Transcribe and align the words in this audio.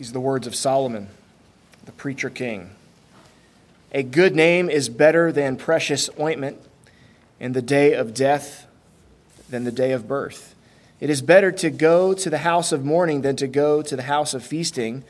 These 0.00 0.08
are 0.08 0.14
the 0.14 0.20
words 0.20 0.46
of 0.46 0.54
Solomon, 0.54 1.08
the 1.84 1.92
preacher 1.92 2.30
king. 2.30 2.70
A 3.92 4.02
good 4.02 4.34
name 4.34 4.70
is 4.70 4.88
better 4.88 5.30
than 5.30 5.58
precious 5.58 6.08
ointment, 6.18 6.56
and 7.38 7.52
the 7.52 7.60
day 7.60 7.92
of 7.92 8.14
death 8.14 8.66
than 9.50 9.64
the 9.64 9.70
day 9.70 9.92
of 9.92 10.08
birth. 10.08 10.54
It 11.00 11.10
is 11.10 11.20
better 11.20 11.52
to 11.52 11.68
go 11.68 12.14
to 12.14 12.30
the 12.30 12.38
house 12.38 12.72
of 12.72 12.82
mourning 12.82 13.20
than 13.20 13.36
to 13.36 13.46
go 13.46 13.82
to 13.82 13.94
the 13.94 14.04
house 14.04 14.32
of 14.32 14.42
feasting, 14.42 15.04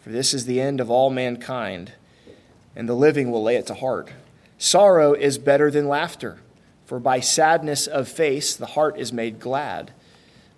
for 0.00 0.08
this 0.08 0.32
is 0.32 0.46
the 0.46 0.58
end 0.58 0.80
of 0.80 0.90
all 0.90 1.10
mankind, 1.10 1.92
and 2.74 2.88
the 2.88 2.94
living 2.94 3.30
will 3.30 3.42
lay 3.42 3.56
it 3.56 3.66
to 3.66 3.74
heart. 3.74 4.08
Sorrow 4.56 5.12
is 5.12 5.36
better 5.36 5.70
than 5.70 5.86
laughter, 5.86 6.38
for 6.86 6.98
by 6.98 7.20
sadness 7.20 7.86
of 7.86 8.08
face 8.08 8.56
the 8.56 8.64
heart 8.64 8.98
is 8.98 9.12
made 9.12 9.38
glad. 9.38 9.90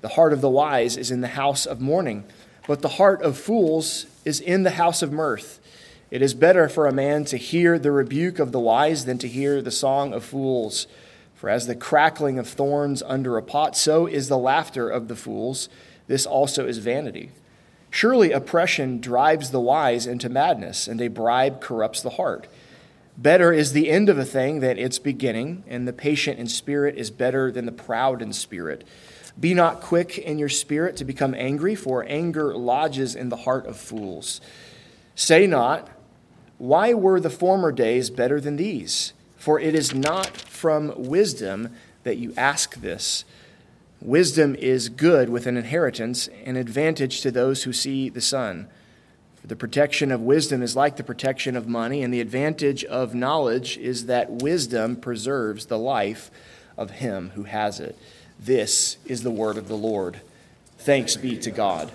The 0.03 0.11
heart 0.11 0.33
of 0.33 0.41
the 0.41 0.49
wise 0.49 0.97
is 0.97 1.11
in 1.11 1.21
the 1.21 1.27
house 1.27 1.67
of 1.67 1.81
mourning 1.81 2.23
but 2.67 2.83
the 2.83 2.89
heart 2.89 3.23
of 3.23 3.37
fools 3.37 4.07
is 4.25 4.41
in 4.41 4.63
the 4.63 4.71
house 4.71 5.03
of 5.03 5.13
mirth. 5.13 5.61
It 6.11 6.23
is 6.23 6.35
better 6.35 6.69
for 6.69 6.87
a 6.87 6.93
man 6.93 7.25
to 7.27 7.37
hear 7.37 7.79
the 7.79 7.91
rebuke 7.91 8.39
of 8.39 8.53
the 8.53 8.61
wise 8.61 9.05
than 9.07 9.19
to 9.19 9.29
hear 9.29 9.63
the 9.63 9.71
song 9.71 10.13
of 10.13 10.25
fools. 10.25 10.87
For 11.35 11.49
as 11.49 11.67
the 11.67 11.75
crackling 11.75 12.39
of 12.39 12.47
thorns 12.47 13.03
under 13.03 13.37
a 13.37 13.43
pot, 13.43 13.77
so 13.77 14.07
is 14.07 14.29
the 14.29 14.39
laughter 14.39 14.89
of 14.89 15.09
the 15.09 15.17
fools. 15.17 15.69
This 16.07 16.27
also 16.27 16.67
is 16.67 16.79
vanity. 16.79 17.31
Surely 17.91 18.31
oppression 18.31 19.01
drives 19.01 19.51
the 19.51 19.61
wise 19.61 20.07
into 20.07 20.29
madness, 20.29 20.87
and 20.87 21.01
a 21.01 21.09
bribe 21.09 21.61
corrupts 21.61 22.01
the 22.01 22.11
heart. 22.11 22.47
Better 23.19 23.53
is 23.53 23.73
the 23.73 23.91
end 23.91 24.09
of 24.09 24.19
a 24.19 24.25
thing 24.25 24.61
than 24.61 24.79
its 24.79 24.99
beginning, 24.99 25.65
and 25.67 25.87
the 25.87 25.93
patient 25.93 26.39
in 26.39 26.47
spirit 26.47 26.97
is 26.97 27.11
better 27.11 27.51
than 27.51 27.67
the 27.67 27.73
proud 27.73 28.23
in 28.23 28.33
spirit. 28.33 28.85
Be 29.39 29.55
not 29.55 29.81
quick 29.81 30.19
in 30.19 30.39
your 30.39 30.49
spirit 30.49 30.97
to 30.99 31.05
become 31.05 31.35
angry, 31.35 31.75
for 31.75 32.05
anger 32.07 32.55
lodges 32.55 33.15
in 33.15 33.29
the 33.29 33.37
heart 33.37 33.67
of 33.67 33.77
fools. 33.77 34.41
Say 35.15 35.47
not, 35.47 35.89
Why 36.59 36.95
were 36.95 37.21
the 37.21 37.31
former 37.31 37.73
days 37.73 38.11
better 38.11 38.41
than 38.41 38.57
these? 38.57 39.13
For 39.37 39.59
it 39.59 39.75
is 39.75 39.95
not 39.95 40.37
from 40.37 40.93
wisdom 40.97 41.71
that 42.05 42.19
you 42.19 42.33
ask 42.37 42.77
this. 42.77 43.25
Wisdom 44.01 44.55
is 44.57 44.89
good 44.89 45.29
with 45.29 45.47
an 45.47 45.57
inheritance, 45.57 46.29
an 46.45 46.57
advantage 46.57 47.21
to 47.21 47.31
those 47.31 47.63
who 47.63 47.73
see 47.73 48.09
the 48.09 48.21
sun. 48.21 48.69
For 49.41 49.47
the 49.47 49.57
protection 49.57 50.13
of 50.13 50.21
wisdom 50.21 50.63
is 50.63 50.77
like 50.77 50.97
the 50.97 51.05
protection 51.05 51.57
of 51.57 51.67
money, 51.67 52.03
and 52.03 52.13
the 52.13 52.21
advantage 52.21 52.85
of 52.85 53.15
knowledge 53.15 53.77
is 53.79 54.07
that 54.07 54.31
wisdom 54.31 54.97
preserves 54.97 55.67
the 55.67 55.79
life 55.79 56.31
of 56.77 56.91
him 56.91 57.31
who 57.35 57.45
has 57.45 57.81
it. 57.81 57.97
This 58.45 58.97
is 59.07 59.23
the 59.23 59.31
word 59.31 59.57
of 59.57 59.69
the 59.69 59.77
Lord. 59.77 60.21
Thanks 60.79 61.15
be 61.15 61.37
to 61.39 61.53
God. 61.53 61.93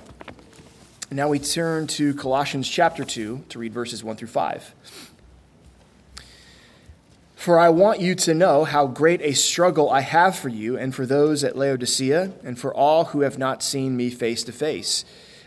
Now 1.11 1.27
we 1.27 1.39
turn 1.39 1.87
to 1.87 2.13
Colossians 2.13 2.69
chapter 2.69 3.03
2 3.03 3.43
to 3.49 3.59
read 3.59 3.73
verses 3.73 4.01
1 4.01 4.15
through 4.15 4.29
5. 4.29 4.73
For 7.35 7.59
I 7.59 7.67
want 7.67 7.99
you 7.99 8.15
to 8.15 8.33
know 8.33 8.63
how 8.63 8.87
great 8.87 9.21
a 9.23 9.33
struggle 9.33 9.89
I 9.89 9.99
have 9.99 10.37
for 10.37 10.47
you 10.47 10.77
and 10.77 10.95
for 10.95 11.05
those 11.05 11.43
at 11.43 11.57
Laodicea 11.57 12.31
and 12.45 12.57
for 12.57 12.73
all 12.73 13.05
who 13.05 13.21
have 13.21 13.37
not 13.37 13.61
seen 13.61 13.97
me 13.97 14.09
face 14.09 14.45
to 14.45 14.53
face, 14.53 15.03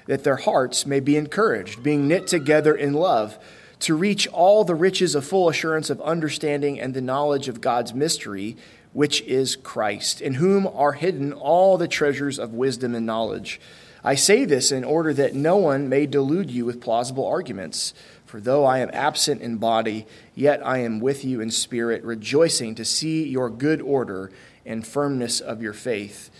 that 0.06 0.22
their 0.22 0.36
hearts 0.36 0.84
may 0.84 1.00
be 1.00 1.16
encouraged, 1.16 1.82
being 1.82 2.08
knit 2.08 2.26
together 2.26 2.74
in 2.74 2.92
love, 2.92 3.38
to 3.78 3.96
reach 3.96 4.28
all 4.28 4.64
the 4.64 4.74
riches 4.74 5.14
of 5.14 5.24
full 5.24 5.48
assurance 5.48 5.88
of 5.88 5.98
understanding 6.02 6.78
and 6.78 6.92
the 6.92 7.00
knowledge 7.00 7.48
of 7.48 7.62
God's 7.62 7.94
mystery 7.94 8.58
which 8.92 9.20
is 9.22 9.56
Christ, 9.56 10.20
in 10.20 10.34
whom 10.34 10.66
are 10.66 10.92
hidden 10.92 11.32
all 11.32 11.78
the 11.78 11.88
treasures 11.88 12.38
of 12.38 12.52
wisdom 12.52 12.94
and 12.94 13.06
knowledge. 13.06 13.60
I 14.02 14.14
say 14.14 14.44
this 14.44 14.72
in 14.72 14.82
order 14.82 15.12
that 15.14 15.34
no 15.34 15.56
one 15.56 15.88
may 15.88 16.06
delude 16.06 16.50
you 16.50 16.64
with 16.64 16.80
plausible 16.80 17.26
arguments. 17.26 17.92
For 18.24 18.40
though 18.40 18.64
I 18.64 18.78
am 18.78 18.90
absent 18.92 19.42
in 19.42 19.56
body, 19.56 20.06
yet 20.34 20.64
I 20.64 20.78
am 20.78 21.00
with 21.00 21.24
you 21.24 21.40
in 21.40 21.50
spirit, 21.50 22.02
rejoicing 22.04 22.74
to 22.76 22.84
see 22.84 23.28
your 23.28 23.50
good 23.50 23.80
order 23.80 24.30
and 24.64 24.86
firmness 24.86 25.40
of 25.40 25.60
your 25.60 25.72
faith 25.72 26.30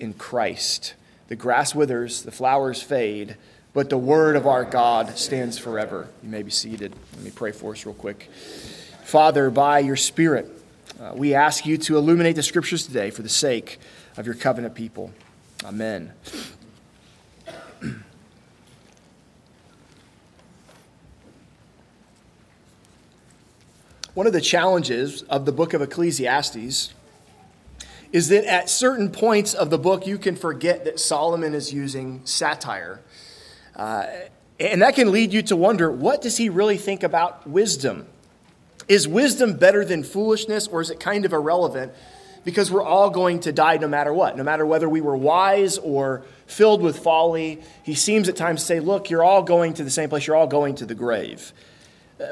in 0.00 0.14
Christ. 0.14 0.94
The 1.28 1.36
grass 1.36 1.74
withers, 1.74 2.22
the 2.22 2.30
flowers 2.32 2.82
fade, 2.82 3.36
but 3.74 3.90
the 3.90 3.98
word 3.98 4.36
of 4.36 4.46
our 4.46 4.64
God 4.64 5.18
stands 5.18 5.58
forever. 5.58 6.08
You 6.22 6.30
may 6.30 6.42
be 6.42 6.50
seated. 6.50 6.94
Let 7.14 7.22
me 7.22 7.30
pray 7.30 7.52
for 7.52 7.72
us 7.72 7.84
real 7.84 7.94
quick. 7.94 8.30
Father, 9.04 9.50
by 9.50 9.80
your 9.80 9.96
Spirit, 9.96 10.50
uh, 11.00 11.12
we 11.14 11.34
ask 11.34 11.66
you 11.66 11.76
to 11.76 11.96
illuminate 11.96 12.36
the 12.36 12.42
scriptures 12.42 12.86
today 12.86 13.10
for 13.10 13.22
the 13.22 13.28
sake 13.28 13.78
of 14.16 14.24
your 14.24 14.34
covenant 14.34 14.74
people. 14.74 15.12
Amen. 15.64 16.12
One 24.14 24.26
of 24.26 24.32
the 24.32 24.40
challenges 24.40 25.20
of 25.22 25.44
the 25.44 25.52
book 25.52 25.74
of 25.74 25.82
Ecclesiastes 25.82 26.94
is 28.12 28.28
that 28.28 28.44
at 28.44 28.70
certain 28.70 29.10
points 29.10 29.52
of 29.52 29.68
the 29.68 29.78
book, 29.78 30.06
you 30.06 30.16
can 30.16 30.36
forget 30.36 30.86
that 30.86 30.98
Solomon 30.98 31.52
is 31.52 31.74
using 31.74 32.22
satire. 32.24 33.02
Uh, 33.74 34.06
and 34.58 34.80
that 34.80 34.94
can 34.94 35.12
lead 35.12 35.34
you 35.34 35.42
to 35.42 35.56
wonder 35.56 35.92
what 35.92 36.22
does 36.22 36.38
he 36.38 36.48
really 36.48 36.78
think 36.78 37.02
about 37.02 37.46
wisdom? 37.46 38.06
Is 38.88 39.08
wisdom 39.08 39.54
better 39.54 39.84
than 39.84 40.04
foolishness, 40.04 40.68
or 40.68 40.80
is 40.80 40.90
it 40.90 41.00
kind 41.00 41.24
of 41.24 41.32
irrelevant? 41.32 41.92
Because 42.44 42.70
we're 42.70 42.84
all 42.84 43.10
going 43.10 43.40
to 43.40 43.52
die 43.52 43.76
no 43.78 43.88
matter 43.88 44.12
what, 44.12 44.36
no 44.36 44.44
matter 44.44 44.64
whether 44.64 44.88
we 44.88 45.00
were 45.00 45.16
wise 45.16 45.78
or 45.78 46.22
filled 46.46 46.80
with 46.80 46.98
folly. 46.98 47.60
He 47.82 47.94
seems 47.94 48.28
at 48.28 48.36
times 48.36 48.60
to 48.60 48.66
say, 48.66 48.80
Look, 48.80 49.10
you're 49.10 49.24
all 49.24 49.42
going 49.42 49.74
to 49.74 49.84
the 49.84 49.90
same 49.90 50.08
place, 50.08 50.26
you're 50.26 50.36
all 50.36 50.46
going 50.46 50.76
to 50.76 50.86
the 50.86 50.94
grave. 50.94 51.52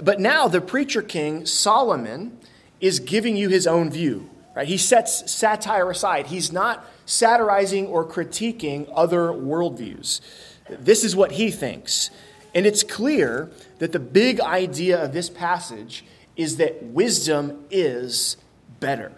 But 0.03 0.20
now 0.20 0.48
the 0.48 0.60
preacher 0.60 1.03
king, 1.03 1.47
Solomon, 1.47 2.38
is 2.81 3.00
giving 3.00 3.37
you 3.37 3.48
his 3.48 3.66
own 3.66 3.91
view. 3.91 4.31
Right? 4.54 4.69
He 4.69 4.78
sets 4.78 5.31
satire 5.31 5.91
aside. 5.91 6.28
He's 6.28 6.53
not 6.53 6.87
satirizing 7.06 7.87
or 7.88 8.06
critiquing 8.06 8.88
other 8.94 9.28
worldviews. 9.28 10.20
This 10.69 11.03
is 11.03 11.16
what 11.16 11.32
he 11.32 11.50
thinks. 11.50 12.10
And 12.54 12.66
it's 12.66 12.84
clear 12.84 13.50
that 13.78 13.91
the 13.91 13.98
big 13.98 14.41
idea 14.41 15.03
of 15.03 15.12
this 15.12 15.28
passage 15.28 16.04
is 16.37 16.56
that 16.56 16.83
wisdom 16.83 17.65
is 17.71 18.37
better. 18.81 19.12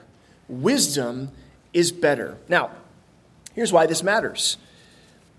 Wisdom 0.48 1.30
is 1.72 1.92
better. 1.92 2.38
Now, 2.48 2.70
here's 3.54 3.72
why 3.72 3.86
this 3.86 4.02
matters. 4.02 4.56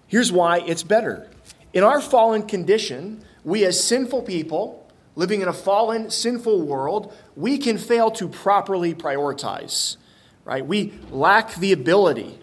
Here's 0.08 0.32
why 0.32 0.60
it's 0.60 0.84
better. 0.84 1.30
In 1.74 1.84
our 1.84 2.02
fallen 2.02 2.44
condition, 2.44 3.24
we 3.44 3.66
as 3.66 3.82
sinful 3.84 4.24
people 4.24 4.88
living 5.18 5.42
in 5.42 5.48
a 5.48 5.54
fallen, 5.54 6.12
sinful 6.12 6.62
world, 6.62 7.12
we 7.36 7.58
can 7.58 7.78
fail 7.78 8.12
to 8.12 8.30
properly 8.30 8.94
prioritize, 8.94 9.98
right? 10.46 10.66
We 10.66 10.94
lack 11.10 11.56
the 11.56 11.74
ability 11.74 12.38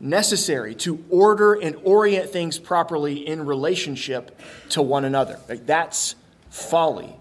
necessary 0.00 0.74
to 0.74 1.04
order 1.10 1.52
and 1.52 1.76
orient 1.84 2.30
things 2.30 2.58
properly 2.58 3.26
in 3.26 3.44
relationship 3.44 4.40
to 4.70 4.80
one 4.80 5.04
another. 5.04 5.38
That's 5.48 6.14
folly. 6.48 7.14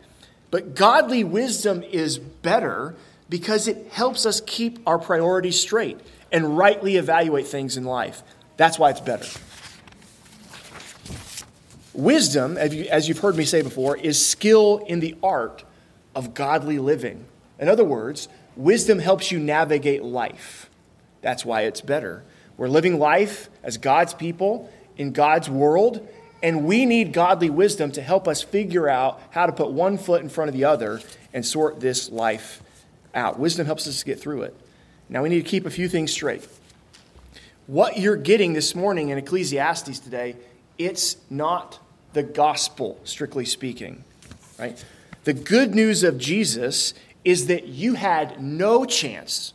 But 0.54 0.76
godly 0.76 1.24
wisdom 1.24 1.82
is 1.82 2.20
better 2.20 2.94
because 3.28 3.68
it 3.68 3.88
helps 3.92 4.24
us 4.28 4.40
keep 4.46 4.78
our 4.86 5.00
priorities 5.00 5.60
straight 5.60 6.00
and 6.32 6.56
rightly 6.56 6.98
evaluate 6.98 7.48
things 7.48 7.76
in 7.76 7.86
life. 7.86 8.22
That's 8.56 8.78
why 8.78 8.92
it's 8.92 9.00
better. 9.00 9.26
Wisdom, 11.96 12.58
as 12.60 13.10
you've 13.10 13.18
heard 13.18 13.36
me 13.36 13.46
say 13.46 13.64
before, 13.64 13.98
is 13.98 14.24
skill 14.24 14.86
in 14.88 15.00
the 15.00 15.16
art 15.24 15.64
of 16.14 16.36
godly 16.36 16.78
living. 16.78 17.26
In 17.58 17.68
other 17.68 17.84
words, 17.84 18.28
wisdom 18.56 19.00
helps 19.00 19.32
you 19.32 19.40
navigate 19.40 20.04
life. 20.04 20.70
That's 21.24 21.44
why 21.44 21.62
it's 21.62 21.82
better. 21.82 22.24
We're 22.58 22.68
living 22.68 23.00
life 23.00 23.50
as 23.64 23.78
God's 23.78 24.14
people 24.14 24.72
in 24.98 25.14
God's 25.14 25.50
world, 25.50 26.08
and 26.44 26.66
we 26.66 26.86
need 26.86 27.14
godly 27.14 27.50
wisdom 27.50 27.92
to 27.94 28.02
help 28.02 28.28
us 28.28 28.44
figure 28.44 28.90
out 28.90 29.20
how 29.32 29.46
to 29.46 29.54
put 29.54 29.72
one 29.72 29.98
foot 29.98 30.22
in 30.22 30.28
front 30.28 30.50
of 30.50 30.56
the 30.56 30.66
other 30.66 31.00
and 31.34 31.46
sort 31.46 31.80
this 31.80 32.12
life 32.12 32.62
out. 33.16 33.40
Wisdom 33.40 33.66
helps 33.66 33.88
us 33.88 34.04
get 34.04 34.20
through 34.20 34.44
it. 34.44 34.56
Now 35.08 35.24
we 35.24 35.30
need 35.30 35.44
to 35.44 35.50
keep 35.50 35.66
a 35.66 35.72
few 35.72 35.88
things 35.88 36.12
straight. 36.12 36.46
What 37.66 37.98
you're 37.98 38.18
getting 38.18 38.52
this 38.52 38.76
morning 38.76 39.10
in 39.10 39.18
Ecclesiastes 39.18 40.00
today, 40.00 40.36
it's 40.78 41.16
not 41.30 41.80
the 42.12 42.24
gospel, 42.24 43.00
strictly 43.06 43.46
speaking. 43.46 44.04
Right? 44.60 44.84
The 45.24 45.34
good 45.34 45.74
news 45.74 46.04
of 46.04 46.18
Jesus 46.18 46.94
is 47.24 47.48
that 47.48 47.68
you 47.68 47.94
had 47.94 48.44
no 48.44 48.84
chance. 48.84 49.54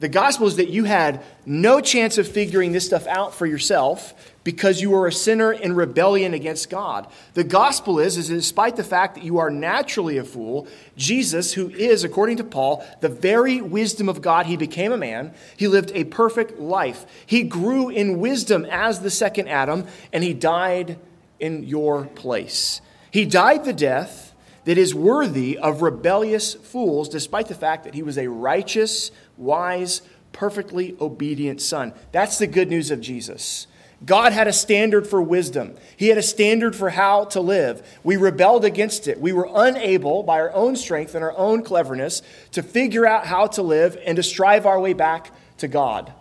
The 0.00 0.08
gospel 0.08 0.48
is 0.48 0.56
that 0.56 0.68
you 0.68 0.84
had 0.84 1.22
no 1.46 1.80
chance 1.80 2.18
of 2.18 2.26
figuring 2.26 2.72
this 2.72 2.86
stuff 2.86 3.06
out 3.06 3.34
for 3.34 3.46
yourself 3.46 4.32
because 4.48 4.80
you 4.80 4.94
are 4.94 5.06
a 5.06 5.12
sinner 5.12 5.52
in 5.52 5.74
rebellion 5.74 6.32
against 6.32 6.70
God. 6.70 7.06
The 7.34 7.44
gospel 7.44 7.98
is, 7.98 8.16
is 8.16 8.28
despite 8.28 8.76
the 8.76 8.82
fact 8.82 9.14
that 9.14 9.22
you 9.22 9.36
are 9.36 9.50
naturally 9.50 10.16
a 10.16 10.24
fool, 10.24 10.66
Jesus, 10.96 11.52
who 11.52 11.68
is, 11.68 12.02
according 12.02 12.38
to 12.38 12.44
Paul, 12.44 12.82
the 13.00 13.10
very 13.10 13.60
wisdom 13.60 14.08
of 14.08 14.22
God, 14.22 14.46
he 14.46 14.56
became 14.56 14.90
a 14.90 14.96
man. 14.96 15.34
He 15.58 15.68
lived 15.68 15.92
a 15.94 16.04
perfect 16.04 16.58
life. 16.58 17.04
He 17.26 17.42
grew 17.42 17.90
in 17.90 18.20
wisdom 18.20 18.64
as 18.64 19.00
the 19.00 19.10
second 19.10 19.48
Adam, 19.48 19.86
and 20.14 20.24
he 20.24 20.32
died 20.32 20.98
in 21.38 21.64
your 21.64 22.06
place. 22.06 22.80
He 23.10 23.26
died 23.26 23.66
the 23.66 23.74
death 23.74 24.32
that 24.64 24.78
is 24.78 24.94
worthy 24.94 25.58
of 25.58 25.82
rebellious 25.82 26.54
fools, 26.54 27.10
despite 27.10 27.48
the 27.48 27.54
fact 27.54 27.84
that 27.84 27.92
he 27.92 28.02
was 28.02 28.16
a 28.16 28.28
righteous, 28.28 29.10
wise, 29.36 30.00
perfectly 30.32 30.96
obedient 31.02 31.60
son. 31.60 31.92
That's 32.12 32.38
the 32.38 32.46
good 32.46 32.70
news 32.70 32.90
of 32.90 33.02
Jesus. 33.02 33.66
God 34.04 34.32
had 34.32 34.46
a 34.46 34.52
standard 34.52 35.08
for 35.08 35.20
wisdom. 35.20 35.74
He 35.96 36.08
had 36.08 36.18
a 36.18 36.22
standard 36.22 36.76
for 36.76 36.90
how 36.90 37.24
to 37.26 37.40
live. 37.40 37.98
We 38.04 38.16
rebelled 38.16 38.64
against 38.64 39.08
it. 39.08 39.20
We 39.20 39.32
were 39.32 39.48
unable, 39.52 40.22
by 40.22 40.38
our 40.38 40.52
own 40.52 40.76
strength 40.76 41.16
and 41.16 41.24
our 41.24 41.36
own 41.36 41.64
cleverness, 41.64 42.22
to 42.52 42.62
figure 42.62 43.06
out 43.06 43.26
how 43.26 43.48
to 43.48 43.62
live 43.62 43.98
and 44.06 44.14
to 44.16 44.22
strive 44.22 44.66
our 44.66 44.78
way 44.78 44.92
back 44.92 45.32
to 45.58 45.66
God. 45.66 46.12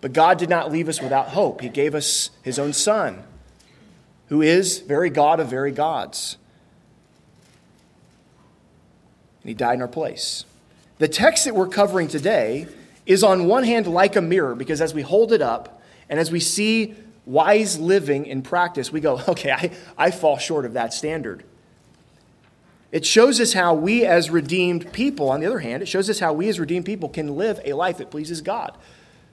But 0.00 0.14
God 0.14 0.38
did 0.38 0.48
not 0.48 0.72
leave 0.72 0.88
us 0.88 1.00
without 1.00 1.28
hope. 1.28 1.60
He 1.60 1.68
gave 1.68 1.94
us 1.94 2.30
His 2.42 2.58
own 2.58 2.72
Son, 2.72 3.22
who 4.28 4.40
is 4.40 4.78
very 4.80 5.10
God 5.10 5.40
of 5.40 5.48
very 5.48 5.72
gods. 5.72 6.38
And 9.42 9.50
He 9.50 9.54
died 9.54 9.74
in 9.74 9.82
our 9.82 9.88
place. 9.88 10.46
The 10.98 11.08
text 11.08 11.44
that 11.44 11.54
we're 11.54 11.68
covering 11.68 12.08
today 12.08 12.66
is, 13.04 13.22
on 13.22 13.46
one 13.46 13.64
hand, 13.64 13.86
like 13.86 14.16
a 14.16 14.22
mirror, 14.22 14.54
because 14.54 14.80
as 14.80 14.94
we 14.94 15.02
hold 15.02 15.32
it 15.32 15.42
up, 15.42 15.80
and 16.08 16.18
as 16.18 16.30
we 16.30 16.40
see 16.40 16.94
wise 17.26 17.78
living 17.78 18.26
in 18.26 18.42
practice, 18.42 18.92
we 18.92 19.00
go, 19.00 19.20
okay, 19.28 19.52
I, 19.52 19.70
I 19.96 20.10
fall 20.10 20.38
short 20.38 20.64
of 20.64 20.74
that 20.74 20.92
standard. 20.92 21.44
It 22.90 23.06
shows 23.06 23.40
us 23.40 23.54
how 23.54 23.72
we, 23.72 24.04
as 24.04 24.30
redeemed 24.30 24.92
people, 24.92 25.30
on 25.30 25.40
the 25.40 25.46
other 25.46 25.60
hand, 25.60 25.82
it 25.82 25.86
shows 25.86 26.10
us 26.10 26.18
how 26.18 26.34
we, 26.34 26.48
as 26.48 26.60
redeemed 26.60 26.84
people, 26.84 27.08
can 27.08 27.36
live 27.36 27.58
a 27.64 27.72
life 27.72 27.98
that 27.98 28.10
pleases 28.10 28.42
God. 28.42 28.76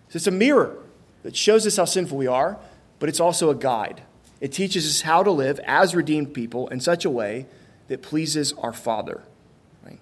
So 0.07 0.15
it's 0.15 0.27
a 0.27 0.31
mirror 0.31 0.77
that 1.23 1.35
shows 1.35 1.67
us 1.67 1.75
how 1.75 1.83
sinful 1.83 2.17
we 2.17 2.27
are, 2.27 2.57
but 2.99 3.09
it's 3.09 3.19
also 3.19 3.49
a 3.49 3.55
guide. 3.55 4.01
It 4.39 4.53
teaches 4.53 4.87
us 4.87 5.01
how 5.01 5.23
to 5.23 5.31
live 5.31 5.59
as 5.65 5.93
redeemed 5.93 6.33
people 6.33 6.69
in 6.69 6.79
such 6.79 7.03
a 7.03 7.09
way 7.09 7.47
that 7.89 8.01
pleases 8.01 8.53
our 8.53 8.71
Father. 8.71 9.23
Right? 9.83 9.99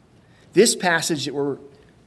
This 0.54 0.76
passage 0.76 1.26
that 1.26 1.34
we're 1.34 1.58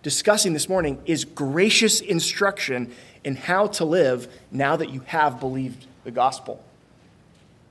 discussing 0.03 0.53
this 0.53 0.69
morning 0.69 1.03
is 1.05 1.25
gracious 1.25 2.01
instruction 2.01 2.93
in 3.25 3.37
how 3.37 3.67
to 3.67 3.85
live 3.85 4.29
now 4.51 4.77
that 4.77 4.91
you 4.91 5.01
have 5.07 5.41
believed 5.41 5.87
the 6.05 6.11
gospel. 6.11 6.63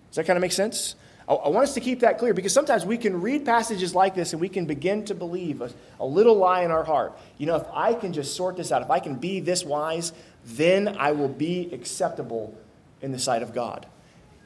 Does 0.09 0.17
that 0.17 0.25
kind 0.25 0.37
of 0.37 0.41
make 0.41 0.51
sense? 0.51 0.95
I, 1.27 1.33
I 1.33 1.49
want 1.49 1.63
us 1.63 1.73
to 1.75 1.79
keep 1.79 2.01
that 2.01 2.17
clear 2.17 2.33
because 2.33 2.53
sometimes 2.53 2.85
we 2.85 2.97
can 2.97 3.21
read 3.21 3.45
passages 3.45 3.93
like 3.93 4.15
this 4.15 4.33
and 4.33 4.41
we 4.41 4.49
can 4.49 4.65
begin 4.65 5.05
to 5.05 5.15
believe 5.15 5.61
a, 5.61 5.71
a 5.99 6.05
little 6.05 6.35
lie 6.35 6.63
in 6.63 6.71
our 6.71 6.83
heart. 6.83 7.17
You 7.37 7.45
know, 7.45 7.55
if 7.55 7.65
I 7.73 7.93
can 7.93 8.13
just 8.13 8.35
sort 8.35 8.57
this 8.57 8.71
out, 8.71 8.81
if 8.81 8.89
I 8.89 8.99
can 8.99 9.15
be 9.15 9.39
this 9.39 9.63
wise, 9.63 10.13
then 10.45 10.97
I 10.99 11.11
will 11.11 11.29
be 11.29 11.69
acceptable 11.71 12.57
in 13.01 13.11
the 13.11 13.19
sight 13.19 13.43
of 13.43 13.53
God. 13.53 13.85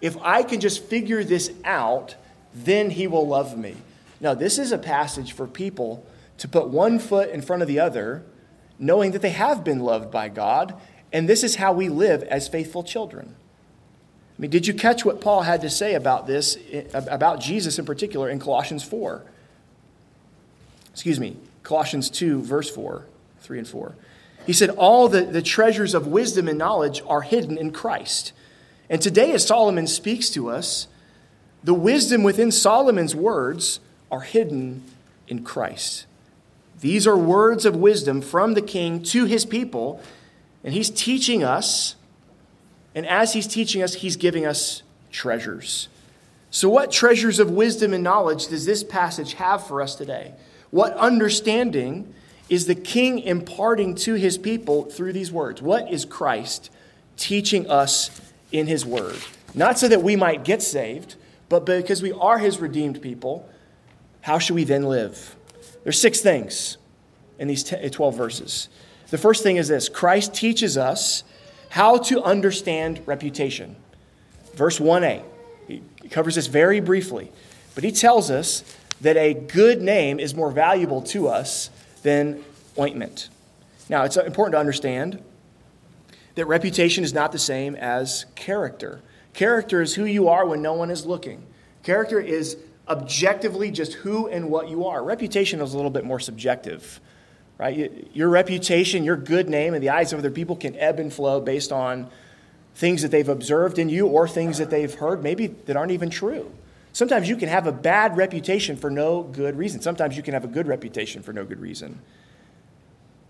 If 0.01 0.17
I 0.21 0.43
can 0.43 0.59
just 0.59 0.83
figure 0.83 1.23
this 1.23 1.51
out, 1.63 2.15
then 2.53 2.89
He 2.89 3.07
will 3.07 3.25
love 3.27 3.57
me. 3.57 3.75
Now, 4.19 4.33
this 4.33 4.59
is 4.59 4.71
a 4.71 4.77
passage 4.77 5.33
for 5.33 5.47
people 5.47 6.05
to 6.37 6.47
put 6.47 6.67
one 6.67 6.99
foot 6.99 7.29
in 7.29 7.41
front 7.41 7.61
of 7.61 7.67
the 7.67 7.79
other, 7.79 8.23
knowing 8.77 9.11
that 9.11 9.21
they 9.21 9.29
have 9.29 9.63
been 9.63 9.79
loved 9.79 10.11
by 10.11 10.29
God 10.29 10.79
and 11.13 11.29
this 11.29 11.43
is 11.43 11.55
how 11.55 11.71
we 11.71 11.87
live 11.87 12.23
as 12.23 12.47
faithful 12.47 12.83
children. 12.83 13.35
I 14.37 14.41
mean, 14.41 14.49
did 14.49 14.65
you 14.65 14.73
catch 14.73 15.05
what 15.05 15.21
Paul 15.21 15.43
had 15.43 15.61
to 15.61 15.69
say 15.69 15.93
about 15.93 16.25
this, 16.25 16.57
about 16.93 17.39
Jesus 17.39 17.77
in 17.77 17.85
particular, 17.85 18.29
in 18.29 18.39
Colossians 18.39 18.83
4? 18.83 19.21
Excuse 20.91 21.19
me, 21.19 21.37
Colossians 21.61 22.09
2, 22.09 22.41
verse 22.41 22.69
4, 22.69 23.05
3 23.41 23.59
and 23.59 23.67
4. 23.67 23.95
He 24.47 24.53
said, 24.53 24.71
All 24.71 25.07
the, 25.07 25.21
the 25.21 25.43
treasures 25.43 25.93
of 25.93 26.07
wisdom 26.07 26.47
and 26.47 26.57
knowledge 26.57 27.01
are 27.07 27.21
hidden 27.21 27.57
in 27.59 27.71
Christ. 27.71 28.33
And 28.89 29.01
today, 29.01 29.31
as 29.31 29.45
Solomon 29.45 29.85
speaks 29.85 30.31
to 30.31 30.49
us, 30.49 30.87
the 31.63 31.73
wisdom 31.73 32.23
within 32.23 32.51
Solomon's 32.51 33.15
words 33.15 33.79
are 34.11 34.21
hidden 34.21 34.83
in 35.27 35.43
Christ. 35.43 36.05
These 36.81 37.07
are 37.07 37.17
words 37.17 37.65
of 37.65 37.75
wisdom 37.75 38.21
from 38.21 38.55
the 38.55 38.61
king 38.61 39.01
to 39.03 39.25
his 39.25 39.45
people 39.45 40.01
and 40.63 40.73
he's 40.73 40.89
teaching 40.89 41.43
us, 41.43 41.95
and 42.95 43.05
as 43.05 43.33
he's 43.33 43.47
teaching 43.47 43.81
us, 43.81 43.95
he's 43.95 44.15
giving 44.15 44.45
us 44.45 44.83
treasures. 45.11 45.89
So, 46.51 46.69
what 46.69 46.91
treasures 46.91 47.39
of 47.39 47.49
wisdom 47.49 47.93
and 47.93 48.03
knowledge 48.03 48.47
does 48.47 48.65
this 48.65 48.83
passage 48.83 49.33
have 49.33 49.65
for 49.65 49.81
us 49.81 49.95
today? 49.95 50.33
What 50.69 50.95
understanding 50.95 52.13
is 52.49 52.67
the 52.67 52.75
king 52.75 53.19
imparting 53.19 53.95
to 53.95 54.13
his 54.13 54.37
people 54.37 54.85
through 54.85 55.13
these 55.13 55.31
words? 55.31 55.61
What 55.61 55.91
is 55.91 56.05
Christ 56.05 56.69
teaching 57.17 57.69
us 57.69 58.21
in 58.51 58.67
his 58.67 58.85
word? 58.85 59.17
Not 59.55 59.79
so 59.79 59.87
that 59.87 60.03
we 60.03 60.15
might 60.15 60.43
get 60.43 60.61
saved, 60.61 61.15
but 61.49 61.65
because 61.65 62.01
we 62.01 62.11
are 62.11 62.37
his 62.37 62.59
redeemed 62.59 63.01
people, 63.01 63.47
how 64.21 64.39
should 64.39 64.55
we 64.55 64.63
then 64.63 64.83
live? 64.83 65.35
There's 65.83 65.99
six 65.99 66.21
things 66.21 66.77
in 67.39 67.47
these 67.47 67.63
12 67.63 68.15
verses. 68.15 68.69
The 69.13 69.19
first 69.19 69.43
thing 69.43 69.57
is 69.57 69.67
this 69.67 69.89
Christ 69.89 70.33
teaches 70.33 70.75
us 70.75 71.23
how 71.69 71.97
to 71.97 72.23
understand 72.23 72.99
reputation. 73.05 73.75
Verse 74.55 74.79
1a, 74.79 75.21
he 75.67 75.83
covers 76.09 76.33
this 76.33 76.47
very 76.47 76.79
briefly, 76.79 77.31
but 77.75 77.83
he 77.83 77.91
tells 77.91 78.31
us 78.31 78.63
that 79.01 79.15
a 79.15 79.35
good 79.35 79.83
name 79.83 80.19
is 80.19 80.33
more 80.33 80.49
valuable 80.49 81.03
to 81.03 81.27
us 81.27 81.69
than 82.01 82.43
ointment. 82.79 83.29
Now, 83.87 84.01
it's 84.01 84.17
important 84.17 84.53
to 84.53 84.59
understand 84.59 85.21
that 86.33 86.47
reputation 86.47 87.03
is 87.03 87.13
not 87.13 87.31
the 87.31 87.37
same 87.37 87.75
as 87.75 88.25
character. 88.33 88.99
Character 89.35 89.83
is 89.83 89.93
who 89.93 90.05
you 90.05 90.27
are 90.27 90.43
when 90.43 90.63
no 90.63 90.73
one 90.73 90.89
is 90.89 91.05
looking. 91.05 91.45
Character 91.83 92.19
is 92.19 92.57
objectively 92.87 93.69
just 93.69 93.93
who 93.93 94.27
and 94.27 94.49
what 94.49 94.69
you 94.69 94.87
are. 94.87 95.03
Reputation 95.03 95.61
is 95.61 95.71
a 95.71 95.75
little 95.75 95.91
bit 95.91 96.03
more 96.03 96.19
subjective 96.19 96.99
right? 97.57 98.07
Your 98.13 98.29
reputation, 98.29 99.03
your 99.03 99.15
good 99.15 99.49
name 99.49 99.73
in 99.73 99.81
the 99.81 99.89
eyes 99.89 100.13
of 100.13 100.19
other 100.19 100.31
people 100.31 100.55
can 100.55 100.75
ebb 100.77 100.99
and 100.99 101.11
flow 101.13 101.39
based 101.39 101.71
on 101.71 102.09
things 102.75 103.01
that 103.03 103.11
they've 103.11 103.29
observed 103.29 103.77
in 103.77 103.89
you 103.89 104.07
or 104.07 104.27
things 104.27 104.57
that 104.57 104.69
they've 104.69 104.93
heard, 104.93 105.21
maybe 105.21 105.47
that 105.47 105.77
aren't 105.77 105.91
even 105.91 106.09
true. 106.09 106.51
Sometimes 106.91 107.27
you 107.27 107.35
can 107.35 107.49
have 107.49 107.67
a 107.67 107.71
bad 107.71 108.17
reputation 108.17 108.75
for 108.77 108.89
no 108.89 109.23
good 109.23 109.55
reason. 109.55 109.81
Sometimes 109.81 110.15
you 110.15 110.23
can 110.23 110.33
have 110.33 110.43
a 110.43 110.47
good 110.47 110.67
reputation 110.67 111.23
for 111.23 111.33
no 111.33 111.43
good 111.43 111.59
reason. 111.59 111.99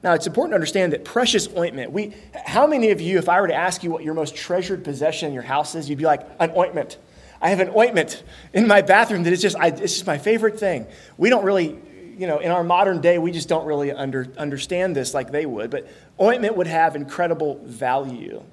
Now, 0.04 0.14
it's 0.14 0.28
important 0.28 0.52
to 0.52 0.56
understand 0.56 0.92
that 0.92 1.06
precious 1.06 1.48
ointment, 1.56 1.94
we, 1.94 2.14
how 2.46 2.68
many 2.68 2.92
of 2.92 3.00
you, 3.00 3.18
if 3.18 3.30
I 3.30 3.40
were 3.40 3.48
to 3.48 3.56
ask 3.56 3.84
you 3.84 3.90
what 3.90 4.04
your 4.04 4.14
most 4.14 4.36
treasured 4.36 4.84
possession 4.84 5.30
in 5.30 5.34
your 5.34 5.44
house 5.44 5.76
is, 5.76 5.90
you'd 5.90 5.98
be 5.98 6.04
like, 6.04 6.28
an 6.42 6.52
ointment. 6.58 6.98
I 7.42 7.50
have 7.50 7.62
an 7.62 7.72
ointment 7.76 8.22
in 8.54 8.68
my 8.68 8.82
bathroom 8.82 9.24
that 9.24 9.32
is 9.32 9.42
just, 9.42 9.56
I, 9.56 9.68
it's 9.68 9.94
just 9.94 10.08
my 10.08 10.18
favorite 10.18 10.60
thing. 10.60 10.88
We 11.18 11.30
don't 11.30 11.46
really 11.46 11.80
you 12.18 12.28
know, 12.28 12.40
in 12.40 12.52
our 12.52 12.64
modern 12.64 13.02
day, 13.02 13.18
we 13.18 13.32
just 13.32 13.50
don't 13.50 13.66
really 13.66 13.92
under, 13.92 14.28
understand 14.38 14.96
this 14.96 15.14
like 15.14 15.32
they 15.32 15.46
would. 15.46 15.70
But 15.70 15.88
ointment 16.20 16.56
would 16.58 16.68
have 16.68 16.96
incredible 16.96 17.60
value 17.64 18.44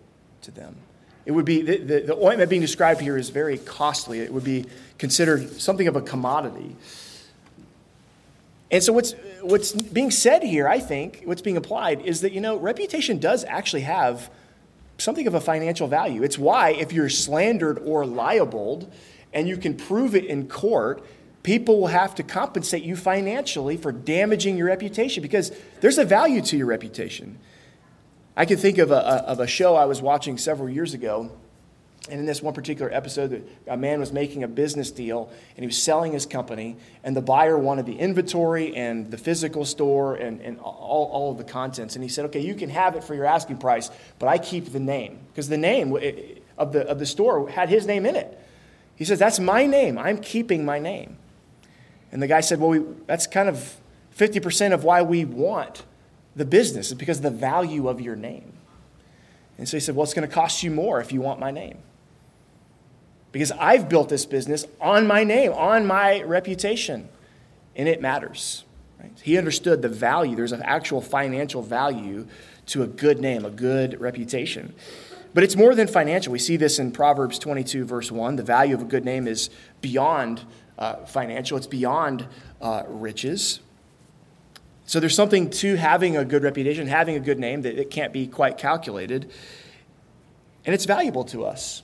to 0.42 0.50
them. 0.50 0.76
It 1.26 1.32
would 1.32 1.44
be, 1.44 1.62
the, 1.62 1.76
the, 1.78 2.00
the 2.00 2.16
ointment 2.16 2.50
being 2.50 2.62
described 2.62 3.00
here 3.00 3.16
is 3.16 3.28
very 3.30 3.58
costly. 3.58 4.20
It 4.20 4.32
would 4.32 4.44
be 4.44 4.66
considered 4.98 5.60
something 5.60 5.86
of 5.86 5.96
a 5.96 6.02
commodity. 6.02 6.76
And 8.70 8.82
so, 8.82 8.92
what's, 8.92 9.14
what's 9.42 9.72
being 9.72 10.10
said 10.10 10.42
here, 10.42 10.68
I 10.68 10.78
think, 10.78 11.22
what's 11.24 11.42
being 11.42 11.56
applied 11.56 12.02
is 12.02 12.20
that, 12.22 12.32
you 12.32 12.40
know, 12.40 12.56
reputation 12.56 13.18
does 13.18 13.44
actually 13.44 13.82
have 13.82 14.30
something 14.98 15.26
of 15.26 15.34
a 15.34 15.40
financial 15.40 15.88
value. 15.88 16.22
It's 16.22 16.38
why, 16.38 16.70
if 16.70 16.92
you're 16.92 17.08
slandered 17.08 17.78
or 17.78 18.06
libeled 18.06 18.90
and 19.32 19.48
you 19.48 19.56
can 19.56 19.74
prove 19.74 20.14
it 20.14 20.24
in 20.24 20.48
court, 20.48 21.04
people 21.42 21.80
will 21.80 21.88
have 21.88 22.14
to 22.16 22.22
compensate 22.22 22.82
you 22.82 22.96
financially 22.96 23.76
for 23.76 23.92
damaging 23.92 24.56
your 24.56 24.66
reputation 24.66 25.22
because 25.22 25.52
there's 25.80 25.98
a 25.98 26.04
value 26.04 26.42
to 26.42 26.56
your 26.56 26.66
reputation. 26.66 27.38
I 28.36 28.44
can 28.44 28.56
think 28.56 28.78
of 28.78 28.90
a, 28.90 28.98
of 28.98 29.40
a 29.40 29.46
show 29.46 29.74
I 29.74 29.86
was 29.86 30.00
watching 30.00 30.38
several 30.38 30.68
years 30.68 30.94
ago. 30.94 31.30
And 32.08 32.18
in 32.18 32.26
this 32.26 32.42
one 32.42 32.54
particular 32.54 32.90
episode, 32.92 33.46
a 33.66 33.76
man 33.76 34.00
was 34.00 34.12
making 34.12 34.42
a 34.42 34.48
business 34.48 34.90
deal 34.90 35.30
and 35.54 35.58
he 35.62 35.66
was 35.66 35.80
selling 35.80 36.12
his 36.12 36.24
company, 36.24 36.76
and 37.04 37.14
the 37.14 37.20
buyer 37.20 37.58
wanted 37.58 37.84
the 37.84 37.98
inventory 37.98 38.74
and 38.74 39.10
the 39.10 39.18
physical 39.18 39.66
store 39.66 40.16
and, 40.16 40.40
and 40.40 40.58
all, 40.60 41.10
all 41.12 41.30
of 41.30 41.38
the 41.38 41.44
contents. 41.44 41.96
And 41.96 42.02
he 42.02 42.08
said, 42.08 42.24
Okay, 42.26 42.40
you 42.40 42.54
can 42.54 42.70
have 42.70 42.96
it 42.96 43.04
for 43.04 43.14
your 43.14 43.26
asking 43.26 43.58
price, 43.58 43.90
but 44.18 44.28
I 44.28 44.38
keep 44.38 44.72
the 44.72 44.80
name. 44.80 45.18
Because 45.28 45.50
the 45.50 45.58
name 45.58 45.92
of 46.56 46.72
the, 46.72 46.88
of 46.88 46.98
the 46.98 47.06
store 47.06 47.48
had 47.50 47.68
his 47.68 47.86
name 47.86 48.06
in 48.06 48.16
it. 48.16 48.38
He 48.96 49.04
says, 49.04 49.18
That's 49.18 49.38
my 49.38 49.66
name. 49.66 49.98
I'm 49.98 50.18
keeping 50.18 50.64
my 50.64 50.78
name. 50.78 51.18
And 52.12 52.22
the 52.22 52.26
guy 52.26 52.40
said, 52.40 52.60
Well, 52.60 52.70
we, 52.70 52.80
that's 53.06 53.26
kind 53.26 53.48
of 53.48 53.76
50% 54.16 54.72
of 54.72 54.84
why 54.84 55.02
we 55.02 55.24
want 55.24 55.84
the 56.36 56.44
business, 56.44 56.88
is 56.88 56.94
because 56.94 57.18
of 57.18 57.22
the 57.22 57.30
value 57.30 57.88
of 57.88 58.00
your 58.00 58.16
name. 58.16 58.52
And 59.58 59.68
so 59.68 59.76
he 59.76 59.80
said, 59.80 59.94
Well, 59.94 60.04
it's 60.04 60.14
going 60.14 60.28
to 60.28 60.34
cost 60.34 60.62
you 60.62 60.70
more 60.70 61.00
if 61.00 61.12
you 61.12 61.20
want 61.20 61.40
my 61.40 61.50
name. 61.50 61.78
Because 63.32 63.52
I've 63.52 63.88
built 63.88 64.08
this 64.08 64.26
business 64.26 64.64
on 64.80 65.06
my 65.06 65.22
name, 65.22 65.52
on 65.52 65.86
my 65.86 66.22
reputation, 66.22 67.08
and 67.76 67.88
it 67.88 68.00
matters. 68.00 68.64
Right? 69.00 69.12
He 69.22 69.38
understood 69.38 69.82
the 69.82 69.88
value. 69.88 70.34
There's 70.34 70.52
an 70.52 70.62
actual 70.62 71.00
financial 71.00 71.62
value 71.62 72.26
to 72.66 72.82
a 72.82 72.86
good 72.86 73.20
name, 73.20 73.44
a 73.44 73.50
good 73.50 74.00
reputation. 74.00 74.74
but 75.32 75.44
it's 75.44 75.56
more 75.56 75.74
than 75.74 75.86
financial. 75.86 76.32
We 76.32 76.40
see 76.40 76.56
this 76.56 76.78
in 76.78 76.90
Proverbs 76.90 77.38
22, 77.38 77.84
verse 77.84 78.10
1. 78.10 78.36
The 78.36 78.42
value 78.42 78.74
of 78.74 78.82
a 78.82 78.84
good 78.84 79.04
name 79.04 79.28
is 79.28 79.50
beyond 79.80 80.44
uh, 80.80 81.04
financial, 81.04 81.56
it's 81.56 81.66
beyond 81.66 82.26
uh, 82.60 82.82
riches. 82.88 83.60
So 84.86 84.98
there's 84.98 85.14
something 85.14 85.50
to 85.50 85.76
having 85.76 86.16
a 86.16 86.24
good 86.24 86.42
reputation, 86.42 86.88
having 86.88 87.14
a 87.14 87.20
good 87.20 87.38
name 87.38 87.62
that 87.62 87.78
it 87.78 87.90
can't 87.90 88.12
be 88.12 88.26
quite 88.26 88.58
calculated. 88.58 89.30
And 90.64 90.74
it's 90.74 90.86
valuable 90.86 91.24
to 91.26 91.44
us. 91.44 91.82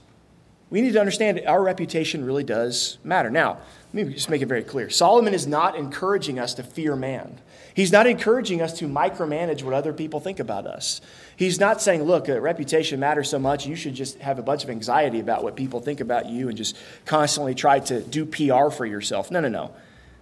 We 0.71 0.81
need 0.81 0.95
to 0.95 1.01
understand 1.01 1.41
our 1.47 1.63
reputation 1.63 2.25
really 2.25 2.43
does 2.43 2.99
matter. 3.05 3.31
Now, 3.31 3.59
let 3.95 4.07
me 4.09 4.15
just 4.15 4.29
make 4.29 4.43
it 4.43 4.47
very 4.47 4.65
clear. 4.65 4.91
Solomon 4.91 5.35
is 5.35 5.47
not 5.47 5.77
encouraging 5.77 6.41
us 6.41 6.55
to 6.55 6.65
fear 6.65 6.97
man. 6.97 7.39
He's 7.77 7.93
not 7.93 8.07
encouraging 8.07 8.63
us 8.63 8.73
to 8.79 8.89
micromanage 8.89 9.63
what 9.63 9.75
other 9.75 9.93
people 9.93 10.19
think 10.19 10.41
about 10.41 10.67
us. 10.67 11.03
He's 11.37 11.61
not 11.61 11.83
saying, 11.83 12.05
look, 12.05 12.27
a 12.27 12.41
reputation 12.41 12.99
matters 12.99 13.29
so 13.29 13.39
much, 13.39 13.67
you 13.67 13.77
should 13.77 13.95
just 13.95 14.19
have 14.21 14.39
a 14.39 14.43
bunch 14.43 14.65
of 14.65 14.71
anxiety 14.71 15.21
about 15.21 15.45
what 15.45 15.57
people 15.57 15.81
think 15.81 16.01
about 16.01 16.25
you 16.25 16.49
and 16.49 16.57
just 16.57 16.75
constantly 17.05 17.55
try 17.55 17.81
to 17.81 18.01
do 18.01 18.25
PR 18.25 18.71
for 18.71 18.87
yourself. 18.87 19.31
No, 19.31 19.41
no, 19.41 19.51
no. 19.51 19.75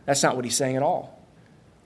That's 0.05 0.21
not 0.21 0.35
what 0.35 0.45
he's 0.45 0.57
saying 0.57 0.75
at 0.75 0.83
all. 0.83 1.17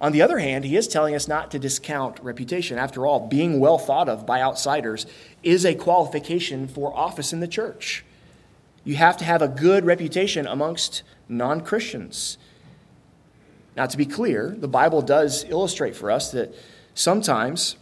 On 0.00 0.12
the 0.12 0.22
other 0.22 0.38
hand, 0.38 0.64
he 0.64 0.74
is 0.74 0.88
telling 0.88 1.14
us 1.14 1.28
not 1.28 1.50
to 1.50 1.58
discount 1.58 2.18
reputation. 2.20 2.78
After 2.78 3.04
all, 3.04 3.28
being 3.28 3.60
well 3.60 3.76
thought 3.76 4.08
of 4.08 4.24
by 4.24 4.40
outsiders 4.40 5.04
is 5.42 5.66
a 5.66 5.74
qualification 5.74 6.66
for 6.66 6.96
office 6.96 7.34
in 7.34 7.40
the 7.40 7.46
church. 7.46 8.06
You 8.84 8.96
have 8.96 9.18
to 9.18 9.24
have 9.26 9.42
a 9.42 9.48
good 9.48 9.84
reputation 9.84 10.46
amongst 10.46 11.02
non 11.28 11.60
Christians. 11.60 12.38
Now, 13.78 13.86
to 13.86 13.96
be 13.96 14.06
clear, 14.06 14.56
the 14.58 14.66
Bible 14.66 15.02
does 15.02 15.44
illustrate 15.44 15.94
for 15.94 16.10
us 16.10 16.32
that 16.32 16.52
sometimes 16.94 17.76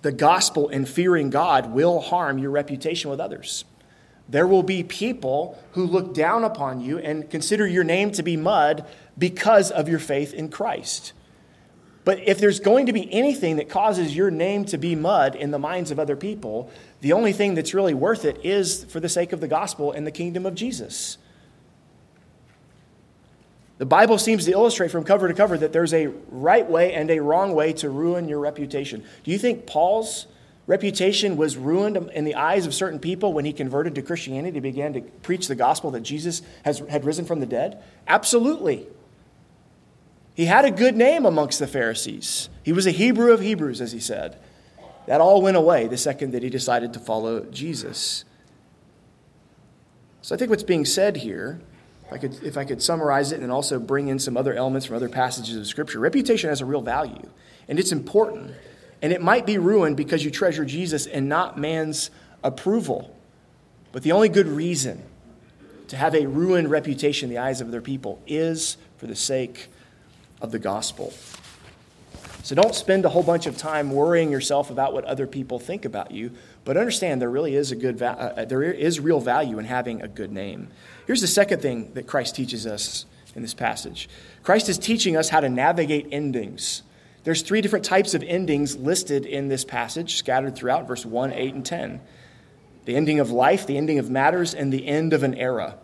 the 0.00 0.10
gospel 0.10 0.70
and 0.70 0.88
fearing 0.88 1.28
God 1.28 1.70
will 1.70 2.00
harm 2.00 2.38
your 2.38 2.50
reputation 2.50 3.10
with 3.10 3.20
others. 3.20 3.66
There 4.26 4.46
will 4.46 4.62
be 4.62 4.82
people 4.82 5.62
who 5.72 5.84
look 5.84 6.14
down 6.14 6.44
upon 6.44 6.80
you 6.80 6.96
and 6.96 7.28
consider 7.28 7.66
your 7.66 7.84
name 7.84 8.10
to 8.12 8.22
be 8.22 8.38
mud 8.38 8.86
because 9.18 9.70
of 9.70 9.86
your 9.86 9.98
faith 9.98 10.32
in 10.32 10.48
Christ. 10.48 11.12
But 12.06 12.20
if 12.20 12.38
there's 12.38 12.58
going 12.58 12.86
to 12.86 12.94
be 12.94 13.12
anything 13.12 13.56
that 13.56 13.68
causes 13.68 14.16
your 14.16 14.30
name 14.30 14.64
to 14.64 14.78
be 14.78 14.94
mud 14.94 15.34
in 15.34 15.50
the 15.50 15.58
minds 15.58 15.90
of 15.90 15.98
other 15.98 16.16
people, 16.16 16.70
the 17.02 17.12
only 17.12 17.34
thing 17.34 17.54
that's 17.54 17.74
really 17.74 17.92
worth 17.92 18.24
it 18.24 18.46
is 18.46 18.84
for 18.84 18.98
the 18.98 19.10
sake 19.10 19.34
of 19.34 19.40
the 19.42 19.48
gospel 19.48 19.92
and 19.92 20.06
the 20.06 20.10
kingdom 20.10 20.46
of 20.46 20.54
Jesus. 20.54 21.18
The 23.82 23.86
Bible 23.86 24.16
seems 24.16 24.44
to 24.44 24.52
illustrate 24.52 24.92
from 24.92 25.02
cover 25.02 25.26
to 25.26 25.34
cover 25.34 25.58
that 25.58 25.72
there's 25.72 25.92
a 25.92 26.06
right 26.30 26.70
way 26.70 26.94
and 26.94 27.10
a 27.10 27.18
wrong 27.18 27.52
way 27.52 27.72
to 27.72 27.90
ruin 27.90 28.28
your 28.28 28.38
reputation. 28.38 29.02
Do 29.24 29.32
you 29.32 29.38
think 29.38 29.66
Paul's 29.66 30.28
reputation 30.68 31.36
was 31.36 31.56
ruined 31.56 31.96
in 32.14 32.22
the 32.22 32.36
eyes 32.36 32.64
of 32.64 32.74
certain 32.74 33.00
people 33.00 33.32
when 33.32 33.44
he 33.44 33.52
converted 33.52 33.96
to 33.96 34.02
Christianity 34.02 34.58
and 34.58 34.62
began 34.62 34.92
to 34.92 35.00
preach 35.00 35.48
the 35.48 35.56
gospel 35.56 35.90
that 35.90 36.02
Jesus 36.02 36.42
has, 36.64 36.78
had 36.90 37.04
risen 37.04 37.24
from 37.24 37.40
the 37.40 37.46
dead? 37.46 37.82
Absolutely. 38.06 38.86
He 40.36 40.44
had 40.44 40.64
a 40.64 40.70
good 40.70 40.96
name 40.96 41.26
amongst 41.26 41.58
the 41.58 41.66
Pharisees. 41.66 42.50
He 42.62 42.72
was 42.72 42.86
a 42.86 42.92
Hebrew 42.92 43.32
of 43.32 43.40
Hebrews, 43.40 43.80
as 43.80 43.90
he 43.90 43.98
said. 43.98 44.38
That 45.06 45.20
all 45.20 45.42
went 45.42 45.56
away 45.56 45.88
the 45.88 45.98
second 45.98 46.30
that 46.34 46.44
he 46.44 46.50
decided 46.50 46.92
to 46.92 47.00
follow 47.00 47.46
Jesus. 47.46 48.24
So 50.20 50.36
I 50.36 50.38
think 50.38 50.50
what's 50.50 50.62
being 50.62 50.84
said 50.84 51.16
here 51.16 51.60
I 52.12 52.18
could, 52.18 52.42
if 52.42 52.56
I 52.56 52.64
could 52.64 52.82
summarize 52.82 53.32
it 53.32 53.40
and 53.40 53.50
also 53.50 53.78
bring 53.78 54.08
in 54.08 54.18
some 54.18 54.36
other 54.36 54.54
elements 54.54 54.86
from 54.86 54.96
other 54.96 55.08
passages 55.08 55.56
of 55.56 55.66
Scripture, 55.66 55.98
reputation 55.98 56.48
has 56.48 56.60
a 56.60 56.66
real 56.66 56.82
value, 56.82 57.28
and 57.68 57.78
it's 57.78 57.92
important. 57.92 58.52
And 59.00 59.12
it 59.12 59.20
might 59.20 59.46
be 59.46 59.58
ruined 59.58 59.96
because 59.96 60.24
you 60.24 60.30
treasure 60.30 60.64
Jesus 60.64 61.06
and 61.06 61.28
not 61.28 61.58
man's 61.58 62.10
approval. 62.44 63.16
But 63.90 64.02
the 64.02 64.12
only 64.12 64.28
good 64.28 64.46
reason 64.46 65.02
to 65.88 65.96
have 65.96 66.14
a 66.14 66.26
ruined 66.26 66.70
reputation 66.70 67.28
in 67.28 67.34
the 67.34 67.40
eyes 67.40 67.60
of 67.60 67.68
other 67.68 67.80
people 67.80 68.22
is 68.26 68.76
for 68.96 69.06
the 69.06 69.16
sake 69.16 69.68
of 70.40 70.52
the 70.52 70.58
gospel. 70.58 71.12
So 72.44 72.54
don't 72.54 72.74
spend 72.74 73.04
a 73.04 73.08
whole 73.08 73.22
bunch 73.22 73.46
of 73.46 73.56
time 73.56 73.92
worrying 73.92 74.30
yourself 74.32 74.70
about 74.70 74.92
what 74.92 75.04
other 75.04 75.26
people 75.26 75.58
think 75.58 75.84
about 75.84 76.10
you, 76.10 76.32
but 76.64 76.76
understand 76.76 77.20
there 77.20 77.30
really 77.30 77.54
is 77.54 77.70
a 77.70 77.76
good 77.76 77.98
va- 77.98 78.34
uh, 78.36 78.44
there 78.44 78.62
is 78.62 78.98
real 78.98 79.20
value 79.20 79.58
in 79.58 79.64
having 79.64 80.02
a 80.02 80.08
good 80.08 80.32
name. 80.32 80.68
Here's 81.06 81.20
the 81.20 81.26
second 81.26 81.60
thing 81.60 81.92
that 81.94 82.06
Christ 82.06 82.36
teaches 82.36 82.66
us 82.66 83.06
in 83.34 83.42
this 83.42 83.54
passage 83.54 84.08
Christ 84.42 84.68
is 84.68 84.78
teaching 84.78 85.16
us 85.16 85.28
how 85.28 85.40
to 85.40 85.48
navigate 85.48 86.08
endings. 86.10 86.82
There's 87.24 87.42
three 87.42 87.60
different 87.60 87.84
types 87.84 88.14
of 88.14 88.22
endings 88.24 88.76
listed 88.76 89.26
in 89.26 89.46
this 89.46 89.64
passage, 89.64 90.16
scattered 90.16 90.56
throughout 90.56 90.88
verse 90.88 91.06
1, 91.06 91.32
8, 91.32 91.54
and 91.54 91.64
10 91.64 92.00
the 92.84 92.96
ending 92.96 93.20
of 93.20 93.30
life, 93.30 93.66
the 93.66 93.76
ending 93.76 93.98
of 93.98 94.10
matters, 94.10 94.54
and 94.54 94.72
the 94.72 94.86
end 94.86 95.12
of 95.12 95.22
an 95.22 95.34
era. 95.34 95.76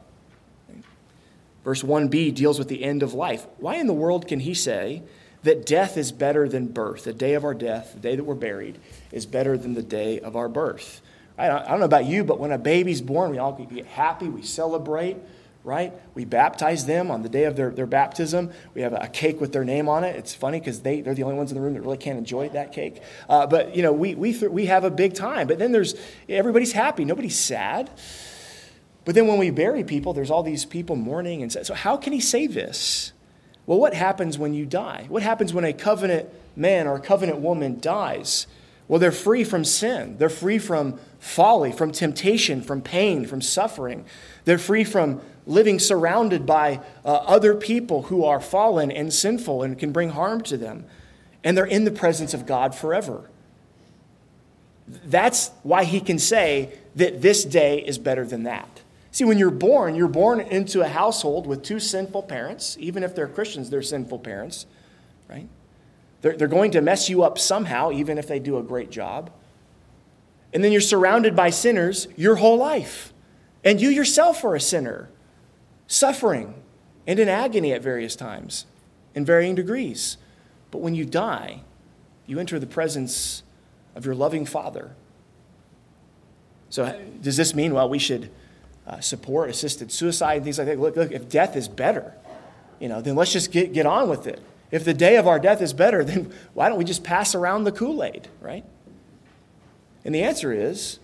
Verse 1.64 1.82
1b 1.82 2.34
deals 2.34 2.58
with 2.58 2.68
the 2.68 2.82
end 2.82 3.02
of 3.02 3.14
life. 3.14 3.46
Why 3.58 3.76
in 3.76 3.87
the 3.87 3.92
world 3.92 4.26
can 4.26 4.40
he 4.40 4.54
say 4.54 5.02
that 5.42 5.66
death 5.66 5.96
is 5.96 6.12
better 6.12 6.48
than 6.48 6.68
birth? 6.68 7.04
The 7.04 7.12
day 7.12 7.34
of 7.34 7.44
our 7.44 7.54
death, 7.54 7.92
the 7.94 8.00
day 8.00 8.16
that 8.16 8.25
we're 8.25 8.34
buried, 8.34 8.78
is 9.12 9.26
better 9.26 9.56
than 9.56 9.75
the 9.75 9.82
day 9.82 10.18
of 10.20 10.34
our 10.34 10.48
birth. 10.48 11.02
I 11.38 11.68
don't 11.68 11.78
know 11.78 11.87
about 11.87 12.07
you, 12.07 12.25
but 12.25 12.40
when 12.40 12.52
a 12.52 12.59
baby's 12.59 13.00
born, 13.00 13.30
we 13.30 13.38
all 13.38 13.52
get 13.52 13.87
happy, 13.87 14.28
we 14.28 14.42
celebrate, 14.42 15.16
right? 15.62 15.92
We 16.14 16.25
baptize 16.25 16.87
them 16.87 17.11
on 17.11 17.23
the 17.23 17.28
day 17.28 17.45
of 17.45 17.54
their, 17.54 17.71
their 17.71 17.87
baptism. 17.87 18.50
We 18.75 18.83
have 18.83 18.92
a 18.92 19.09
cake 19.09 19.40
with 19.40 19.52
their 19.52 19.64
name 19.64 19.88
on 19.88 20.02
it. 20.02 20.16
It's 20.16 20.35
funny 20.35 20.59
because 20.59 20.80
they, 20.80 21.00
they're 21.00 21.14
the 21.14 21.23
only 21.23 21.37
ones 21.37 21.52
in 21.52 21.57
the 21.57 21.61
room 21.61 21.75
that 21.75 21.83
really 21.83 21.99
can't 21.99 22.18
enjoy 22.18 22.49
that 22.50 22.73
cake. 22.73 23.02
Uh, 23.28 23.47
but, 23.47 23.76
you 23.76 23.83
know, 23.83 23.92
we, 23.92 24.14
we, 24.14 24.33
th- 24.33 24.50
we 24.50 24.66
have 24.66 24.85
a 24.85 24.90
big 24.90 25.14
time. 25.14 25.47
But 25.47 25.59
then 25.59 25.71
there's, 25.73 25.95
everybody's 26.28 26.73
happy. 26.73 27.04
Nobody's 27.04 27.38
sad. 27.38 27.90
But 29.04 29.14
then 29.14 29.26
when 29.26 29.38
we 29.38 29.50
bury 29.50 29.85
people, 29.85 30.12
there's 30.12 30.30
all 30.30 30.42
these 30.42 30.64
people 30.64 30.97
mourning. 30.97 31.42
And 31.42 31.52
so 31.52 31.75
how 31.75 31.97
can 31.97 32.12
he 32.12 32.21
say 32.21 32.47
this? 32.47 33.12
Well, 33.66 33.78
what 33.78 33.95
happens 33.95 34.38
when 34.38 34.54
you 34.54 34.64
die? 34.64 35.07
What 35.09 35.23
happens 35.23 35.52
when 35.52 35.64
a 35.64 35.73
covenant 35.73 36.30
man 36.57 36.87
or 36.87 36.97
a 36.97 37.00
covenant 37.00 37.40
woman 37.40 37.78
dies? 37.80 38.47
Well, 38.88 38.99
they're 38.99 39.12
free 39.12 39.45
from 39.45 39.64
sin. 39.64 40.16
They're 40.18 40.30
free 40.30 40.59
from 40.59 40.99
folly, 41.21 41.73
from 41.73 41.92
temptation, 41.92 42.62
from 42.62 42.80
pain, 42.80 43.26
from 43.26 43.42
suffering. 43.42 44.07
They're 44.47 44.59
free 44.59 44.85
from 44.85 45.21
living 45.47 45.78
surrounded 45.78 46.47
by 46.47 46.80
uh, 47.04 47.09
other 47.09 47.54
people 47.54 48.02
who 48.04 48.25
are 48.25 48.40
fallen 48.40 48.90
and 48.90 49.12
sinful 49.12 49.62
and 49.62 49.78
can 49.78 49.92
bring 49.92 50.11
harm 50.11 50.40
to 50.42 50.57
them. 50.57 50.87
And 51.45 51.57
they're 51.57 51.66
in 51.66 51.85
the 51.85 51.90
presence 51.90 52.35
of 52.35 52.47
God 52.47 52.75
forever. 52.75 53.28
That's 54.87 55.50
why 55.62 55.85
he 55.85 56.00
can 56.00 56.18
say 56.18 56.73
that 56.97 57.21
this 57.21 57.45
day 57.45 57.80
is 57.80 57.99
better 57.99 58.25
than 58.25 58.45
that. 58.45 58.80
See, 59.11 59.25
when 59.25 59.38
you're 59.38 59.50
born, 59.50 59.95
you're 59.95 60.09
born 60.09 60.40
into 60.40 60.80
a 60.80 60.88
household 60.88 61.47
with 61.47 61.62
two 61.62 61.80
sinful 61.80 62.23
parents. 62.23 62.76
Even 62.80 63.02
if 63.02 63.14
they're 63.14 63.28
Christians, 63.28 63.68
they're 63.68 63.83
sinful 63.83 64.21
parents, 64.21 64.66
right? 65.28 65.49
They're, 66.20 66.37
they're 66.37 66.48
going 66.48 66.72
to 66.72 66.80
mess 66.80 67.08
you 67.08 67.22
up 67.22 67.38
somehow, 67.38 67.92
even 67.92 68.18
if 68.18 68.26
they 68.26 68.38
do 68.38 68.58
a 68.58 68.62
great 68.62 68.90
job. 68.90 69.30
And 70.52 70.64
then 70.64 70.72
you're 70.72 70.80
surrounded 70.80 71.37
by 71.37 71.50
sinners 71.50 72.08
your 72.16 72.37
whole 72.37 72.56
life. 72.56 73.12
And 73.64 73.80
you 73.80 73.88
yourself 73.88 74.44
are 74.44 74.54
a 74.54 74.60
sinner, 74.60 75.10
suffering 75.87 76.54
and 77.06 77.18
in 77.18 77.28
agony 77.28 77.72
at 77.72 77.82
various 77.82 78.14
times, 78.14 78.66
in 79.14 79.25
varying 79.25 79.54
degrees. 79.54 80.18
But 80.70 80.78
when 80.78 80.94
you 80.94 81.04
die, 81.04 81.62
you 82.26 82.38
enter 82.38 82.58
the 82.58 82.66
presence 82.66 83.42
of 83.94 84.04
your 84.04 84.14
loving 84.14 84.44
Father. 84.44 84.94
So, 86.68 87.00
does 87.22 87.38
this 87.38 87.54
mean, 87.54 87.72
well, 87.72 87.88
we 87.88 87.98
should 87.98 88.30
uh, 88.87 89.00
support 89.00 89.48
assisted 89.48 89.90
suicide 89.90 90.37
and 90.37 90.44
things 90.44 90.58
like 90.58 90.66
that? 90.66 90.78
Look, 90.78 90.96
look, 90.96 91.10
if 91.10 91.30
death 91.30 91.56
is 91.56 91.66
better, 91.66 92.12
you 92.78 92.88
know, 92.88 93.00
then 93.00 93.16
let's 93.16 93.32
just 93.32 93.50
get, 93.50 93.72
get 93.72 93.87
on 93.87 94.10
with 94.10 94.26
it. 94.26 94.40
If 94.70 94.84
the 94.84 94.94
day 94.94 95.16
of 95.16 95.26
our 95.26 95.38
death 95.38 95.60
is 95.60 95.72
better, 95.72 96.04
then 96.04 96.32
why 96.54 96.68
don't 96.68 96.78
we 96.78 96.84
just 96.84 97.04
pass 97.04 97.34
around 97.34 97.64
the 97.64 97.72
Kool 97.72 98.02
Aid, 98.02 98.28
right? 98.40 98.64
And 100.04 100.14
the 100.14 100.22
answer 100.22 100.52
is, 100.52 100.98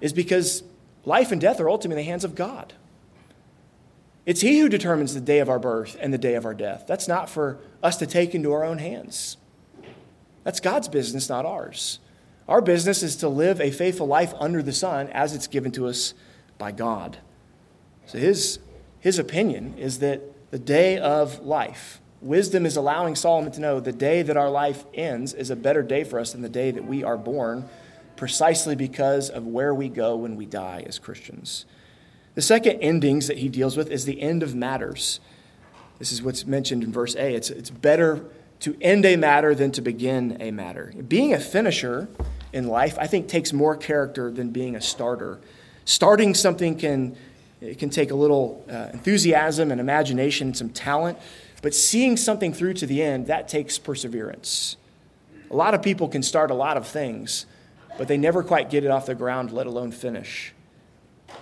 is 0.00 0.12
because 0.12 0.62
life 1.04 1.32
and 1.32 1.40
death 1.40 1.60
are 1.60 1.68
ultimately 1.68 2.02
in 2.02 2.06
the 2.06 2.10
hands 2.10 2.24
of 2.24 2.34
God. 2.34 2.72
It's 4.26 4.40
He 4.40 4.58
who 4.58 4.68
determines 4.68 5.14
the 5.14 5.20
day 5.20 5.40
of 5.40 5.48
our 5.48 5.58
birth 5.58 5.96
and 6.00 6.12
the 6.12 6.18
day 6.18 6.34
of 6.34 6.44
our 6.44 6.54
death. 6.54 6.84
That's 6.86 7.08
not 7.08 7.28
for 7.28 7.58
us 7.82 7.96
to 7.98 8.06
take 8.06 8.34
into 8.34 8.52
our 8.52 8.64
own 8.64 8.78
hands. 8.78 9.36
That's 10.44 10.60
God's 10.60 10.88
business, 10.88 11.28
not 11.28 11.46
ours. 11.46 11.98
Our 12.48 12.60
business 12.60 13.02
is 13.02 13.16
to 13.16 13.28
live 13.28 13.60
a 13.60 13.70
faithful 13.70 14.06
life 14.06 14.34
under 14.38 14.62
the 14.62 14.72
sun 14.72 15.08
as 15.08 15.34
it's 15.34 15.46
given 15.46 15.72
to 15.72 15.86
us 15.86 16.14
by 16.58 16.72
God. 16.72 17.18
So 18.06 18.18
his, 18.18 18.58
his 19.00 19.18
opinion 19.18 19.74
is 19.78 20.00
that 20.00 20.20
the 20.50 20.58
day 20.58 20.98
of 20.98 21.40
life, 21.40 22.00
Wisdom 22.24 22.64
is 22.64 22.78
allowing 22.78 23.14
Solomon 23.14 23.52
to 23.52 23.60
know 23.60 23.80
the 23.80 23.92
day 23.92 24.22
that 24.22 24.38
our 24.38 24.48
life 24.48 24.86
ends 24.94 25.34
is 25.34 25.50
a 25.50 25.56
better 25.56 25.82
day 25.82 26.04
for 26.04 26.18
us 26.18 26.32
than 26.32 26.40
the 26.40 26.48
day 26.48 26.70
that 26.70 26.86
we 26.86 27.04
are 27.04 27.18
born, 27.18 27.68
precisely 28.16 28.74
because 28.74 29.28
of 29.28 29.46
where 29.46 29.74
we 29.74 29.90
go 29.90 30.16
when 30.16 30.34
we 30.34 30.46
die 30.46 30.82
as 30.86 30.98
Christians. 30.98 31.66
The 32.34 32.40
second 32.40 32.80
endings 32.80 33.26
that 33.26 33.36
he 33.36 33.50
deals 33.50 33.76
with 33.76 33.90
is 33.90 34.06
the 34.06 34.22
end 34.22 34.42
of 34.42 34.54
matters. 34.54 35.20
This 35.98 36.12
is 36.12 36.22
what's 36.22 36.46
mentioned 36.46 36.82
in 36.82 36.92
verse 36.92 37.14
A. 37.14 37.34
It's, 37.34 37.50
it's 37.50 37.68
better 37.68 38.24
to 38.60 38.74
end 38.80 39.04
a 39.04 39.16
matter 39.16 39.54
than 39.54 39.70
to 39.72 39.82
begin 39.82 40.38
a 40.40 40.50
matter. 40.50 40.94
Being 41.06 41.34
a 41.34 41.38
finisher 41.38 42.08
in 42.54 42.68
life, 42.68 42.96
I 42.98 43.06
think, 43.06 43.28
takes 43.28 43.52
more 43.52 43.76
character 43.76 44.30
than 44.30 44.48
being 44.48 44.76
a 44.76 44.80
starter. 44.80 45.40
Starting 45.84 46.32
something 46.32 46.78
can, 46.78 47.16
it 47.60 47.78
can 47.78 47.90
take 47.90 48.10
a 48.10 48.14
little 48.14 48.64
uh, 48.70 48.88
enthusiasm 48.94 49.70
and 49.70 49.78
imagination 49.78 50.48
and 50.48 50.56
some 50.56 50.70
talent, 50.70 51.18
but 51.64 51.74
seeing 51.74 52.18
something 52.18 52.52
through 52.52 52.74
to 52.74 52.86
the 52.86 53.02
end, 53.02 53.28
that 53.28 53.48
takes 53.48 53.78
perseverance. 53.78 54.76
A 55.50 55.56
lot 55.56 55.72
of 55.72 55.80
people 55.80 56.08
can 56.08 56.22
start 56.22 56.50
a 56.50 56.54
lot 56.54 56.76
of 56.76 56.86
things, 56.86 57.46
but 57.96 58.06
they 58.06 58.18
never 58.18 58.42
quite 58.42 58.68
get 58.68 58.84
it 58.84 58.90
off 58.90 59.06
the 59.06 59.14
ground, 59.14 59.50
let 59.50 59.66
alone 59.66 59.90
finish. 59.90 60.52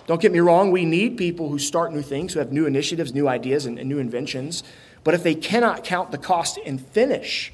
Don't 0.07 0.21
get 0.21 0.31
me 0.31 0.39
wrong, 0.39 0.71
we 0.71 0.85
need 0.85 1.17
people 1.17 1.49
who 1.49 1.59
start 1.59 1.91
new 1.91 2.01
things, 2.01 2.31
who 2.31 2.39
have 2.39 2.53
new 2.53 2.65
initiatives, 2.65 3.13
new 3.13 3.27
ideas, 3.27 3.65
and, 3.65 3.77
and 3.77 3.89
new 3.89 3.99
inventions. 3.99 4.63
But 5.03 5.13
if 5.13 5.23
they 5.23 5.35
cannot 5.35 5.83
count 5.83 6.11
the 6.11 6.17
cost 6.17 6.57
and 6.65 6.79
finish, 6.79 7.51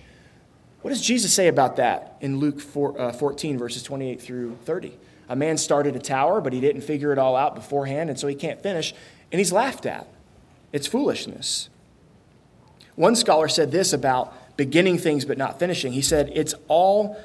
what 0.83 0.91
does 0.91 1.01
Jesus 1.01 1.33
say 1.33 1.47
about 1.47 1.77
that 1.77 2.17
in 2.21 2.38
Luke 2.38 2.59
4, 2.59 3.01
uh, 3.01 3.13
14, 3.13 3.57
verses 3.57 3.81
28 3.81 4.21
through 4.21 4.57
30? 4.65 4.95
A 5.27 5.35
man 5.35 5.57
started 5.57 5.95
a 5.95 5.99
tower, 5.99 6.39
but 6.39 6.53
he 6.53 6.61
didn't 6.61 6.81
figure 6.81 7.11
it 7.11 7.17
all 7.17 7.35
out 7.35 7.55
beforehand, 7.55 8.11
and 8.11 8.19
so 8.19 8.27
he 8.27 8.35
can't 8.35 8.61
finish, 8.61 8.93
and 9.31 9.39
he's 9.39 9.51
laughed 9.51 9.88
at. 9.88 10.07
It's 10.71 10.85
foolishness. 10.85 11.69
One 13.00 13.15
scholar 13.15 13.48
said 13.48 13.72
this 13.72 13.94
about 13.94 14.58
beginning 14.58 14.98
things 14.98 15.24
but 15.24 15.38
not 15.38 15.58
finishing. 15.58 15.94
He 15.94 16.01
said, 16.01 16.34
It's 16.36 16.53
all, 16.68 17.18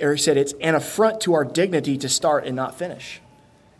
or 0.00 0.12
he 0.12 0.16
said, 0.16 0.36
it's 0.36 0.52
an 0.60 0.76
affront 0.76 1.20
to 1.22 1.34
our 1.34 1.44
dignity 1.44 1.98
to 1.98 2.08
start 2.08 2.46
and 2.46 2.54
not 2.54 2.78
finish. 2.78 3.20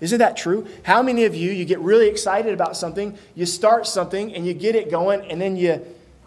Isn't 0.00 0.18
that 0.18 0.36
true? 0.36 0.66
How 0.82 1.00
many 1.00 1.26
of 1.26 1.36
you, 1.36 1.52
you 1.52 1.64
get 1.64 1.78
really 1.78 2.08
excited 2.08 2.52
about 2.52 2.76
something, 2.76 3.16
you 3.36 3.46
start 3.46 3.86
something, 3.86 4.34
and 4.34 4.44
you 4.44 4.52
get 4.52 4.74
it 4.74 4.90
going, 4.90 5.20
and 5.30 5.40
then 5.40 5.54
you 5.54 5.80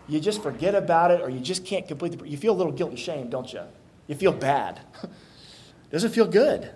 you 0.07 0.21
just 0.21 0.41
forget 0.41 0.75
about 0.75 1.11
it 1.11 1.19
or 1.19 1.29
you 1.29 1.41
just 1.41 1.65
can't 1.65 1.85
complete 1.85 2.17
the 2.17 2.25
you 2.25 2.37
feel 2.37 2.53
a 2.53 2.55
little 2.55 2.71
guilt 2.71 2.91
and 2.91 2.99
shame 2.99 3.29
don't 3.29 3.53
you 3.53 3.61
you 4.07 4.15
feel 4.15 4.33
bad 4.33 4.81
doesn't 5.91 6.11
feel 6.11 6.27
good 6.27 6.71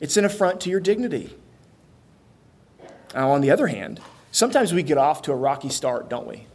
it's 0.00 0.16
an 0.16 0.24
affront 0.24 0.58
to 0.62 0.70
your 0.70 0.80
dignity 0.80 1.36
now 3.14 3.30
on 3.30 3.42
the 3.42 3.50
other 3.50 3.66
hand 3.66 4.00
sometimes 4.30 4.72
we 4.72 4.82
get 4.82 4.96
off 4.96 5.20
to 5.20 5.32
a 5.32 5.36
rocky 5.36 5.68
start 5.68 6.08
don't 6.08 6.26
we 6.26 6.46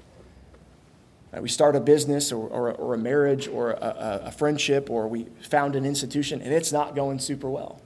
Uh, 1.35 1.41
we 1.41 1.49
start 1.49 1.75
a 1.75 1.79
business 1.79 2.31
or, 2.31 2.47
or, 2.47 2.71
or 2.71 2.93
a 2.93 2.97
marriage 2.97 3.47
or 3.47 3.71
a, 3.71 4.21
a 4.25 4.31
friendship 4.31 4.89
or 4.89 5.07
we 5.07 5.25
found 5.41 5.75
an 5.75 5.85
institution 5.85 6.41
and 6.41 6.53
it's 6.53 6.71
not 6.71 6.95
going 6.95 7.19
super 7.19 7.49
well 7.49 7.81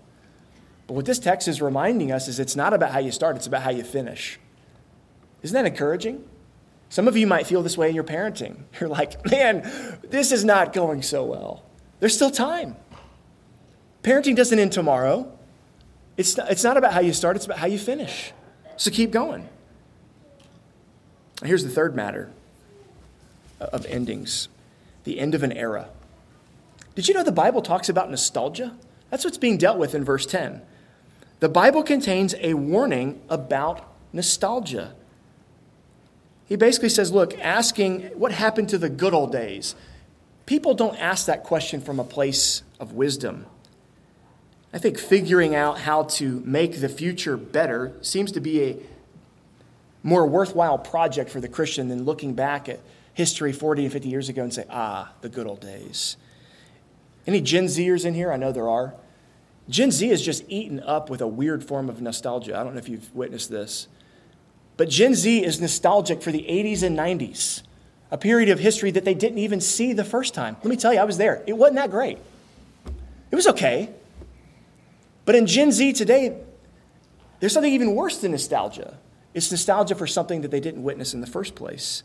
but 0.87 0.93
what 0.93 1.05
this 1.05 1.17
text 1.17 1.47
is 1.47 1.61
reminding 1.61 2.11
us 2.11 2.27
is 2.27 2.39
it's 2.39 2.55
not 2.55 2.73
about 2.73 2.91
how 2.91 2.99
you 2.99 3.11
start 3.11 3.35
it's 3.35 3.47
about 3.47 3.63
how 3.63 3.71
you 3.71 3.83
finish 3.83 4.39
isn't 5.41 5.55
that 5.55 5.65
encouraging 5.65 6.23
some 6.91 7.07
of 7.07 7.15
you 7.15 7.25
might 7.25 7.47
feel 7.47 7.63
this 7.63 7.77
way 7.77 7.87
in 7.87 7.95
your 7.95 8.03
parenting. 8.03 8.63
You're 8.79 8.89
like, 8.89 9.25
man, 9.31 9.61
this 10.03 10.33
is 10.33 10.43
not 10.43 10.73
going 10.73 11.01
so 11.01 11.23
well. 11.23 11.63
There's 12.01 12.13
still 12.13 12.29
time. 12.29 12.75
Parenting 14.03 14.35
doesn't 14.35 14.59
end 14.59 14.73
tomorrow. 14.73 15.31
It's 16.17 16.35
not, 16.35 16.51
it's 16.51 16.65
not 16.65 16.75
about 16.75 16.91
how 16.91 16.99
you 16.99 17.13
start, 17.13 17.37
it's 17.37 17.45
about 17.45 17.59
how 17.59 17.67
you 17.67 17.79
finish. 17.79 18.33
So 18.75 18.91
keep 18.91 19.11
going. 19.11 19.47
Here's 21.45 21.63
the 21.63 21.69
third 21.69 21.95
matter 21.95 22.29
of 23.71 23.85
endings 23.85 24.47
the 25.03 25.19
end 25.19 25.33
of 25.35 25.43
an 25.43 25.51
era. 25.51 25.89
Did 26.95 27.07
you 27.07 27.13
know 27.13 27.23
the 27.23 27.31
Bible 27.31 27.61
talks 27.61 27.89
about 27.89 28.09
nostalgia? 28.09 28.75
That's 29.09 29.25
what's 29.25 29.37
being 29.37 29.57
dealt 29.57 29.77
with 29.77 29.95
in 29.95 30.03
verse 30.03 30.25
10. 30.25 30.61
The 31.39 31.49
Bible 31.49 31.83
contains 31.83 32.35
a 32.39 32.53
warning 32.53 33.21
about 33.29 33.91
nostalgia. 34.13 34.93
He 36.45 36.55
basically 36.55 36.89
says, 36.89 37.11
look, 37.11 37.37
asking 37.39 38.01
what 38.17 38.31
happened 38.31 38.69
to 38.69 38.77
the 38.77 38.89
good 38.89 39.13
old 39.13 39.31
days. 39.31 39.73
People 40.45 40.73
don't 40.73 40.97
ask 40.97 41.25
that 41.25 41.43
question 41.43 41.81
from 41.81 41.99
a 41.99 42.03
place 42.03 42.61
of 42.79 42.93
wisdom. 42.93 43.45
I 44.73 44.77
think 44.77 44.99
figuring 44.99 45.55
out 45.55 45.79
how 45.79 46.03
to 46.03 46.41
make 46.45 46.79
the 46.79 46.89
future 46.89 47.37
better 47.37 47.93
seems 48.01 48.31
to 48.33 48.39
be 48.39 48.63
a 48.63 48.77
more 50.03 50.25
worthwhile 50.25 50.77
project 50.77 51.29
for 51.29 51.41
the 51.41 51.47
Christian 51.47 51.87
than 51.87 52.03
looking 52.03 52.33
back 52.33 52.69
at 52.69 52.79
history 53.13 53.51
40 53.51 53.83
and 53.83 53.93
50 53.93 54.09
years 54.09 54.29
ago 54.29 54.43
and 54.43 54.53
say, 54.53 54.65
ah, 54.69 55.13
the 55.21 55.29
good 55.29 55.47
old 55.47 55.61
days. 55.61 56.17
Any 57.27 57.41
Gen 57.41 57.65
Zers 57.65 58.05
in 58.05 58.13
here? 58.13 58.31
I 58.31 58.37
know 58.37 58.51
there 58.51 58.69
are. 58.69 58.95
Gen 59.69 59.91
Z 59.91 60.09
is 60.09 60.21
just 60.21 60.43
eaten 60.49 60.79
up 60.81 61.09
with 61.09 61.21
a 61.21 61.27
weird 61.27 61.63
form 61.63 61.89
of 61.89 62.01
nostalgia. 62.01 62.57
I 62.57 62.63
don't 62.63 62.73
know 62.73 62.79
if 62.79 62.89
you've 62.89 63.13
witnessed 63.15 63.49
this. 63.49 63.87
But 64.77 64.89
Gen 64.89 65.13
Z 65.13 65.43
is 65.43 65.61
nostalgic 65.61 66.21
for 66.21 66.31
the 66.31 66.43
80s 66.49 66.83
and 66.83 66.97
90s, 66.97 67.61
a 68.09 68.17
period 68.17 68.49
of 68.49 68.59
history 68.59 68.91
that 68.91 69.05
they 69.05 69.13
didn't 69.13 69.37
even 69.37 69.61
see 69.61 69.93
the 69.93 70.03
first 70.03 70.33
time. 70.33 70.57
Let 70.63 70.69
me 70.69 70.75
tell 70.75 70.93
you, 70.93 70.99
I 70.99 71.03
was 71.03 71.17
there. 71.17 71.43
It 71.45 71.53
wasn't 71.53 71.77
that 71.77 71.91
great. 71.91 72.17
It 73.29 73.35
was 73.35 73.47
okay. 73.47 73.89
But 75.25 75.35
in 75.35 75.45
Gen 75.45 75.71
Z 75.71 75.93
today, 75.93 76.37
there's 77.39 77.53
something 77.53 77.71
even 77.71 77.95
worse 77.95 78.17
than 78.17 78.31
nostalgia. 78.31 78.97
It's 79.33 79.51
nostalgia 79.51 79.95
for 79.95 80.07
something 80.07 80.41
that 80.41 80.51
they 80.51 80.59
didn't 80.59 80.83
witness 80.83 81.13
in 81.13 81.21
the 81.21 81.27
first 81.27 81.55
place. 81.55 82.03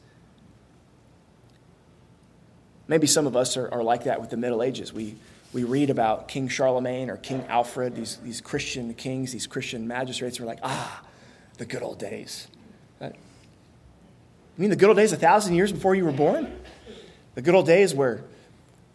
Maybe 2.88 3.06
some 3.06 3.26
of 3.26 3.36
us 3.36 3.56
are, 3.56 3.68
are 3.72 3.82
like 3.82 4.04
that 4.04 4.20
with 4.20 4.30
the 4.30 4.36
Middle 4.36 4.62
Ages. 4.62 4.92
We, 4.92 5.16
we 5.52 5.64
read 5.64 5.90
about 5.90 6.28
King 6.28 6.48
Charlemagne 6.48 7.10
or 7.10 7.16
King 7.16 7.44
Alfred, 7.48 7.94
these, 7.94 8.16
these 8.18 8.40
Christian 8.40 8.94
kings, 8.94 9.32
these 9.32 9.46
Christian 9.46 9.88
magistrates. 9.88 10.38
We're 10.38 10.46
like, 10.46 10.60
ah, 10.62 11.02
the 11.58 11.64
good 11.64 11.82
old 11.82 11.98
days. 11.98 12.48
You 14.56 14.62
mean 14.62 14.70
the 14.70 14.76
good 14.76 14.88
old 14.88 14.96
days 14.96 15.12
a 15.12 15.16
thousand 15.16 15.54
years 15.54 15.70
before 15.70 15.94
you 15.94 16.06
were 16.06 16.12
born? 16.12 16.50
The 17.34 17.42
good 17.42 17.54
old 17.54 17.66
days 17.66 17.94
where 17.94 18.24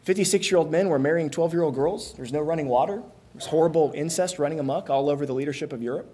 56 0.04 0.50
year 0.50 0.58
old 0.58 0.72
men 0.72 0.90
were 0.90 0.98
marrying 0.98 1.30
12 1.30 1.54
year 1.54 1.62
old 1.62 1.76
girls? 1.76 2.14
There's 2.14 2.34
no 2.34 2.40
running 2.40 2.68
water. 2.68 3.04
There's 3.34 3.46
horrible 3.46 3.92
incest 3.94 4.40
running 4.40 4.60
amok 4.60 4.90
all 4.90 5.08
over 5.08 5.28
the 5.28 5.34
leadership 5.34 5.72
of 5.72 5.84
Europe. 5.84 6.10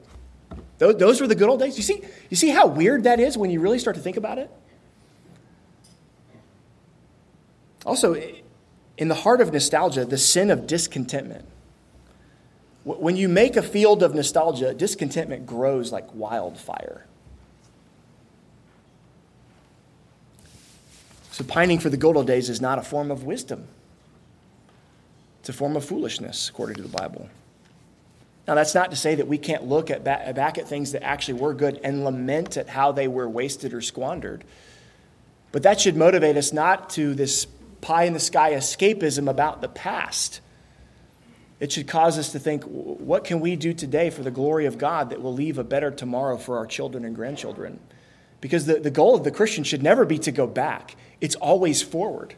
Those, 0.79 0.97
those 0.97 1.21
were 1.21 1.27
the 1.27 1.35
good 1.35 1.47
old 1.47 1.61
days. 1.61 1.77
You 1.77 1.83
see, 1.83 2.01
you 2.29 2.35
see 2.35 2.49
how 2.49 2.67
weird 2.67 3.03
that 3.03 3.21
is 3.21 3.37
when 3.37 3.49
you 3.49 3.61
really 3.61 3.79
start 3.79 3.95
to 3.95 4.01
think 4.01 4.17
about 4.17 4.37
it? 4.37 4.51
Also, 7.87 8.21
in 8.97 9.07
the 9.07 9.15
heart 9.15 9.39
of 9.39 9.53
nostalgia, 9.53 10.03
the 10.03 10.17
sin 10.17 10.51
of 10.51 10.67
discontentment. 10.67 11.45
When 12.83 13.15
you 13.15 13.29
make 13.29 13.55
a 13.55 13.61
field 13.61 14.03
of 14.03 14.13
nostalgia, 14.13 14.73
discontentment 14.73 15.45
grows 15.45 15.91
like 15.91 16.13
wildfire. 16.13 17.05
So, 21.31 21.45
pining 21.45 21.79
for 21.79 21.89
the 21.89 21.97
good 21.97 22.17
old 22.17 22.27
days 22.27 22.49
is 22.49 22.59
not 22.59 22.77
a 22.77 22.81
form 22.81 23.09
of 23.09 23.23
wisdom, 23.23 23.67
it's 25.39 25.49
a 25.49 25.53
form 25.53 25.77
of 25.77 25.85
foolishness, 25.85 26.49
according 26.49 26.75
to 26.75 26.81
the 26.81 26.89
Bible. 26.89 27.29
Now, 28.49 28.55
that's 28.55 28.75
not 28.75 28.91
to 28.91 28.97
say 28.97 29.15
that 29.15 29.27
we 29.27 29.37
can't 29.37 29.65
look 29.65 29.91
at 29.91 30.03
back, 30.03 30.35
back 30.35 30.57
at 30.57 30.67
things 30.67 30.91
that 30.91 31.03
actually 31.03 31.39
were 31.39 31.53
good 31.53 31.79
and 31.83 32.03
lament 32.03 32.57
at 32.57 32.67
how 32.67 32.91
they 32.91 33.07
were 33.07 33.29
wasted 33.29 33.73
or 33.73 33.81
squandered. 33.81 34.43
But 35.51 35.63
that 35.63 35.79
should 35.81 35.95
motivate 35.95 36.37
us 36.37 36.53
not 36.53 36.89
to 36.91 37.13
this 37.13 37.47
pie 37.81 38.03
in 38.03 38.13
the 38.13 38.19
sky 38.19 38.51
escapism 38.53 39.29
about 39.29 39.61
the 39.61 39.67
past. 39.67 40.41
It 41.59 41.71
should 41.71 41.87
cause 41.87 42.19
us 42.19 42.31
to 42.33 42.39
think, 42.39 42.63
what 42.63 43.23
can 43.23 43.39
we 43.39 43.55
do 43.55 43.73
today 43.73 44.09
for 44.09 44.21
the 44.21 44.31
glory 44.31 44.65
of 44.65 44.77
God 44.77 45.09
that 45.09 45.21
will 45.21 45.33
leave 45.33 45.57
a 45.57 45.63
better 45.63 45.89
tomorrow 45.89 46.37
for 46.37 46.57
our 46.57 46.67
children 46.67 47.03
and 47.03 47.15
grandchildren? 47.15 47.79
Because 48.41 48.67
the, 48.67 48.79
the 48.79 48.91
goal 48.91 49.15
of 49.15 49.23
the 49.23 49.31
Christian 49.31 49.63
should 49.63 49.81
never 49.81 50.05
be 50.05 50.19
to 50.19 50.31
go 50.31 50.45
back 50.45 50.95
it's 51.19 51.35
always 51.35 51.81
forward. 51.81 52.35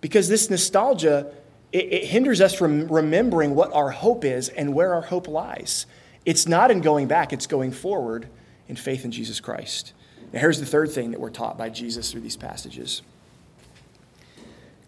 Because 0.00 0.28
this 0.28 0.50
nostalgia, 0.50 1.32
it, 1.72 1.92
it 1.92 2.04
hinders 2.04 2.40
us 2.40 2.54
from 2.54 2.88
remembering 2.88 3.54
what 3.54 3.72
our 3.72 3.90
hope 3.90 4.24
is 4.24 4.48
and 4.48 4.74
where 4.74 4.94
our 4.94 5.02
hope 5.02 5.28
lies. 5.28 5.86
It's 6.24 6.46
not 6.46 6.70
in 6.70 6.80
going 6.80 7.06
back, 7.06 7.32
it's 7.32 7.46
going 7.46 7.72
forward 7.72 8.28
in 8.68 8.76
faith 8.76 9.04
in 9.04 9.12
Jesus 9.12 9.40
Christ. 9.40 9.92
Now, 10.32 10.40
here's 10.40 10.60
the 10.60 10.66
third 10.66 10.90
thing 10.90 11.10
that 11.12 11.20
we're 11.20 11.30
taught 11.30 11.58
by 11.58 11.70
Jesus 11.70 12.10
through 12.10 12.20
these 12.20 12.36
passages 12.36 13.02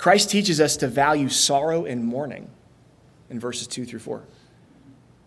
Christ 0.03 0.31
teaches 0.31 0.61
us 0.61 0.79
to 0.79 0.89
value 0.89 1.29
sorrow 1.29 1.85
and 1.85 2.05
mourning 2.05 2.51
in 3.31 3.39
verses 3.39 3.69
2 3.69 3.85
through 3.85 4.01
4. 4.01 4.25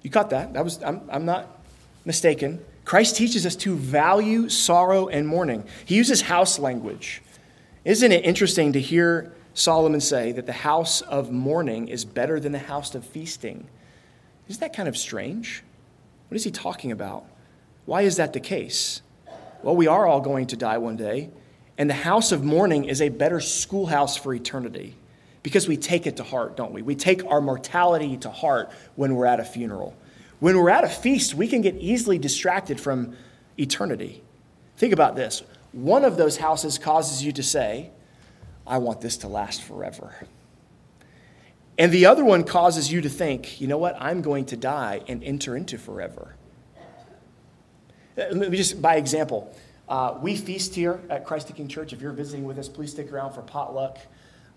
You 0.01 0.09
caught 0.09 0.31
that? 0.31 0.51
that 0.51 0.65
was, 0.65 0.83
I'm, 0.83 0.99
I'm 1.09 1.23
not 1.23 1.61
mistaken. 2.03 2.59
Christ 2.83 3.15
teaches 3.15 3.45
us 3.45 3.55
to 3.55 3.77
value 3.77 4.49
sorrow 4.49 5.07
and 5.07 5.25
mourning. 5.25 5.63
He 5.85 5.95
uses 5.95 6.23
house 6.23 6.59
language. 6.59 7.21
Isn't 7.85 8.11
it 8.11 8.25
interesting 8.25 8.73
to 8.73 8.81
hear 8.81 9.31
Solomon 9.53 10.01
say 10.01 10.33
that 10.33 10.45
the 10.45 10.51
house 10.51 10.99
of 10.99 11.31
mourning 11.31 11.87
is 11.87 12.03
better 12.03 12.37
than 12.37 12.51
the 12.51 12.59
house 12.59 12.95
of 12.95 13.05
feasting? 13.05 13.69
Isn't 14.49 14.59
that 14.59 14.75
kind 14.75 14.89
of 14.89 14.97
strange? 14.97 15.63
What 16.27 16.35
is 16.35 16.43
he 16.43 16.51
talking 16.51 16.91
about? 16.91 17.23
Why 17.85 18.01
is 18.01 18.17
that 18.17 18.33
the 18.33 18.41
case? 18.41 19.01
Well, 19.63 19.77
we 19.77 19.87
are 19.87 20.05
all 20.05 20.19
going 20.19 20.47
to 20.47 20.57
die 20.57 20.79
one 20.79 20.97
day, 20.97 21.29
and 21.77 21.89
the 21.89 21.95
house 21.95 22.31
of 22.31 22.43
mourning 22.43 22.85
is 22.85 23.01
a 23.01 23.09
better 23.09 23.39
schoolhouse 23.39 24.15
for 24.15 24.33
eternity 24.33 24.95
because 25.43 25.67
we 25.67 25.77
take 25.77 26.07
it 26.07 26.17
to 26.17 26.23
heart, 26.23 26.57
don't 26.57 26.71
we? 26.71 26.81
We 26.81 26.95
take 26.95 27.23
our 27.25 27.41
mortality 27.41 28.17
to 28.17 28.29
heart 28.29 28.71
when 28.95 29.15
we're 29.15 29.25
at 29.25 29.39
a 29.39 29.43
funeral. 29.43 29.95
When 30.39 30.57
we're 30.57 30.69
at 30.69 30.83
a 30.83 30.89
feast, 30.89 31.35
we 31.35 31.47
can 31.47 31.61
get 31.61 31.75
easily 31.75 32.17
distracted 32.17 32.79
from 32.79 33.15
eternity. 33.57 34.23
Think 34.77 34.93
about 34.93 35.15
this 35.15 35.43
one 35.71 36.05
of 36.05 36.15
those 36.15 36.37
houses 36.37 36.77
causes 36.77 37.21
you 37.23 37.33
to 37.33 37.43
say, 37.43 37.91
I 38.65 38.77
want 38.77 39.01
this 39.01 39.17
to 39.17 39.27
last 39.27 39.61
forever. 39.61 40.15
And 41.77 41.91
the 41.91 42.05
other 42.05 42.23
one 42.23 42.45
causes 42.45 42.89
you 42.89 43.01
to 43.01 43.09
think, 43.09 43.59
you 43.59 43.67
know 43.67 43.77
what, 43.77 43.97
I'm 43.99 44.21
going 44.21 44.45
to 44.45 44.57
die 44.57 45.01
and 45.09 45.21
enter 45.21 45.57
into 45.57 45.77
forever. 45.77 46.35
Let 48.15 48.49
me 48.49 48.55
just, 48.55 48.81
by 48.81 48.95
example, 48.95 49.53
uh, 49.87 50.17
we 50.21 50.35
feast 50.35 50.73
here 50.75 51.01
at 51.09 51.25
Christ 51.25 51.47
the 51.47 51.53
King 51.53 51.67
Church. 51.67 51.93
If 51.93 52.01
you're 52.01 52.11
visiting 52.11 52.43
with 52.43 52.57
us, 52.57 52.67
please 52.67 52.91
stick 52.91 53.11
around 53.11 53.33
for 53.33 53.41
potluck. 53.41 53.99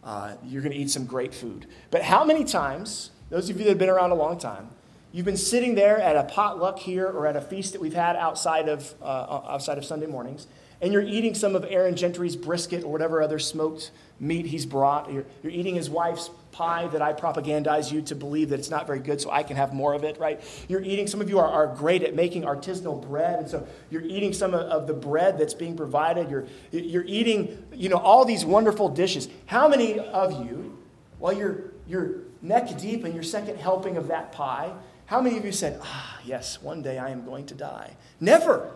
Uh, 0.02 0.34
you're 0.44 0.62
going 0.62 0.72
to 0.72 0.78
eat 0.78 0.90
some 0.90 1.04
great 1.04 1.34
food. 1.34 1.66
But 1.90 2.02
how 2.02 2.24
many 2.24 2.44
times, 2.44 3.10
those 3.30 3.50
of 3.50 3.58
you 3.58 3.64
that 3.64 3.70
have 3.70 3.78
been 3.78 3.90
around 3.90 4.10
a 4.10 4.14
long 4.14 4.38
time, 4.38 4.70
you've 5.12 5.26
been 5.26 5.36
sitting 5.36 5.74
there 5.74 6.00
at 6.00 6.16
a 6.16 6.24
potluck 6.24 6.78
here 6.78 7.06
or 7.06 7.26
at 7.26 7.36
a 7.36 7.40
feast 7.40 7.72
that 7.72 7.80
we've 7.80 7.94
had 7.94 8.16
outside 8.16 8.68
of, 8.68 8.94
uh, 9.02 9.40
outside 9.48 9.76
of 9.76 9.84
Sunday 9.84 10.06
mornings, 10.06 10.46
and 10.80 10.92
you're 10.92 11.02
eating 11.02 11.34
some 11.34 11.56
of 11.56 11.64
Aaron 11.68 11.96
Gentry's 11.96 12.36
brisket 12.36 12.84
or 12.84 12.92
whatever 12.92 13.20
other 13.20 13.38
smoked 13.38 13.90
meat 14.20 14.46
he's 14.46 14.66
brought. 14.66 15.12
You're, 15.12 15.24
you're 15.42 15.52
eating 15.52 15.74
his 15.74 15.90
wife's 15.90 16.30
pie 16.52 16.88
that 16.88 17.02
I 17.02 17.12
propagandize 17.12 17.92
you 17.92 18.02
to 18.02 18.14
believe 18.14 18.50
that 18.50 18.58
it's 18.58 18.70
not 18.70 18.86
very 18.86 18.98
good 18.98 19.20
so 19.20 19.30
I 19.30 19.42
can 19.42 19.56
have 19.56 19.72
more 19.72 19.94
of 19.94 20.04
it, 20.04 20.18
right? 20.18 20.40
You're 20.68 20.82
eating, 20.82 21.06
some 21.06 21.20
of 21.20 21.28
you 21.28 21.38
are, 21.38 21.48
are 21.48 21.74
great 21.74 22.02
at 22.02 22.14
making 22.14 22.42
artisanal 22.42 23.06
bread, 23.06 23.40
and 23.40 23.48
so 23.48 23.66
you're 23.90 24.02
eating 24.02 24.32
some 24.32 24.54
of, 24.54 24.60
of 24.62 24.86
the 24.86 24.94
bread 24.94 25.38
that's 25.38 25.54
being 25.54 25.76
provided. 25.76 26.30
You're, 26.30 26.46
you're 26.70 27.04
eating, 27.06 27.64
you 27.72 27.88
know, 27.88 27.98
all 27.98 28.24
these 28.24 28.44
wonderful 28.44 28.88
dishes. 28.88 29.28
How 29.46 29.68
many 29.68 29.98
of 29.98 30.44
you, 30.46 30.78
while 31.18 31.32
you're, 31.32 31.72
you're 31.86 32.22
neck 32.42 32.76
deep 32.78 33.04
in 33.04 33.14
your 33.14 33.22
second 33.24 33.58
helping 33.58 33.96
of 33.96 34.08
that 34.08 34.32
pie, 34.32 34.72
how 35.06 35.20
many 35.20 35.38
of 35.38 35.44
you 35.44 35.52
said, 35.52 35.80
ah, 35.82 36.18
yes, 36.24 36.60
one 36.60 36.82
day 36.82 36.98
I 36.98 37.10
am 37.10 37.24
going 37.24 37.46
to 37.46 37.54
die? 37.54 37.96
Never. 38.20 38.72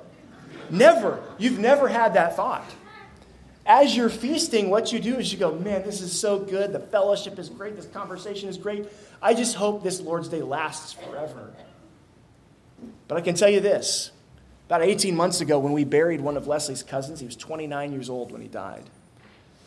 Never. 0.70 1.22
You've 1.38 1.58
never 1.58 1.88
had 1.88 2.14
that 2.14 2.36
thought. 2.36 2.64
As 3.64 3.96
you're 3.96 4.08
feasting, 4.08 4.70
what 4.70 4.92
you 4.92 4.98
do 4.98 5.16
is 5.16 5.32
you 5.32 5.38
go, 5.38 5.54
man, 5.54 5.82
this 5.82 6.00
is 6.00 6.18
so 6.18 6.38
good. 6.38 6.72
The 6.72 6.80
fellowship 6.80 7.38
is 7.38 7.48
great. 7.48 7.76
This 7.76 7.86
conversation 7.86 8.48
is 8.48 8.56
great. 8.56 8.86
I 9.20 9.34
just 9.34 9.54
hope 9.54 9.84
this 9.84 10.00
Lord's 10.00 10.28
Day 10.28 10.42
lasts 10.42 10.92
forever. 10.92 11.52
But 13.06 13.18
I 13.18 13.20
can 13.20 13.36
tell 13.36 13.48
you 13.48 13.60
this 13.60 14.10
about 14.72 14.82
18 14.82 15.14
months 15.14 15.40
ago, 15.40 15.58
when 15.58 15.72
we 15.72 15.84
buried 15.84 16.20
one 16.20 16.36
of 16.36 16.46
Leslie's 16.46 16.82
cousins, 16.82 17.20
he 17.20 17.26
was 17.26 17.36
29 17.36 17.92
years 17.92 18.08
old 18.08 18.32
when 18.32 18.40
he 18.40 18.48
died. 18.48 18.88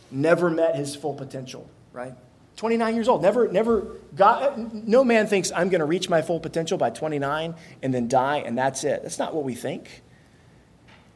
Never 0.09 0.49
met 0.49 0.75
his 0.75 0.95
full 0.95 1.13
potential, 1.13 1.69
right? 1.93 2.13
29 2.55 2.95
years 2.95 3.07
old. 3.07 3.21
Never, 3.21 3.47
never 3.47 3.81
got, 4.15 4.57
no 4.73 5.03
man 5.03 5.27
thinks 5.27 5.51
I'm 5.51 5.69
going 5.69 5.79
to 5.79 5.85
reach 5.85 6.09
my 6.09 6.21
full 6.21 6.39
potential 6.39 6.77
by 6.77 6.89
29 6.89 7.53
and 7.83 7.93
then 7.93 8.07
die 8.07 8.37
and 8.37 8.57
that's 8.57 8.83
it. 8.83 9.03
That's 9.03 9.19
not 9.19 9.35
what 9.35 9.43
we 9.43 9.55
think. 9.55 10.01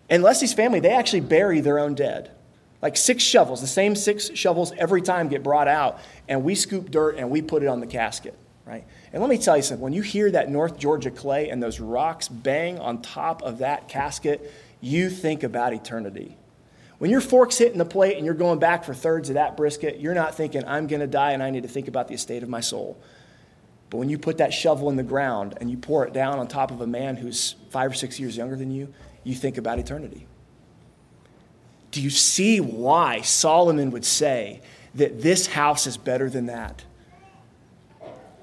And 0.10 0.24
Leslie's 0.24 0.54
family, 0.54 0.80
they 0.80 0.91
actually 0.93 1.22
bury 1.22 1.62
their 1.62 1.80
own 1.80 1.93
dead. 1.93 2.32
Like 2.82 2.95
six 2.95 3.24
shovels, 3.24 3.62
the 3.62 3.67
same 3.67 3.95
six 3.95 4.32
shovels 4.34 4.72
every 4.78 5.02
time 5.02 5.28
get 5.28 5.43
brought 5.43 5.67
out, 5.67 6.00
and 6.28 6.43
we 6.43 6.56
scoop 6.56 6.89
dirt 6.89 7.17
and 7.17 7.30
we 7.30 7.41
put 7.41 7.62
it 7.62 7.67
on 7.67 7.82
the 7.82 7.88
casket, 7.88 8.36
right? 8.65 8.86
And 9.12 9.22
let 9.22 9.30
me 9.30 9.38
tell 9.38 9.58
you 9.58 9.63
something 9.63 9.84
when 9.84 9.93
you 9.93 10.02
hear 10.02 10.32
that 10.32 10.50
North 10.50 10.80
Georgia 10.80 11.12
clay 11.12 11.50
and 11.50 11.62
those 11.62 11.80
rocks 11.80 12.30
bang 12.30 12.80
on 12.80 13.02
top 13.02 13.41
of 13.41 13.58
that 13.60 13.89
casket, 13.89 14.54
you 14.82 15.10
think 15.10 15.43
about 15.43 15.74
eternity. 15.74 16.38
When 17.00 17.12
your 17.12 17.22
fork's 17.22 17.58
hitting 17.58 17.78
the 17.78 17.86
plate 17.86 18.17
and 18.17 18.26
you're 18.26 18.34
going 18.34 18.60
back 18.60 18.84
for 18.84 18.93
thirds 18.93 19.30
of 19.30 19.36
that 19.36 19.58
brisket, 19.58 20.00
you're 20.00 20.13
not 20.13 20.36
thinking, 20.36 20.63
I'm 20.65 20.88
going 20.88 21.00
to 21.00 21.08
die 21.08 21.32
and 21.32 21.43
I 21.43 21.50
need 21.50 21.63
to 21.63 21.69
think 21.69 21.88
about 21.88 22.08
the 22.08 22.13
estate 22.13 22.43
of 22.43 22.50
my 22.50 22.60
soul. 22.60 23.02
But 23.89 23.98
when 23.98 24.10
you 24.10 24.17
put 24.17 24.38
that 24.38 24.54
shovel 24.54 24.89
in 24.89 24.98
the 24.98 25.04
ground 25.04 25.58
and 25.60 25.72
you 25.72 25.78
pour 25.78 26.06
it 26.06 26.13
down 26.13 26.39
on 26.39 26.48
top 26.48 26.72
of 26.72 26.82
a 26.82 26.88
man 26.88 27.15
who's 27.15 27.56
five 27.69 27.91
or 27.91 27.95
six 27.95 28.19
years 28.19 28.38
younger 28.38 28.56
than 28.56 28.69
you, 28.69 28.93
you 29.23 29.36
think 29.36 29.58
about 29.58 29.79
eternity. 29.79 30.25
Do 31.91 32.01
you 32.01 32.10
see 32.10 32.60
why 32.60 33.21
Solomon 33.21 33.91
would 33.91 34.05
say 34.05 34.62
that 34.95 35.21
this 35.21 35.47
house 35.47 35.88
is 35.88 35.97
better 35.97 36.29
than 36.29 36.47
that? 36.47 36.84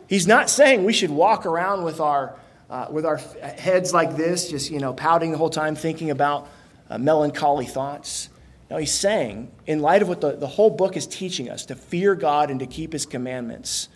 He's 0.08 0.26
not 0.26 0.50
saying 0.50 0.84
we 0.84 0.92
should 0.92 1.10
walk 1.10 1.46
around 1.46 1.82
with 1.84 2.00
our, 2.00 2.36
uh, 2.70 2.86
with 2.90 3.04
our 3.04 3.16
heads 3.16 3.92
like 3.92 4.16
this, 4.16 4.50
just 4.50 4.70
you 4.70 4.78
know, 4.78 4.92
pouting 4.92 5.32
the 5.32 5.38
whole 5.38 5.50
time, 5.50 5.74
thinking 5.74 6.10
about 6.10 6.48
uh, 6.88 6.98
melancholy 6.98 7.66
thoughts. 7.66 8.28
No, 8.70 8.76
he's 8.78 8.94
saying, 8.94 9.50
in 9.66 9.80
light 9.80 10.02
of 10.02 10.08
what 10.08 10.20
the, 10.20 10.32
the 10.32 10.46
whole 10.46 10.70
book 10.70 10.96
is 10.96 11.06
teaching 11.06 11.48
us, 11.48 11.66
to 11.66 11.76
fear 11.76 12.14
God 12.14 12.50
and 12.50 12.60
to 12.60 12.66
keep 12.66 12.92
his 12.92 13.06
commandments, 13.06 13.88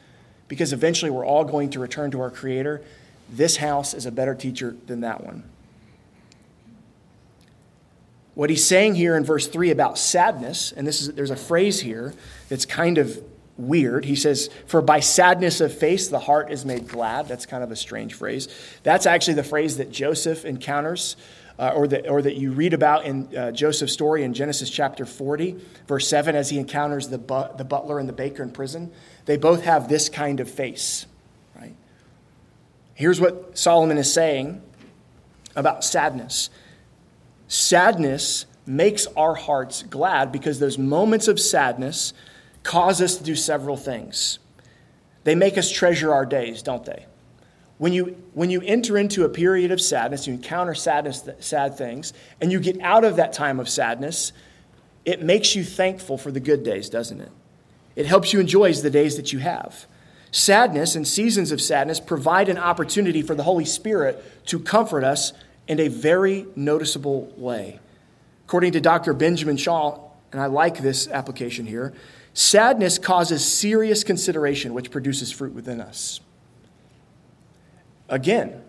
because 0.47 0.73
eventually 0.73 1.11
we're 1.11 1.27
all 1.27 1.45
going 1.45 1.71
to 1.71 1.81
return 1.81 2.11
to 2.13 2.21
our 2.21 2.31
Creator, 2.31 2.83
this 3.29 3.57
house 3.57 3.95
is 3.95 4.07
a 4.07 4.13
better 4.13 4.35
teacher 4.35 4.77
than 4.87 5.01
that 5.01 5.25
one. 5.25 5.45
What 8.41 8.49
he's 8.49 8.67
saying 8.67 8.95
here 8.95 9.19
in 9.19 9.25
verse 9.25 9.47
3 9.47 9.71
about 9.71 9.99
sadness, 9.99 10.73
and 10.73 10.87
this 10.87 11.03
is, 11.03 11.13
there's 11.13 11.31
a 11.31 11.37
phrase 11.37 11.79
here 11.79 12.15
that's 12.49 12.65
kind 12.65 12.97
of 12.97 13.23
weird. 13.59 14.07
He 14.07 14.17
says, 14.17 14.49
For 14.65 14.81
by 14.81 15.01
sadness 15.01 15.61
of 15.61 15.77
face, 15.77 16.09
the 16.09 16.21
heart 16.21 16.51
is 16.51 16.65
made 16.65 16.89
glad. 16.89 17.29
That's 17.29 17.45
kind 17.45 17.63
of 17.63 17.71
a 17.71 17.77
strange 17.77 18.15
phrase. 18.15 18.49
That's 18.83 19.05
actually 19.05 19.35
the 19.35 19.45
phrase 19.45 19.77
that 19.77 19.93
Joseph 19.93 20.47
encounters, 20.47 21.19
uh, 21.59 21.73
or, 21.75 21.87
that, 21.89 22.09
or 22.09 22.23
that 22.23 22.37
you 22.37 22.53
read 22.53 22.73
about 22.73 23.05
in 23.05 23.37
uh, 23.37 23.53
Joseph's 23.53 23.93
story 23.93 24.25
in 24.25 24.33
Genesis 24.33 24.71
chapter 24.71 25.05
40, 25.05 25.59
verse 25.87 26.09
7, 26.09 26.35
as 26.35 26.49
he 26.49 26.59
encounters 26.59 27.09
the, 27.09 27.19
the 27.59 27.65
butler 27.65 27.99
and 27.99 28.09
the 28.09 28.15
baker 28.15 28.43
in 28.43 28.53
prison. 28.53 28.91
They 29.27 29.37
both 29.37 29.65
have 29.65 29.87
this 29.87 30.09
kind 30.09 30.41
of 30.41 30.51
face, 30.51 31.05
right? 31.55 31.77
Here's 32.95 33.21
what 33.21 33.59
Solomon 33.59 33.99
is 33.99 34.11
saying 34.11 34.63
about 35.55 35.85
sadness 35.85 36.49
Sadness 37.51 38.47
makes 38.65 39.09
our 39.17 39.35
hearts 39.35 39.83
glad 39.83 40.31
because 40.31 40.61
those 40.61 40.79
moments 40.79 41.27
of 41.27 41.41
sadness 41.41 42.15
cause 42.63 43.03
us 43.03 43.17
to 43.17 43.25
do 43.25 43.35
several 43.35 43.77
things. 43.77 44.39
They 45.25 45.35
make 45.35 45.59
us 45.59 45.69
treasure 45.69 46.15
our 46.15 46.25
days, 46.25 46.63
don't 46.63 46.85
they? 46.85 47.07
When 47.79 47.93
you, 47.93 48.17
when 48.35 48.51
you 48.51 48.63
enter 48.65 48.97
into 48.97 49.25
a 49.25 49.29
period 49.29 49.73
of 49.73 49.81
sadness, 49.81 50.29
you 50.29 50.35
encounter 50.35 50.77
sadness, 50.77 51.29
sad 51.41 51.77
things, 51.77 52.13
and 52.41 52.53
you 52.53 52.61
get 52.61 52.81
out 52.83 53.03
of 53.03 53.17
that 53.17 53.33
time 53.33 53.59
of 53.59 53.69
sadness, 53.69 54.33
it 55.05 55.21
makes 55.21 55.57
you 55.57 55.65
thankful 55.65 56.17
for 56.17 56.31
the 56.31 56.39
good 56.39 56.63
days, 56.63 56.89
doesn't 56.89 57.21
it? 57.21 57.33
It 57.97 58.07
helps 58.07 58.33
you 58.33 58.39
enjoy 58.39 58.73
the 58.75 58.91
days 58.91 59.17
that 59.17 59.33
you 59.33 59.41
have. 59.41 59.87
Sadness 60.31 60.95
and 60.95 61.05
seasons 61.05 61.51
of 61.51 61.61
sadness 61.61 61.99
provide 61.99 62.49
an 62.49 62.59
opportunity 62.59 63.23
for 63.23 63.35
the 63.35 63.43
Holy 63.43 63.65
Spirit 63.65 64.47
to 64.47 64.61
comfort 64.61 65.03
us 65.03 65.33
in 65.71 65.79
a 65.79 65.87
very 65.87 66.49
noticeable 66.57 67.33
way. 67.37 67.79
According 68.45 68.73
to 68.73 68.81
Dr. 68.81 69.13
Benjamin 69.13 69.57
Shaw, 69.57 70.01
and 70.33 70.41
I 70.41 70.47
like 70.47 70.79
this 70.79 71.07
application 71.07 71.65
here, 71.65 71.95
sadness 72.35 72.99
causes 72.99 73.45
serious 73.45 74.03
consideration, 74.03 74.75
which 74.75 74.91
produces 74.91 75.31
fruit 75.31 75.55
within 75.55 75.81
us. 75.81 76.21
Again, 78.09 78.65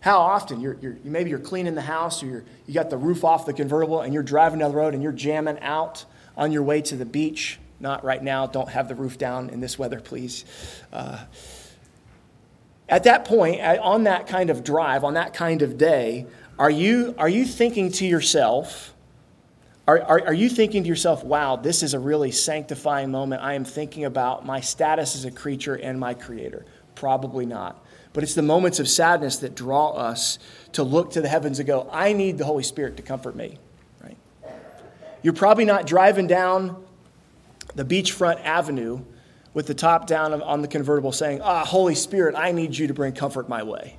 how 0.00 0.18
often 0.18 0.60
you're, 0.60 0.76
you're, 0.82 0.98
maybe 1.04 1.30
you're 1.30 1.38
cleaning 1.38 1.74
the 1.74 1.80
house 1.80 2.22
or 2.22 2.26
you're, 2.26 2.44
you 2.66 2.74
got 2.74 2.90
the 2.90 2.98
roof 2.98 3.24
off 3.24 3.46
the 3.46 3.54
convertible 3.54 4.02
and 4.02 4.12
you're 4.12 4.22
driving 4.22 4.58
down 4.58 4.72
the 4.72 4.76
road 4.76 4.92
and 4.92 5.02
you're 5.02 5.10
jamming 5.10 5.58
out 5.60 6.04
on 6.36 6.52
your 6.52 6.64
way 6.64 6.82
to 6.82 6.96
the 6.96 7.06
beach. 7.06 7.58
Not 7.80 8.04
right 8.04 8.22
now. 8.22 8.46
Don't 8.46 8.68
have 8.68 8.88
the 8.88 8.94
roof 8.94 9.16
down 9.16 9.48
in 9.48 9.60
this 9.60 9.78
weather, 9.78 10.00
please. 10.00 10.44
Uh, 10.92 11.24
at 12.92 13.04
that 13.04 13.24
point, 13.24 13.62
on 13.62 14.04
that 14.04 14.26
kind 14.26 14.50
of 14.50 14.62
drive, 14.62 15.02
on 15.02 15.14
that 15.14 15.32
kind 15.32 15.62
of 15.62 15.78
day, 15.78 16.26
are 16.62 16.70
you, 16.70 17.16
are 17.18 17.28
you 17.28 17.44
thinking 17.44 17.90
to 17.90 18.06
yourself, 18.06 18.94
are, 19.88 20.00
are, 20.00 20.26
are 20.26 20.32
you 20.32 20.48
thinking 20.48 20.84
to 20.84 20.88
yourself, 20.88 21.24
wow, 21.24 21.56
this 21.56 21.82
is 21.82 21.92
a 21.92 21.98
really 21.98 22.30
sanctifying 22.30 23.10
moment? 23.10 23.42
I 23.42 23.54
am 23.54 23.64
thinking 23.64 24.04
about 24.04 24.46
my 24.46 24.60
status 24.60 25.16
as 25.16 25.24
a 25.24 25.32
creature 25.32 25.74
and 25.74 25.98
my 25.98 26.14
creator. 26.14 26.64
Probably 26.94 27.46
not. 27.46 27.84
But 28.12 28.22
it's 28.22 28.34
the 28.34 28.42
moments 28.42 28.78
of 28.78 28.88
sadness 28.88 29.38
that 29.38 29.56
draw 29.56 29.88
us 29.88 30.38
to 30.74 30.84
look 30.84 31.10
to 31.14 31.20
the 31.20 31.26
heavens 31.26 31.58
and 31.58 31.66
go, 31.66 31.88
I 31.90 32.12
need 32.12 32.38
the 32.38 32.44
Holy 32.44 32.62
Spirit 32.62 32.96
to 32.98 33.02
comfort 33.02 33.34
me. 33.34 33.58
Right? 34.00 34.16
You're 35.20 35.32
probably 35.32 35.64
not 35.64 35.84
driving 35.84 36.28
down 36.28 36.80
the 37.74 37.84
beachfront 37.84 38.40
avenue 38.44 39.00
with 39.52 39.66
the 39.66 39.74
top 39.74 40.06
down 40.06 40.40
on 40.40 40.62
the 40.62 40.68
convertible 40.68 41.10
saying, 41.10 41.40
Ah, 41.42 41.64
Holy 41.64 41.96
Spirit, 41.96 42.36
I 42.38 42.52
need 42.52 42.78
you 42.78 42.86
to 42.86 42.94
bring 42.94 43.14
comfort 43.14 43.48
my 43.48 43.64
way. 43.64 43.98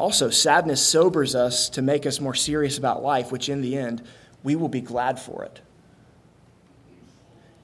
Also, 0.00 0.30
sadness 0.30 0.80
sobers 0.80 1.34
us 1.34 1.68
to 1.68 1.82
make 1.82 2.06
us 2.06 2.20
more 2.20 2.34
serious 2.34 2.78
about 2.78 3.02
life, 3.02 3.30
which 3.30 3.50
in 3.50 3.60
the 3.60 3.76
end, 3.76 4.02
we 4.42 4.56
will 4.56 4.70
be 4.70 4.80
glad 4.80 5.20
for 5.20 5.44
it. 5.44 5.60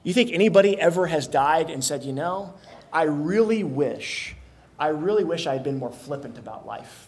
You 0.03 0.13
think 0.13 0.31
anybody 0.31 0.79
ever 0.79 1.07
has 1.07 1.27
died 1.27 1.71
and 1.71 1.83
said, 1.83 2.03
you 2.03 2.13
know, 2.13 2.53
I 2.93 3.03
really 3.03 3.63
wish, 3.63 4.35
I 4.77 4.89
really 4.89 5.23
wish 5.23 5.47
I 5.47 5.53
had 5.53 5.63
been 5.63 5.79
more 5.79 5.91
flippant 5.91 6.37
about 6.37 6.67
life. 6.67 7.07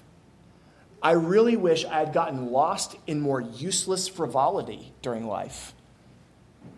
I 1.00 1.12
really 1.12 1.56
wish 1.56 1.86
I 1.86 2.00
had 2.00 2.12
gotten 2.12 2.52
lost 2.52 2.96
in 3.06 3.22
more 3.22 3.40
useless 3.40 4.08
frivolity 4.08 4.94
during 5.04 5.28
life. 5.28 5.76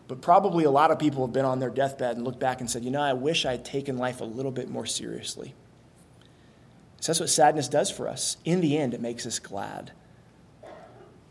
But 0.10 0.22
probably 0.22 0.66
a 0.66 0.72
lot 0.72 0.92
of 0.92 1.00
people 1.00 1.26
have 1.26 1.32
been 1.32 1.46
on 1.46 1.60
their 1.60 1.70
deathbed 1.70 2.18
and 2.18 2.26
looked 2.26 2.42
back 2.42 2.60
and 2.60 2.70
said, 2.70 2.84
you 2.84 2.92
know, 2.92 3.02
I 3.02 3.14
wish 3.14 3.46
I 3.46 3.52
had 3.52 3.64
taken 3.64 3.98
life 3.98 4.20
a 4.20 4.26
little 4.26 4.52
bit 4.52 4.70
more 4.70 4.86
seriously. 4.86 5.54
So 7.02 7.12
that's 7.12 7.20
what 7.20 7.30
sadness 7.30 7.68
does 7.68 7.90
for 7.90 8.08
us. 8.08 8.38
In 8.46 8.62
the 8.62 8.78
end, 8.78 8.94
it 8.94 9.02
makes 9.02 9.26
us 9.26 9.40
glad. 9.40 9.92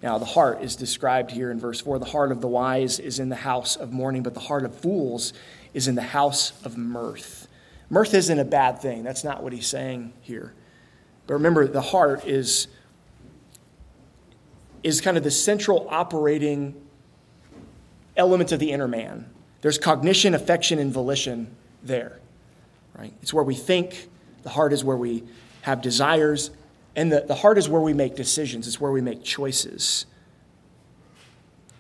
Now, 0.03 0.19
the 0.19 0.25
heart 0.25 0.63
is 0.63 0.75
described 0.75 1.31
here 1.31 1.51
in 1.53 1.61
verse 1.61 1.81
4. 1.81 2.01
The 2.01 2.07
heart 2.07 2.33
of 2.33 2.41
the 2.41 2.49
wise 2.49 2.99
is 2.99 3.21
in 3.21 3.29
the 3.29 3.37
house 3.37 3.77
of 3.77 3.93
mourning, 3.93 4.25
but 4.25 4.35
the 4.35 4.41
heart 4.41 4.65
of 4.65 4.75
fools 4.75 5.33
is 5.73 5.87
in 5.87 5.95
the 5.95 6.03
house 6.03 6.53
of 6.65 6.77
mirth. 6.77 7.47
Mirth 7.89 8.15
isn't 8.15 8.39
a 8.39 8.45
bad 8.45 8.81
thing. 8.81 9.05
That's 9.05 9.23
not 9.23 9.45
what 9.45 9.53
he's 9.53 9.69
saying 9.69 10.13
here. 10.23 10.55
But 11.29 11.35
remember, 11.35 11.69
the 11.69 11.81
heart 11.81 12.27
is, 12.27 12.67
is 14.83 15.01
kind 15.01 15.17
of 15.17 15.23
the 15.23 15.31
central 15.31 15.87
operating 15.89 16.75
element 18.17 18.51
of 18.51 18.59
the 18.59 18.73
inner 18.73 18.89
man. 18.89 19.31
There's 19.61 19.79
cognition, 19.79 20.35
affection, 20.35 20.81
and 20.81 20.93
volition 20.93 21.55
there. 21.81 22.19
Right? 22.99 23.13
It's 23.23 23.33
where 23.33 23.45
we 23.45 23.55
think, 23.55 24.09
the 24.43 24.49
heart 24.49 24.73
is 24.73 24.83
where 24.83 24.97
we 24.97 25.23
have 25.63 25.83
desires, 25.83 26.51
and 26.97 27.13
the, 27.13 27.21
the 27.21 27.35
heart 27.35 27.59
is 27.59 27.69
where 27.69 27.81
we 27.81 27.93
make 27.93 28.17
decisions, 28.17 28.67
it's 28.67 28.81
where 28.81 28.93
we 28.93 29.01
make 29.01 29.23
choices. 29.23 30.07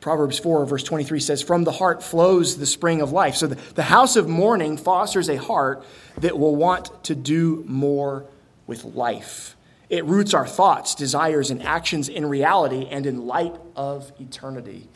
Proverbs 0.00 0.38
4, 0.38 0.64
verse 0.64 0.82
23 0.82 1.20
says, 1.20 1.42
From 1.42 1.64
the 1.64 1.72
heart 1.72 2.02
flows 2.02 2.56
the 2.56 2.66
spring 2.66 3.02
of 3.02 3.12
life. 3.12 3.36
So 3.36 3.46
the, 3.46 3.56
the 3.74 3.82
house 3.82 4.16
of 4.16 4.28
mourning 4.28 4.78
fosters 4.78 5.28
a 5.28 5.36
heart 5.36 5.84
that 6.18 6.38
will 6.38 6.56
want 6.56 7.04
to 7.04 7.14
do 7.14 7.64
more 7.66 8.24
with 8.66 8.84
life. 8.84 9.56
It 9.90 10.04
roots 10.04 10.32
our 10.32 10.46
thoughts, 10.46 10.94
desires, 10.94 11.50
and 11.50 11.62
actions 11.62 12.08
in 12.08 12.24
reality 12.24 12.86
and 12.90 13.04
in 13.04 13.26
light 13.26 13.54
of 13.76 14.12
eternity. 14.20 14.88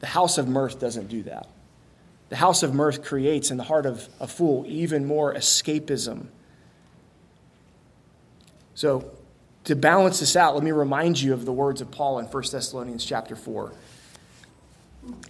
The 0.00 0.06
house 0.06 0.38
of 0.38 0.48
mirth 0.48 0.78
doesn't 0.78 1.08
do 1.08 1.24
that. 1.24 1.48
The 2.28 2.36
house 2.36 2.62
of 2.62 2.74
mirth 2.74 3.04
creates 3.04 3.50
in 3.50 3.56
the 3.56 3.64
heart 3.64 3.84
of 3.84 4.08
a 4.20 4.26
fool 4.26 4.64
even 4.66 5.06
more 5.06 5.34
escapism 5.34 6.28
so, 8.76 9.10
to 9.64 9.74
balance 9.74 10.20
this 10.20 10.36
out, 10.36 10.54
let 10.54 10.62
me 10.62 10.70
remind 10.70 11.18
you 11.20 11.32
of 11.32 11.46
the 11.46 11.52
words 11.52 11.80
of 11.80 11.90
Paul 11.90 12.18
in 12.18 12.26
1 12.26 12.44
Thessalonians 12.52 13.04
chapter 13.04 13.34
4. 13.34 13.72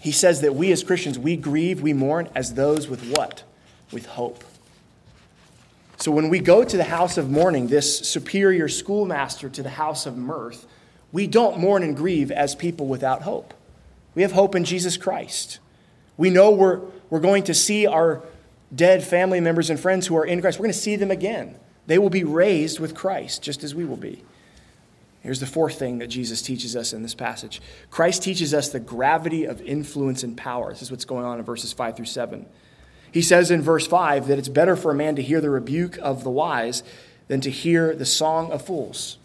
He 0.00 0.10
says 0.10 0.40
that 0.40 0.56
we 0.56 0.72
as 0.72 0.82
Christians, 0.82 1.16
we 1.16 1.36
grieve, 1.36 1.80
we 1.80 1.92
mourn 1.92 2.28
as 2.34 2.54
those 2.54 2.88
with 2.88 3.16
what? 3.16 3.44
With 3.92 4.06
hope. 4.06 4.42
So 5.96 6.10
when 6.10 6.28
we 6.28 6.40
go 6.40 6.64
to 6.64 6.76
the 6.76 6.84
house 6.84 7.16
of 7.16 7.30
mourning, 7.30 7.68
this 7.68 8.00
superior 8.00 8.68
schoolmaster 8.68 9.48
to 9.48 9.62
the 9.62 9.70
house 9.70 10.06
of 10.06 10.16
mirth, 10.16 10.66
we 11.12 11.28
don't 11.28 11.60
mourn 11.60 11.84
and 11.84 11.96
grieve 11.96 12.32
as 12.32 12.56
people 12.56 12.88
without 12.88 13.22
hope. 13.22 13.54
We 14.16 14.22
have 14.22 14.32
hope 14.32 14.56
in 14.56 14.64
Jesus 14.64 14.96
Christ. 14.96 15.60
We 16.16 16.30
know 16.30 16.50
we're, 16.50 16.80
we're 17.10 17.20
going 17.20 17.44
to 17.44 17.54
see 17.54 17.86
our 17.86 18.24
dead 18.74 19.04
family 19.04 19.38
members 19.38 19.70
and 19.70 19.78
friends 19.78 20.08
who 20.08 20.16
are 20.16 20.26
in 20.26 20.40
Christ. 20.40 20.58
We're 20.58 20.64
going 20.64 20.72
to 20.72 20.78
see 20.80 20.96
them 20.96 21.12
again. 21.12 21.54
They 21.86 21.98
will 21.98 22.10
be 22.10 22.24
raised 22.24 22.80
with 22.80 22.94
Christ, 22.94 23.42
just 23.42 23.62
as 23.62 23.74
we 23.74 23.84
will 23.84 23.96
be. 23.96 24.24
Here's 25.20 25.40
the 25.40 25.46
fourth 25.46 25.76
thing 25.76 25.98
that 25.98 26.06
Jesus 26.06 26.40
teaches 26.40 26.76
us 26.76 26.92
in 26.92 27.02
this 27.02 27.14
passage 27.14 27.60
Christ 27.90 28.22
teaches 28.22 28.54
us 28.54 28.68
the 28.68 28.80
gravity 28.80 29.44
of 29.44 29.60
influence 29.60 30.22
and 30.22 30.36
power. 30.36 30.70
This 30.70 30.82
is 30.82 30.90
what's 30.90 31.04
going 31.04 31.24
on 31.24 31.38
in 31.38 31.44
verses 31.44 31.72
5 31.72 31.96
through 31.96 32.06
7. 32.06 32.46
He 33.10 33.22
says 33.22 33.50
in 33.50 33.62
verse 33.62 33.86
5 33.86 34.28
that 34.28 34.38
it's 34.38 34.48
better 34.48 34.76
for 34.76 34.90
a 34.90 34.94
man 34.94 35.16
to 35.16 35.22
hear 35.22 35.40
the 35.40 35.50
rebuke 35.50 35.98
of 35.98 36.22
the 36.22 36.30
wise 36.30 36.82
than 37.28 37.40
to 37.40 37.50
hear 37.50 37.94
the 37.94 38.04
song 38.04 38.52
of 38.52 38.64
fools. 38.64 39.18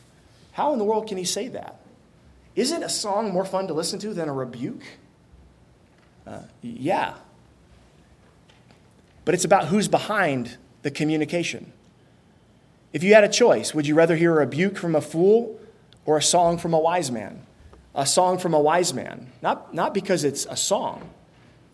How 0.54 0.74
in 0.74 0.80
the 0.80 0.86
world 0.86 1.08
can 1.08 1.18
he 1.18 1.24
say 1.24 1.48
that? 1.50 1.80
Isn't 2.56 2.84
a 2.84 2.90
song 2.90 3.32
more 3.32 3.46
fun 3.46 3.68
to 3.68 3.74
listen 3.74 4.00
to 4.00 4.14
than 4.14 4.28
a 4.28 4.34
rebuke? 4.34 4.84
Uh, 6.26 6.42
yeah. 6.62 7.16
But 9.24 9.36
it's 9.36 9.46
about 9.46 9.68
who's 9.68 9.88
behind 9.88 10.58
the 10.82 10.92
communication. 10.92 11.74
If 12.94 13.04
you 13.04 13.14
had 13.14 13.24
a 13.24 13.30
choice, 13.30 13.74
would 13.74 13.88
you 13.88 13.96
rather 13.96 14.16
hear 14.16 14.32
a 14.32 14.40
rebuke 14.40 14.78
from 14.78 14.96
a 14.96 15.02
fool 15.02 15.60
or 16.06 16.18
a 16.18 16.22
song 16.22 16.58
from 16.58 16.74
a 16.74 16.80
wise 16.80 17.12
man? 17.12 17.46
A 17.96 18.06
song 18.06 18.38
from 18.38 18.54
a 18.54 18.60
wise 18.60 18.94
man. 18.94 19.32
Not, 19.42 19.74
not 19.74 19.94
because 19.94 20.24
it's 20.24 20.46
a 20.50 20.58
song, 20.58 21.10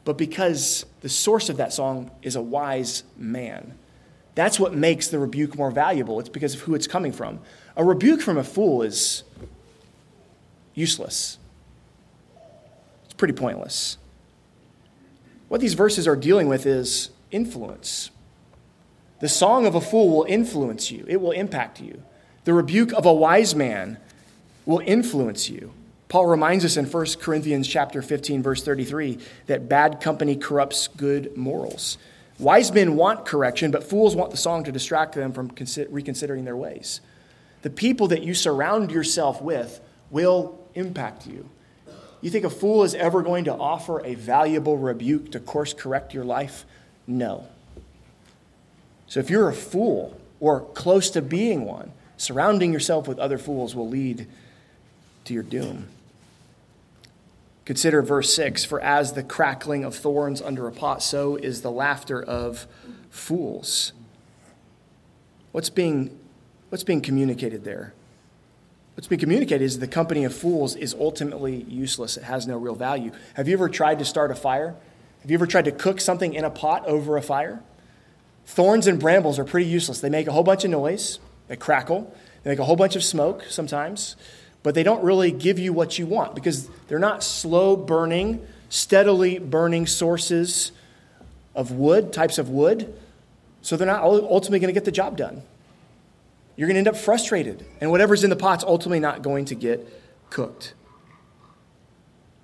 but 0.05 0.17
because 0.17 0.85
the 1.01 1.09
source 1.09 1.49
of 1.49 1.57
that 1.57 1.73
song 1.73 2.11
is 2.21 2.35
a 2.35 2.41
wise 2.41 3.03
man. 3.17 3.77
That's 4.35 4.59
what 4.59 4.73
makes 4.73 5.07
the 5.07 5.17
rebuke 5.17 5.57
more 5.57 5.71
valuable. 5.71 6.19
It's 6.19 6.29
because 6.29 6.53
of 6.53 6.61
who 6.61 6.75
it's 6.75 6.85
coming 6.85 7.11
from. 7.11 7.39
A 7.75 7.83
rebuke 7.83 8.21
from 8.21 8.37
a 8.37 8.43
fool 8.43 8.83
is 8.83 9.23
useless, 10.75 11.39
it's 13.05 13.15
pretty 13.15 13.33
pointless. 13.33 13.97
What 15.47 15.61
these 15.61 15.73
verses 15.73 16.07
are 16.07 16.15
dealing 16.15 16.47
with 16.47 16.65
is 16.65 17.09
influence. 17.31 18.11
The 19.19 19.29
song 19.29 19.65
of 19.65 19.75
a 19.75 19.81
fool 19.81 20.09
will 20.09 20.25
influence 20.25 20.91
you, 20.91 21.05
it 21.07 21.19
will 21.21 21.31
impact 21.31 21.81
you. 21.81 22.03
The 22.43 22.53
rebuke 22.53 22.93
of 22.93 23.05
a 23.05 23.13
wise 23.13 23.55
man 23.55 23.97
will 24.65 24.81
influence 24.85 25.49
you. 25.49 25.73
Paul 26.09 26.27
reminds 26.27 26.63
us 26.63 26.77
in 26.77 26.85
1 26.85 27.05
Corinthians 27.19 27.67
chapter 27.67 28.01
15 28.01 28.41
verse 28.41 28.63
33 28.63 29.19
that 29.47 29.67
bad 29.67 29.99
company 29.99 30.35
corrupts 30.35 30.87
good 30.87 31.35
morals. 31.35 31.97
Wise 32.39 32.71
men 32.71 32.95
want 32.95 33.25
correction, 33.25 33.71
but 33.71 33.83
fools 33.83 34.15
want 34.15 34.31
the 34.31 34.37
song 34.37 34.63
to 34.65 34.71
distract 34.71 35.15
them 35.15 35.31
from 35.31 35.51
reconsidering 35.89 36.45
their 36.45 36.55
ways. 36.55 37.01
The 37.63 37.69
people 37.71 38.07
that 38.09 38.21
you 38.21 38.35
surround 38.35 38.91
yourself 38.91 39.41
with 39.41 39.81
will 40.11 40.59
impact 40.75 41.25
you. 41.25 41.49
You 42.21 42.29
think 42.29 42.45
a 42.45 42.49
fool 42.49 42.83
is 42.83 42.93
ever 42.93 43.23
going 43.23 43.45
to 43.45 43.53
offer 43.53 44.05
a 44.05 44.15
valuable 44.15 44.77
rebuke 44.77 45.31
to 45.31 45.39
course 45.39 45.73
correct 45.73 46.13
your 46.13 46.23
life? 46.23 46.65
No. 47.07 47.47
So 49.07 49.19
if 49.19 49.29
you're 49.29 49.49
a 49.49 49.53
fool 49.53 50.19
or 50.39 50.61
close 50.61 51.09
to 51.11 51.21
being 51.21 51.65
one, 51.65 51.91
surrounding 52.17 52.73
yourself 52.73 53.07
with 53.07 53.19
other 53.19 53.37
fools 53.37 53.75
will 53.75 53.87
lead 53.87 54.27
to 55.25 55.33
your 55.33 55.43
doom. 55.43 55.87
Consider 57.65 58.01
verse 58.01 58.33
6 58.33 58.63
For 58.63 58.79
as 58.79 59.13
the 59.13 59.23
crackling 59.23 59.83
of 59.83 59.95
thorns 59.95 60.41
under 60.41 60.67
a 60.67 60.71
pot, 60.71 61.03
so 61.03 61.35
is 61.35 61.61
the 61.61 61.71
laughter 61.71 62.21
of 62.21 62.67
fools. 63.09 63.93
What's 65.51 65.69
being, 65.69 66.17
what's 66.69 66.83
being 66.83 67.01
communicated 67.01 67.63
there? 67.63 67.93
What's 68.95 69.07
being 69.07 69.19
communicated 69.19 69.63
is 69.63 69.79
the 69.79 69.87
company 69.87 70.23
of 70.23 70.33
fools 70.33 70.75
is 70.75 70.93
ultimately 70.93 71.63
useless. 71.63 72.17
It 72.17 72.23
has 72.23 72.47
no 72.47 72.57
real 72.57 72.73
value. 72.73 73.11
Have 73.35 73.47
you 73.47 73.53
ever 73.53 73.69
tried 73.69 73.99
to 73.99 74.05
start 74.05 74.31
a 74.31 74.35
fire? 74.35 74.75
Have 75.21 75.29
you 75.29 75.35
ever 75.35 75.45
tried 75.45 75.65
to 75.65 75.71
cook 75.71 75.99
something 75.99 76.33
in 76.33 76.43
a 76.43 76.49
pot 76.49 76.85
over 76.87 77.17
a 77.17 77.21
fire? 77.21 77.61
Thorns 78.47 78.87
and 78.87 78.99
brambles 78.99 79.37
are 79.37 79.43
pretty 79.43 79.67
useless. 79.67 79.99
They 79.99 80.09
make 80.09 80.25
a 80.25 80.31
whole 80.31 80.41
bunch 80.41 80.63
of 80.63 80.71
noise, 80.71 81.19
they 81.47 81.57
crackle, 81.57 82.15
they 82.43 82.49
make 82.49 82.59
a 82.59 82.63
whole 82.63 82.77
bunch 82.77 82.95
of 82.95 83.03
smoke 83.03 83.43
sometimes, 83.49 84.15
but 84.63 84.73
they 84.73 84.83
don't 84.83 85.03
really 85.03 85.31
give 85.31 85.59
you 85.59 85.73
what 85.73 85.99
you 85.99 86.07
want 86.07 86.33
because 86.33 86.69
they're 86.87 86.97
not 86.97 87.23
slow 87.23 87.75
burning, 87.75 88.45
steadily 88.69 89.37
burning 89.37 89.85
sources 89.85 90.71
of 91.55 91.71
wood, 91.71 92.13
types 92.13 92.37
of 92.37 92.49
wood. 92.49 92.97
So 93.61 93.75
they're 93.75 93.85
not 93.85 94.01
ultimately 94.01 94.59
going 94.59 94.69
to 94.69 94.73
get 94.73 94.85
the 94.85 94.91
job 94.91 95.17
done. 95.17 95.41
You're 96.55 96.67
going 96.67 96.75
to 96.75 96.79
end 96.79 96.87
up 96.87 96.95
frustrated, 96.95 97.65
and 97.81 97.91
whatever's 97.91 98.23
in 98.23 98.29
the 98.29 98.35
pot's 98.37 98.63
ultimately 98.63 99.01
not 99.01 99.21
going 99.21 99.45
to 99.45 99.55
get 99.55 99.85
cooked. 100.29 100.73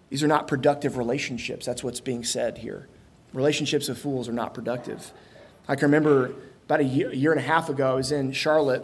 These 0.10 0.22
are 0.22 0.28
not 0.28 0.50
productive 0.50 0.98
relationships. 0.98 1.66
That's 1.66 1.82
what's 1.82 2.02
being 2.02 2.26
said 2.26 2.58
here. 2.58 2.90
Relationships 3.32 3.88
with 3.88 3.98
fools 3.98 4.28
are 4.28 4.34
not 4.34 4.54
productive. 4.54 5.12
I 5.68 5.76
can 5.76 5.86
remember 5.86 6.34
about 6.66 6.82
a 6.82 6.84
year, 6.84 7.10
a 7.10 7.16
year 7.16 7.32
and 7.32 7.40
a 7.40 7.44
half 7.44 7.70
ago, 7.70 7.92
I 7.92 7.96
was 7.96 8.12
in 8.12 8.32
Charlotte 8.32 8.84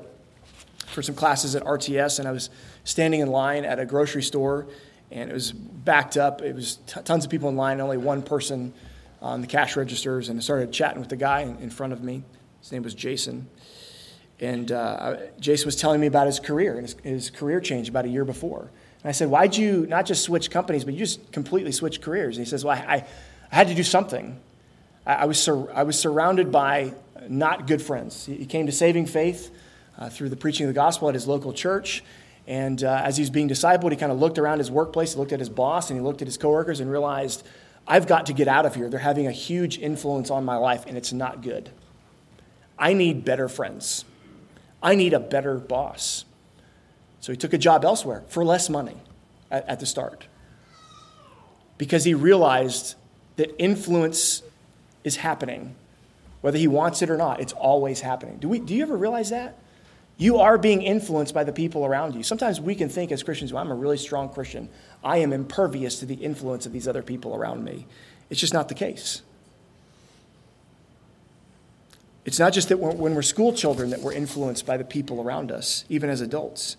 for 0.88 1.02
some 1.02 1.16
classes 1.16 1.56
at 1.56 1.64
RTS, 1.64 2.20
and 2.20 2.28
I 2.28 2.32
was 2.32 2.50
standing 2.84 3.20
in 3.20 3.30
line 3.30 3.66
at 3.66 3.80
a 3.80 3.86
grocery 3.86 4.24
store, 4.24 4.68
and 5.12 5.30
it 5.30 5.34
was 5.34 5.52
backed 5.52 6.18
up. 6.18 6.42
It 6.42 6.56
was 6.56 6.78
t- 6.88 7.02
tons 7.02 7.26
of 7.26 7.32
people 7.32 7.50
in 7.50 7.56
line, 7.56 7.82
only 7.82 7.98
one 7.98 8.22
person 8.22 8.74
on 9.22 9.42
the 9.42 9.48
cash 9.48 9.76
registers, 9.76 10.30
and 10.30 10.40
I 10.40 10.42
started 10.42 10.72
chatting 10.72 11.00
with 11.00 11.10
the 11.10 11.18
guy 11.18 11.42
in, 11.42 11.58
in 11.58 11.70
front 11.70 11.94
of 11.94 12.02
me. 12.04 12.24
His 12.62 12.72
name 12.72 12.84
was 12.84 12.94
Jason. 12.94 13.50
And 14.40 14.72
uh, 14.72 15.18
Jason 15.40 15.66
was 15.66 15.76
telling 15.76 16.00
me 16.00 16.08
about 16.08 16.28
his 16.28 16.40
career 16.40 16.76
and 16.76 16.84
his, 16.84 16.96
his 17.04 17.30
career 17.30 17.60
change 17.60 17.90
about 17.90 18.06
a 18.06 18.10
year 18.10 18.24
before. 18.24 18.72
And 19.04 19.10
I 19.10 19.12
said, 19.12 19.30
Why'd 19.30 19.58
you 19.58 19.86
not 19.88 20.06
just 20.06 20.24
switch 20.24 20.50
companies, 20.50 20.86
but 20.86 20.94
you 20.94 21.00
just 21.00 21.32
completely 21.34 21.74
switch 21.74 22.02
careers? 22.02 22.38
And 22.38 22.46
he 22.46 22.50
says, 22.50 22.64
Well, 22.64 22.78
I, 22.78 22.96
I, 22.96 23.06
I 23.52 23.56
had 23.56 23.68
to 23.68 23.76
do 23.76 23.84
something. 23.84 24.40
I 25.10 25.26
was, 25.26 25.42
sur- 25.42 25.72
I 25.74 25.84
was 25.84 25.98
surrounded 25.98 26.52
by 26.52 26.94
not 27.28 27.66
good 27.66 27.82
friends. 27.82 28.26
He 28.26 28.46
came 28.46 28.68
to 28.68 28.72
saving 28.72 29.08
faith 29.08 29.52
uh, 29.98 30.10
through 30.10 30.30
the 30.30 30.36
preaching 30.36 30.66
of 30.66 30.70
the 30.70 30.80
gospel 30.80 31.10
at 31.10 31.16
his 31.16 31.28
local 31.28 31.52
church. 31.52 32.04
And 32.46 32.84
uh, 32.84 33.02
as 33.04 33.18
he 33.18 33.22
was 33.22 33.30
being 33.30 33.50
discipled, 33.50 33.92
he 33.92 33.98
kind 33.98 34.12
of 34.12 34.20
looked 34.20 34.38
around 34.38 34.60
his 34.60 34.70
workplace, 34.70 35.14
he 35.14 35.20
looked 35.20 35.34
at 35.34 35.40
his 35.40 35.50
boss, 35.50 35.90
and 35.90 36.00
he 36.00 36.04
looked 36.04 36.22
at 36.22 36.28
his 36.28 36.38
coworkers 36.38 36.80
and 36.80 36.92
realized, 36.92 37.46
I've 37.88 38.08
got 38.08 38.28
to 38.28 38.34
get 38.34 38.48
out 38.48 38.66
of 38.66 38.76
here. 38.76 38.88
They're 38.90 39.00
having 39.00 39.26
a 39.28 39.32
huge 39.32 39.80
influence 39.80 40.30
on 40.30 40.46
my 40.46 40.58
life, 40.58 40.86
and 40.88 40.96
it's 40.96 41.12
not 41.12 41.42
good. 41.42 41.70
I 42.78 42.94
need 42.94 43.26
better 43.26 43.50
friends. 43.50 44.06
I 44.82 44.96
need 44.96 45.14
a 45.14 45.20
better 45.20 45.56
boss. 45.56 46.26
So 47.20 47.32
he 47.32 47.38
took 47.38 47.54
a 47.54 47.58
job 47.58 47.84
elsewhere 47.84 48.24
for 48.28 48.46
less 48.46 48.70
money 48.70 48.98
at, 49.52 49.68
at 49.68 49.80
the 49.80 49.86
start 49.86 50.28
because 51.78 52.04
he 52.04 52.14
realized 52.14 52.96
that 53.36 53.62
influence 53.62 54.44
is 55.04 55.18
happening. 55.18 55.76
Whether 56.42 56.58
he 56.58 56.68
wants 56.68 57.02
it 57.02 57.10
or 57.10 57.18
not, 57.18 57.40
it's 57.42 57.54
always 57.54 58.02
happening. 58.02 58.38
Do, 58.38 58.48
we, 58.50 58.60
do 58.60 58.74
you 58.74 58.82
ever 58.84 58.96
realize 58.96 59.30
that? 59.30 59.58
You 60.18 60.40
are 60.40 60.58
being 60.58 60.82
influenced 60.82 61.34
by 61.34 61.46
the 61.46 61.54
people 61.54 61.86
around 61.86 62.14
you. 62.16 62.24
Sometimes 62.24 62.60
we 62.60 62.76
can 62.76 62.90
think 62.90 63.12
as 63.12 63.24
Christians, 63.24 63.54
well, 63.54 63.64
I'm 63.64 63.72
a 63.72 63.76
really 63.76 63.98
strong 63.98 64.30
Christian. 64.30 64.70
I 65.04 65.18
am 65.18 65.32
impervious 65.32 66.00
to 66.00 66.06
the 66.06 66.16
influence 66.16 66.66
of 66.66 66.74
these 66.74 66.88
other 66.88 67.02
people 67.02 67.36
around 67.36 67.64
me. 67.64 67.88
It's 68.30 68.40
just 68.40 68.54
not 68.54 68.68
the 68.68 68.76
case. 68.76 69.22
It's 72.26 72.38
not 72.38 72.54
just 72.54 72.70
that 72.70 72.78
when 72.78 73.16
we're 73.16 73.22
school 73.22 73.54
children 73.54 73.90
that 73.92 74.02
we're 74.02 74.14
influenced 74.14 74.66
by 74.66 74.78
the 74.78 74.84
people 74.84 75.22
around 75.22 75.52
us, 75.52 75.86
even 75.90 76.10
as 76.10 76.22
adults. 76.22 76.76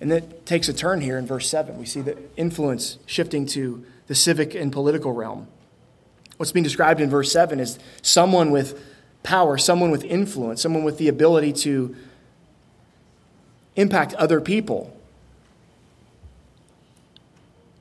And 0.00 0.10
that 0.10 0.44
takes 0.44 0.68
a 0.68 0.74
turn 0.74 1.00
here 1.00 1.16
in 1.16 1.26
verse 1.26 1.48
7. 1.48 1.78
We 1.78 1.86
see 1.86 2.02
the 2.02 2.18
influence 2.36 2.98
shifting 3.06 3.46
to 3.46 3.84
the 4.08 4.14
civic 4.14 4.54
and 4.54 4.70
political 4.70 5.12
realm. 5.12 5.48
What's 6.36 6.52
being 6.52 6.64
described 6.64 7.00
in 7.00 7.08
verse 7.08 7.32
7 7.32 7.60
is 7.60 7.78
someone 8.02 8.50
with 8.50 8.80
power, 9.22 9.58
someone 9.58 9.90
with 9.90 10.04
influence, 10.04 10.62
someone 10.62 10.84
with 10.84 10.98
the 10.98 11.08
ability 11.08 11.52
to 11.52 11.96
impact 13.74 14.14
other 14.14 14.40
people. 14.40 14.96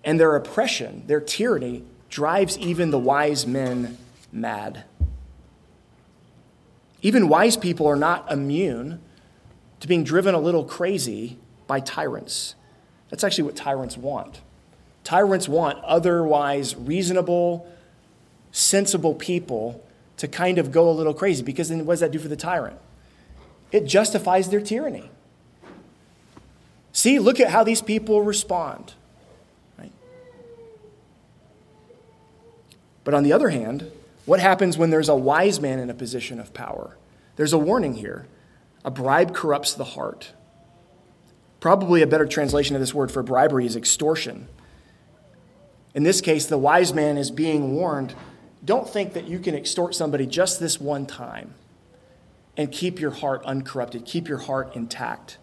And 0.03 0.19
their 0.19 0.35
oppression, 0.35 1.03
their 1.07 1.21
tyranny, 1.21 1.83
drives 2.09 2.57
even 2.57 2.91
the 2.91 2.99
wise 2.99 3.45
men 3.45 3.97
mad. 4.31 4.83
Even 7.01 7.27
wise 7.27 7.57
people 7.57 7.87
are 7.87 7.95
not 7.95 8.31
immune 8.31 9.01
to 9.79 9.87
being 9.87 10.03
driven 10.03 10.33
a 10.33 10.39
little 10.39 10.63
crazy 10.63 11.37
by 11.67 11.79
tyrants. 11.79 12.55
That's 13.09 13.23
actually 13.23 13.43
what 13.45 13.55
tyrants 13.55 13.97
want. 13.97 14.41
Tyrants 15.03 15.47
want 15.47 15.83
otherwise 15.83 16.75
reasonable, 16.75 17.67
sensible 18.55 19.13
people 19.13 19.83
to 20.15 20.29
kind 20.29 20.57
of 20.57 20.71
go 20.71 20.89
a 20.89 20.91
little 20.91 21.13
crazy 21.13 21.43
because 21.43 21.67
then 21.67 21.85
what 21.85 21.93
does 21.93 21.99
that 21.99 22.11
do 22.11 22.19
for 22.19 22.29
the 22.29 22.37
tyrant? 22.37 22.79
It 23.71 23.85
justifies 23.85 24.49
their 24.49 24.61
tyranny. 24.61 25.09
See, 26.93 27.19
look 27.19 27.41
at 27.41 27.49
how 27.49 27.65
these 27.65 27.81
people 27.81 28.21
respond. 28.21 28.93
Right? 29.77 29.91
But 33.03 33.13
on 33.13 33.23
the 33.23 33.33
other 33.33 33.49
hand, 33.49 33.91
what 34.23 34.39
happens 34.39 34.77
when 34.77 34.89
there's 34.89 35.09
a 35.09 35.15
wise 35.15 35.59
man 35.59 35.79
in 35.79 35.89
a 35.89 35.93
position 35.93 36.39
of 36.39 36.53
power? 36.53 36.95
There's 37.35 37.51
a 37.51 37.57
warning 37.57 37.95
here. 37.95 38.25
A 38.85 38.91
bribe 38.91 39.35
corrupts 39.35 39.73
the 39.73 39.83
heart. 39.83 40.31
Probably 41.59 42.01
a 42.01 42.07
better 42.07 42.25
translation 42.25 42.77
of 42.77 42.79
this 42.79 42.93
word 42.93 43.11
for 43.11 43.21
bribery 43.21 43.65
is 43.65 43.75
extortion. 43.75 44.47
In 45.93 46.03
this 46.03 46.21
case, 46.21 46.45
the 46.45 46.57
wise 46.57 46.93
man 46.93 47.17
is 47.17 47.31
being 47.31 47.75
warned 47.75 48.15
don't 48.65 48.89
think 48.89 49.13
that 49.13 49.27
you 49.27 49.39
can 49.39 49.55
extort 49.55 49.95
somebody 49.95 50.25
just 50.25 50.59
this 50.59 50.79
one 50.79 51.05
time 51.05 51.53
and 52.57 52.71
keep 52.71 52.99
your 52.99 53.11
heart 53.11 53.43
uncorrupted, 53.45 54.05
keep 54.05 54.27
your 54.27 54.39
heart 54.39 54.75
intact. 54.75 55.37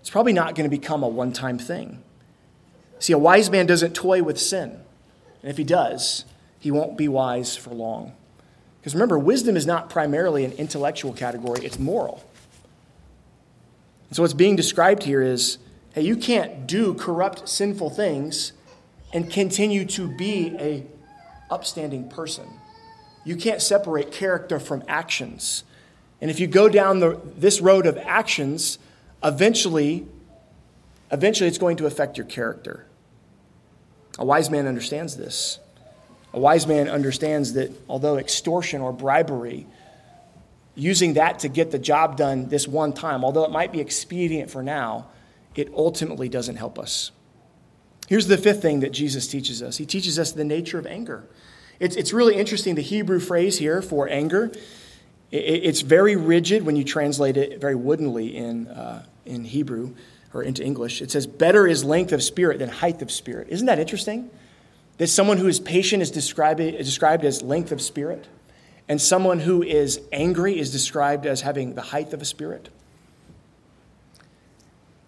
It's 0.00 0.10
probably 0.10 0.32
not 0.32 0.54
going 0.54 0.68
to 0.68 0.76
become 0.76 1.02
a 1.02 1.08
one 1.08 1.32
time 1.32 1.58
thing. 1.58 2.02
See, 2.98 3.12
a 3.12 3.18
wise 3.18 3.50
man 3.50 3.66
doesn't 3.66 3.94
toy 3.94 4.22
with 4.22 4.38
sin. 4.38 4.80
And 5.42 5.50
if 5.50 5.58
he 5.58 5.64
does, 5.64 6.24
he 6.58 6.70
won't 6.70 6.96
be 6.96 7.08
wise 7.08 7.56
for 7.56 7.70
long. 7.70 8.14
Because 8.80 8.94
remember, 8.94 9.18
wisdom 9.18 9.56
is 9.56 9.66
not 9.66 9.90
primarily 9.90 10.44
an 10.44 10.52
intellectual 10.52 11.12
category, 11.12 11.64
it's 11.64 11.78
moral. 11.78 12.24
And 14.08 14.16
so 14.16 14.22
what's 14.22 14.34
being 14.34 14.56
described 14.56 15.02
here 15.02 15.22
is 15.22 15.58
hey, 15.92 16.02
you 16.02 16.16
can't 16.16 16.66
do 16.66 16.94
corrupt, 16.94 17.48
sinful 17.48 17.90
things 17.90 18.52
and 19.12 19.30
continue 19.30 19.84
to 19.84 20.08
be 20.08 20.54
a 20.58 20.86
upstanding 21.50 22.08
person. 22.08 22.48
You 23.24 23.36
can't 23.36 23.60
separate 23.60 24.12
character 24.12 24.58
from 24.60 24.84
actions. 24.88 25.64
And 26.20 26.30
if 26.30 26.40
you 26.40 26.46
go 26.46 26.68
down 26.68 27.00
the, 27.00 27.20
this 27.36 27.60
road 27.60 27.86
of 27.86 27.98
actions, 27.98 28.78
eventually, 29.22 30.06
eventually 31.10 31.48
it's 31.48 31.58
going 31.58 31.76
to 31.78 31.86
affect 31.86 32.16
your 32.16 32.26
character. 32.26 32.86
A 34.18 34.24
wise 34.24 34.48
man 34.48 34.66
understands 34.66 35.16
this. 35.16 35.58
A 36.32 36.40
wise 36.40 36.66
man 36.66 36.88
understands 36.88 37.54
that 37.54 37.70
although 37.88 38.16
extortion 38.16 38.80
or 38.80 38.92
bribery 38.92 39.66
using 40.74 41.14
that 41.14 41.40
to 41.40 41.48
get 41.48 41.70
the 41.70 41.78
job 41.78 42.16
done 42.16 42.48
this 42.48 42.68
one 42.68 42.92
time, 42.92 43.24
although 43.24 43.44
it 43.44 43.50
might 43.50 43.72
be 43.72 43.80
expedient 43.80 44.50
for 44.50 44.62
now, 44.62 45.08
it 45.54 45.72
ultimately 45.74 46.28
doesn't 46.28 46.56
help 46.56 46.78
us. 46.78 47.10
Here's 48.06 48.28
the 48.28 48.38
fifth 48.38 48.62
thing 48.62 48.80
that 48.80 48.92
Jesus 48.92 49.26
teaches 49.26 49.62
us 49.62 49.76
He 49.76 49.86
teaches 49.86 50.18
us 50.18 50.32
the 50.32 50.44
nature 50.44 50.78
of 50.78 50.86
anger. 50.86 51.24
It's, 51.78 51.96
it's 51.96 52.12
really 52.12 52.36
interesting, 52.36 52.74
the 52.74 52.82
Hebrew 52.82 53.20
phrase 53.20 53.58
here 53.58 53.82
for 53.82 54.08
anger. 54.08 54.50
It, 55.30 55.36
it's 55.36 55.82
very 55.82 56.16
rigid 56.16 56.64
when 56.64 56.76
you 56.76 56.84
translate 56.84 57.36
it 57.36 57.60
very 57.60 57.74
woodenly 57.74 58.34
in, 58.36 58.68
uh, 58.68 59.04
in 59.26 59.44
Hebrew 59.44 59.94
or 60.32 60.42
into 60.42 60.64
English. 60.64 61.02
It 61.02 61.10
says, 61.10 61.26
Better 61.26 61.66
is 61.66 61.84
length 61.84 62.12
of 62.12 62.22
spirit 62.22 62.58
than 62.58 62.68
height 62.68 63.02
of 63.02 63.10
spirit. 63.10 63.48
Isn't 63.50 63.66
that 63.66 63.78
interesting? 63.78 64.30
That 64.98 65.08
someone 65.08 65.36
who 65.36 65.48
is 65.48 65.60
patient 65.60 66.02
is 66.02 66.10
described, 66.10 66.60
is 66.60 66.86
described 66.86 67.24
as 67.24 67.42
length 67.42 67.72
of 67.72 67.82
spirit. 67.82 68.26
And 68.88 69.00
someone 69.00 69.40
who 69.40 69.62
is 69.62 70.00
angry 70.12 70.58
is 70.58 70.70
described 70.70 71.26
as 71.26 71.40
having 71.42 71.74
the 71.74 71.82
height 71.82 72.12
of 72.12 72.22
a 72.22 72.24
spirit. 72.24 72.70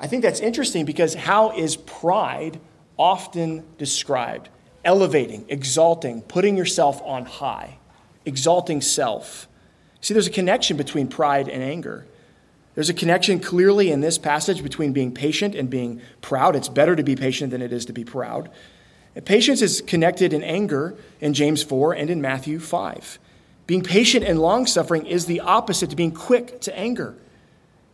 I 0.01 0.07
think 0.07 0.23
that's 0.23 0.41
interesting 0.41 0.85
because 0.85 1.15
how 1.15 1.57
is 1.57 1.77
pride 1.77 2.61
often 2.99 3.65
described? 3.79 4.49
Elevating, 4.85 5.45
exalting, 5.49 6.23
putting 6.23 6.57
yourself 6.57 7.01
on 7.03 7.25
high, 7.25 7.79
exalting 8.25 8.81
self. 8.81 9.49
See, 10.01 10.15
there's 10.15 10.27
a 10.27 10.31
connection 10.31 10.77
between 10.77 11.09
pride 11.09 11.49
and 11.49 11.63
anger. 11.63 12.07
There's 12.75 12.89
a 12.89 12.95
connection 12.95 13.41
clearly 13.41 13.91
in 13.91 14.01
this 14.01 14.19
passage 14.19 14.63
between 14.63 14.93
being 14.93 15.13
patient 15.13 15.55
and 15.55 15.69
being 15.69 16.01
proud. 16.21 16.55
It's 16.55 16.69
better 16.69 16.95
to 16.95 17.03
be 17.03 17.17
patient 17.17 17.51
than 17.51 17.61
it 17.61 17.73
is 17.73 17.85
to 17.87 17.93
be 17.93 18.05
proud. 18.05 18.51
Patience 19.25 19.63
is 19.63 19.81
connected 19.81 20.33
in 20.33 20.45
anger 20.45 20.95
in 21.21 21.35
James 21.35 21.63
4 21.63 21.95
and 21.95 22.09
in 22.09 22.21
Matthew 22.21 22.61
5. 22.61 23.19
Being 23.67 23.83
patient 23.83 24.25
and 24.25 24.41
long 24.41 24.67
suffering 24.67 25.07
is 25.07 25.27
the 25.27 25.41
opposite 25.41 25.91
to 25.91 25.97
being 25.97 26.13
quick 26.13 26.61
to 26.63 26.79
anger. 26.79 27.17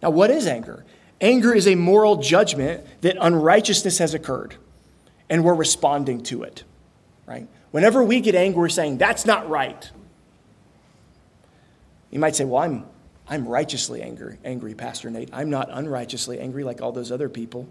Now, 0.02 0.10
what 0.10 0.30
is 0.30 0.46
anger? 0.46 0.84
Anger 1.20 1.54
is 1.54 1.66
a 1.66 1.74
moral 1.74 2.16
judgment 2.16 2.84
that 3.00 3.16
unrighteousness 3.18 3.98
has 3.98 4.12
occurred, 4.12 4.56
and 5.28 5.44
we're 5.44 5.54
responding 5.54 6.22
to 6.24 6.42
it, 6.42 6.64
right? 7.26 7.48
Whenever 7.70 8.04
we 8.04 8.20
get 8.20 8.34
angry, 8.34 8.60
we're 8.60 8.68
saying, 8.68 8.98
that's 8.98 9.26
not 9.26 9.48
right. 9.48 9.90
You 12.10 12.18
might 12.20 12.36
say, 12.36 12.44
well, 12.44 12.62
I'm, 12.62 12.86
I'm 13.26 13.48
righteously 13.48 14.02
angry, 14.02 14.38
angry, 14.44 14.74
Pastor 14.74 15.10
Nate. 15.10 15.30
I'm 15.32 15.50
not 15.50 15.68
unrighteously 15.70 16.38
angry 16.38 16.62
like 16.62 16.80
all 16.80 16.92
those 16.92 17.10
other 17.10 17.28
people. 17.28 17.66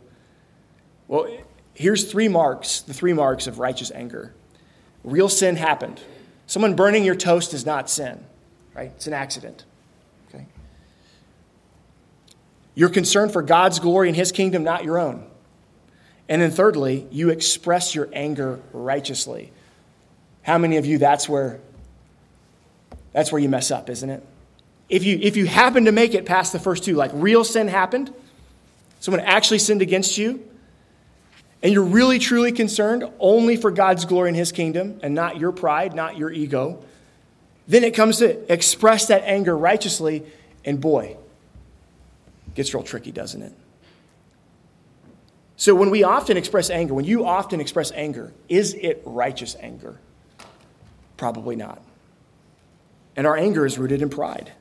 Well, 1.07 1.27
here's 1.73 2.11
three 2.11 2.27
marks, 2.27 2.81
the 2.81 2.93
three 2.93 3.13
marks 3.13 3.47
of 3.47 3.59
righteous 3.59 3.91
anger. 3.91 4.33
Real 5.03 5.29
sin 5.29 5.55
happened. 5.55 6.01
Someone 6.47 6.75
burning 6.75 7.05
your 7.05 7.15
toast 7.15 7.53
is 7.53 7.65
not 7.65 7.89
sin, 7.89 8.23
right? 8.73 8.91
It's 8.95 9.07
an 9.07 9.13
accident. 9.13 9.63
Okay? 10.27 10.45
You're 12.75 12.89
concerned 12.89 13.31
for 13.31 13.41
God's 13.41 13.79
glory 13.79 14.09
and 14.09 14.17
his 14.17 14.31
kingdom, 14.31 14.63
not 14.63 14.83
your 14.83 14.99
own. 14.99 15.25
And 16.29 16.41
then 16.41 16.51
thirdly, 16.51 17.07
you 17.11 17.29
express 17.29 17.93
your 17.93 18.09
anger 18.13 18.59
righteously. 18.71 19.51
How 20.41 20.57
many 20.57 20.77
of 20.77 20.85
you 20.85 20.97
that's 20.97 21.27
where 21.27 21.59
that's 23.11 23.31
where 23.31 23.39
you 23.39 23.49
mess 23.49 23.71
up, 23.71 23.89
isn't 23.89 24.09
it? 24.09 24.25
If 24.89 25.03
you 25.03 25.19
if 25.21 25.37
you 25.37 25.45
happen 25.45 25.85
to 25.85 25.91
make 25.91 26.13
it 26.13 26.25
past 26.25 26.51
the 26.51 26.59
first 26.59 26.83
two, 26.83 26.95
like 26.95 27.11
real 27.13 27.43
sin 27.43 27.67
happened, 27.67 28.13
someone 28.99 29.21
actually 29.21 29.59
sinned 29.59 29.81
against 29.81 30.17
you, 30.17 30.43
and 31.61 31.71
you're 31.71 31.83
really 31.83 32.19
truly 32.19 32.51
concerned 32.51 33.05
only 33.19 33.55
for 33.55 33.71
God's 33.71 34.05
glory 34.05 34.29
and 34.29 34.37
his 34.37 34.51
kingdom 34.51 34.99
and 35.01 35.15
not 35.15 35.37
your 35.37 35.51
pride, 35.51 35.93
not 35.93 36.17
your 36.17 36.31
ego, 36.31 36.83
then 37.67 37.83
it 37.83 37.93
comes 37.93 38.17
to 38.17 38.51
express 38.51 39.07
that 39.07 39.23
anger 39.23 39.57
righteously, 39.57 40.23
and 40.65 40.81
boy, 40.81 41.15
gets 42.55 42.73
real 42.73 42.83
tricky, 42.83 43.11
doesn't 43.11 43.41
it? 43.41 43.53
So 45.63 45.73
when 45.73 45.91
we 45.91 46.03
often 46.03 46.35
express 46.35 46.69
anger, 46.69 46.93
when 46.93 47.05
you 47.05 47.25
often 47.25 47.61
express 47.61 47.93
anger, 47.93 48.33
is 48.49 48.73
it 48.73 49.01
righteous 49.05 49.55
anger? 49.61 49.97
Probably 51.15 51.55
not. 51.55 51.81
And 53.15 53.25
our 53.25 53.37
anger 53.37 53.65
is 53.65 53.79
rooted 53.79 54.01
in 54.01 54.09
pride. 54.09 54.51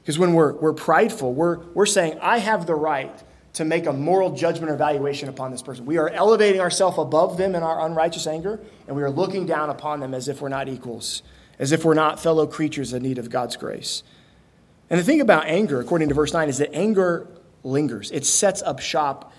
Because 0.00 0.18
when 0.18 0.32
we're, 0.32 0.54
we're 0.54 0.72
prideful, 0.72 1.34
we're, 1.34 1.58
we're 1.74 1.84
saying, 1.84 2.18
I 2.22 2.38
have 2.38 2.66
the 2.66 2.74
right 2.74 3.12
to 3.52 3.66
make 3.66 3.84
a 3.84 3.92
moral 3.92 4.34
judgment 4.34 4.70
or 4.70 4.74
evaluation 4.74 5.28
upon 5.28 5.50
this 5.50 5.60
person. 5.60 5.84
We 5.84 5.98
are 5.98 6.08
elevating 6.08 6.62
ourselves 6.62 6.96
above 6.96 7.36
them 7.36 7.54
in 7.54 7.62
our 7.62 7.84
unrighteous 7.84 8.26
anger, 8.26 8.58
and 8.86 8.96
we 8.96 9.02
are 9.02 9.10
looking 9.10 9.44
down 9.44 9.68
upon 9.68 10.00
them 10.00 10.14
as 10.14 10.28
if 10.28 10.40
we're 10.40 10.48
not 10.48 10.66
equals, 10.66 11.22
as 11.58 11.72
if 11.72 11.84
we're 11.84 11.92
not 11.92 12.18
fellow 12.18 12.46
creatures 12.46 12.94
in 12.94 13.02
need 13.02 13.18
of 13.18 13.28
God's 13.28 13.56
grace. 13.56 14.02
And 14.88 14.98
the 14.98 15.04
thing 15.04 15.20
about 15.20 15.44
anger, 15.44 15.78
according 15.78 16.08
to 16.08 16.14
verse 16.14 16.32
9, 16.32 16.48
is 16.48 16.56
that 16.56 16.74
anger 16.74 17.28
lingers, 17.62 18.10
it 18.12 18.24
sets 18.24 18.62
up 18.62 18.80
shop 18.80 19.34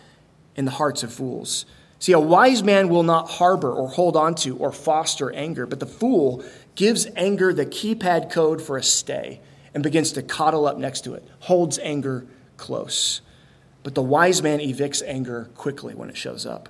in 0.56 0.66
the 0.66 0.72
hearts 0.72 1.04
of 1.04 1.14
fools. 1.14 1.66
See, 2.00 2.12
a 2.12 2.20
wise 2.20 2.64
man 2.64 2.90
will 2.90 3.04
not 3.04 3.30
harbor 3.30 3.72
or 3.72 3.88
hold 3.88 4.18
on 4.18 4.36
to 4.36 4.58
or 4.58 4.72
foster 4.72 5.32
anger, 5.32 5.66
but 5.66 5.80
the 5.80 5.86
fool 5.86 6.44
gives 6.76 7.08
anger 7.16 7.54
the 7.54 7.66
keypad 7.66 8.30
code 8.30 8.62
for 8.62 8.78
a 8.78 8.84
stay 8.84 9.40
and 9.74 9.84
begins 9.84 10.12
to 10.14 10.22
coddle 10.22 10.68
up 10.68 10.78
next 10.78 11.02
to 11.06 11.14
it, 11.14 11.28
holds 11.40 11.80
anger 11.80 12.26
close. 12.58 13.22
But 13.84 13.96
the 13.96 14.02
wise 14.02 14.42
man 14.42 14.60
evicts 14.60 15.02
anger 15.06 15.50
quickly 15.56 15.96
when 15.96 16.10
it 16.10 16.18
shows 16.18 16.46
up. 16.46 16.70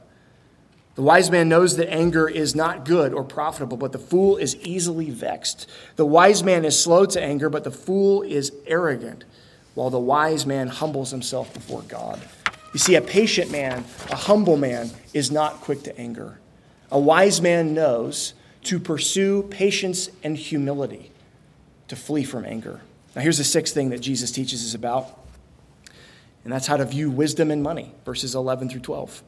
The 0.96 1.02
wise 1.02 1.32
man 1.32 1.50
knows 1.50 1.78
that 1.78 1.92
anger 1.92 2.30
is 2.30 2.56
not 2.56 2.86
good 2.86 3.14
or 3.14 3.24
profitable, 3.24 3.78
but 3.78 3.92
the 3.92 4.00
fool 4.00 4.38
is 4.38 4.56
easily 4.58 5.10
vexed. 5.10 5.68
The 5.96 6.06
wise 6.06 6.44
man 6.44 6.66
is 6.66 6.80
slow 6.80 7.06
to 7.08 7.22
anger, 7.22 7.50
but 7.50 7.64
the 7.64 7.72
fool 7.72 8.22
is 8.22 8.52
arrogant, 8.68 9.26
while 9.74 9.90
the 9.90 10.00
wise 10.00 10.46
man 10.46 10.68
humbles 10.68 11.10
himself 11.10 11.52
before 11.54 11.82
God. 11.82 12.22
You 12.74 12.80
see, 12.80 12.96
a 12.96 13.02
patient 13.02 13.52
man, 13.52 13.86
a 14.10 14.16
humble 14.16 14.58
man, 14.58 14.90
is 15.14 15.32
not 15.32 15.62
quick 15.62 15.84
to 15.84 15.98
anger. 15.98 16.40
A 16.92 17.00
wise 17.00 17.40
man 17.40 17.74
knows 17.74 18.34
to 18.64 18.80
pursue 18.80 19.44
patience 19.44 20.10
and 20.24 20.36
humility, 20.36 21.12
to 21.88 21.96
flee 21.96 22.24
from 22.24 22.46
anger. 22.46 22.82
Now, 23.16 23.22
here's 23.22 23.38
the 23.38 23.44
sixth 23.44 23.74
thing 23.74 23.90
that 23.90 24.00
Jesus 24.00 24.32
teaches 24.32 24.66
us 24.66 24.74
about, 24.74 25.20
and 26.44 26.52
that's 26.52 26.66
how 26.66 26.78
to 26.78 26.86
view 26.86 27.12
wisdom 27.12 27.52
and 27.52 27.62
money, 27.62 27.94
verses 28.06 28.34
11 28.34 28.70
through 28.70 28.82
12. 28.82 29.24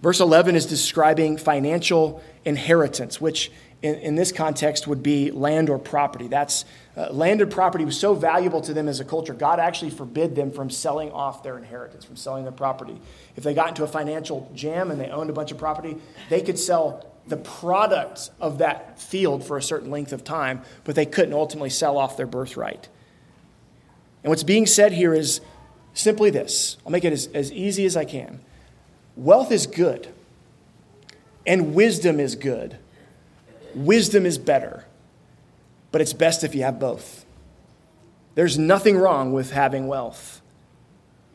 Verse 0.00 0.20
11 0.20 0.54
is 0.54 0.64
describing 0.64 1.36
financial 1.36 2.22
inheritance, 2.44 3.20
which 3.20 3.50
in, 3.82 3.94
in 3.96 4.14
this 4.16 4.32
context 4.32 4.86
would 4.86 5.02
be 5.02 5.30
land 5.30 5.70
or 5.70 5.78
property. 5.78 6.26
That's 6.26 6.64
uh, 6.96 7.12
land 7.12 7.40
and 7.40 7.50
property 7.50 7.84
was 7.84 7.98
so 7.98 8.14
valuable 8.14 8.60
to 8.62 8.74
them 8.74 8.88
as 8.88 8.98
a 8.98 9.04
culture, 9.04 9.32
God 9.32 9.60
actually 9.60 9.90
forbid 9.90 10.34
them 10.34 10.50
from 10.50 10.68
selling 10.68 11.12
off 11.12 11.44
their 11.44 11.56
inheritance, 11.56 12.04
from 12.04 12.16
selling 12.16 12.42
their 12.42 12.52
property. 12.52 13.00
If 13.36 13.44
they 13.44 13.54
got 13.54 13.68
into 13.68 13.84
a 13.84 13.86
financial 13.86 14.50
jam 14.54 14.90
and 14.90 15.00
they 15.00 15.08
owned 15.08 15.30
a 15.30 15.32
bunch 15.32 15.52
of 15.52 15.58
property, 15.58 15.96
they 16.28 16.40
could 16.40 16.58
sell 16.58 17.06
the 17.28 17.36
products 17.36 18.30
of 18.40 18.58
that 18.58 18.98
field 18.98 19.44
for 19.44 19.56
a 19.56 19.62
certain 19.62 19.90
length 19.90 20.12
of 20.12 20.24
time, 20.24 20.62
but 20.82 20.96
they 20.96 21.06
couldn't 21.06 21.34
ultimately 21.34 21.70
sell 21.70 21.98
off 21.98 22.16
their 22.16 22.26
birthright. 22.26 22.88
And 24.24 24.30
what's 24.30 24.42
being 24.42 24.66
said 24.66 24.92
here 24.92 25.14
is 25.14 25.40
simply 25.94 26.30
this 26.30 26.78
I'll 26.84 26.90
make 26.90 27.04
it 27.04 27.12
as, 27.12 27.28
as 27.28 27.52
easy 27.52 27.84
as 27.84 27.96
I 27.96 28.04
can. 28.04 28.40
Wealth 29.14 29.52
is 29.52 29.66
good, 29.66 30.08
and 31.46 31.74
wisdom 31.74 32.18
is 32.18 32.34
good. 32.34 32.78
Wisdom 33.74 34.26
is 34.26 34.38
better, 34.38 34.84
but 35.92 36.00
it's 36.00 36.12
best 36.12 36.44
if 36.44 36.54
you 36.54 36.62
have 36.62 36.78
both. 36.78 37.24
There's 38.34 38.58
nothing 38.58 38.96
wrong 38.96 39.32
with 39.32 39.50
having 39.50 39.88
wealth. 39.88 40.40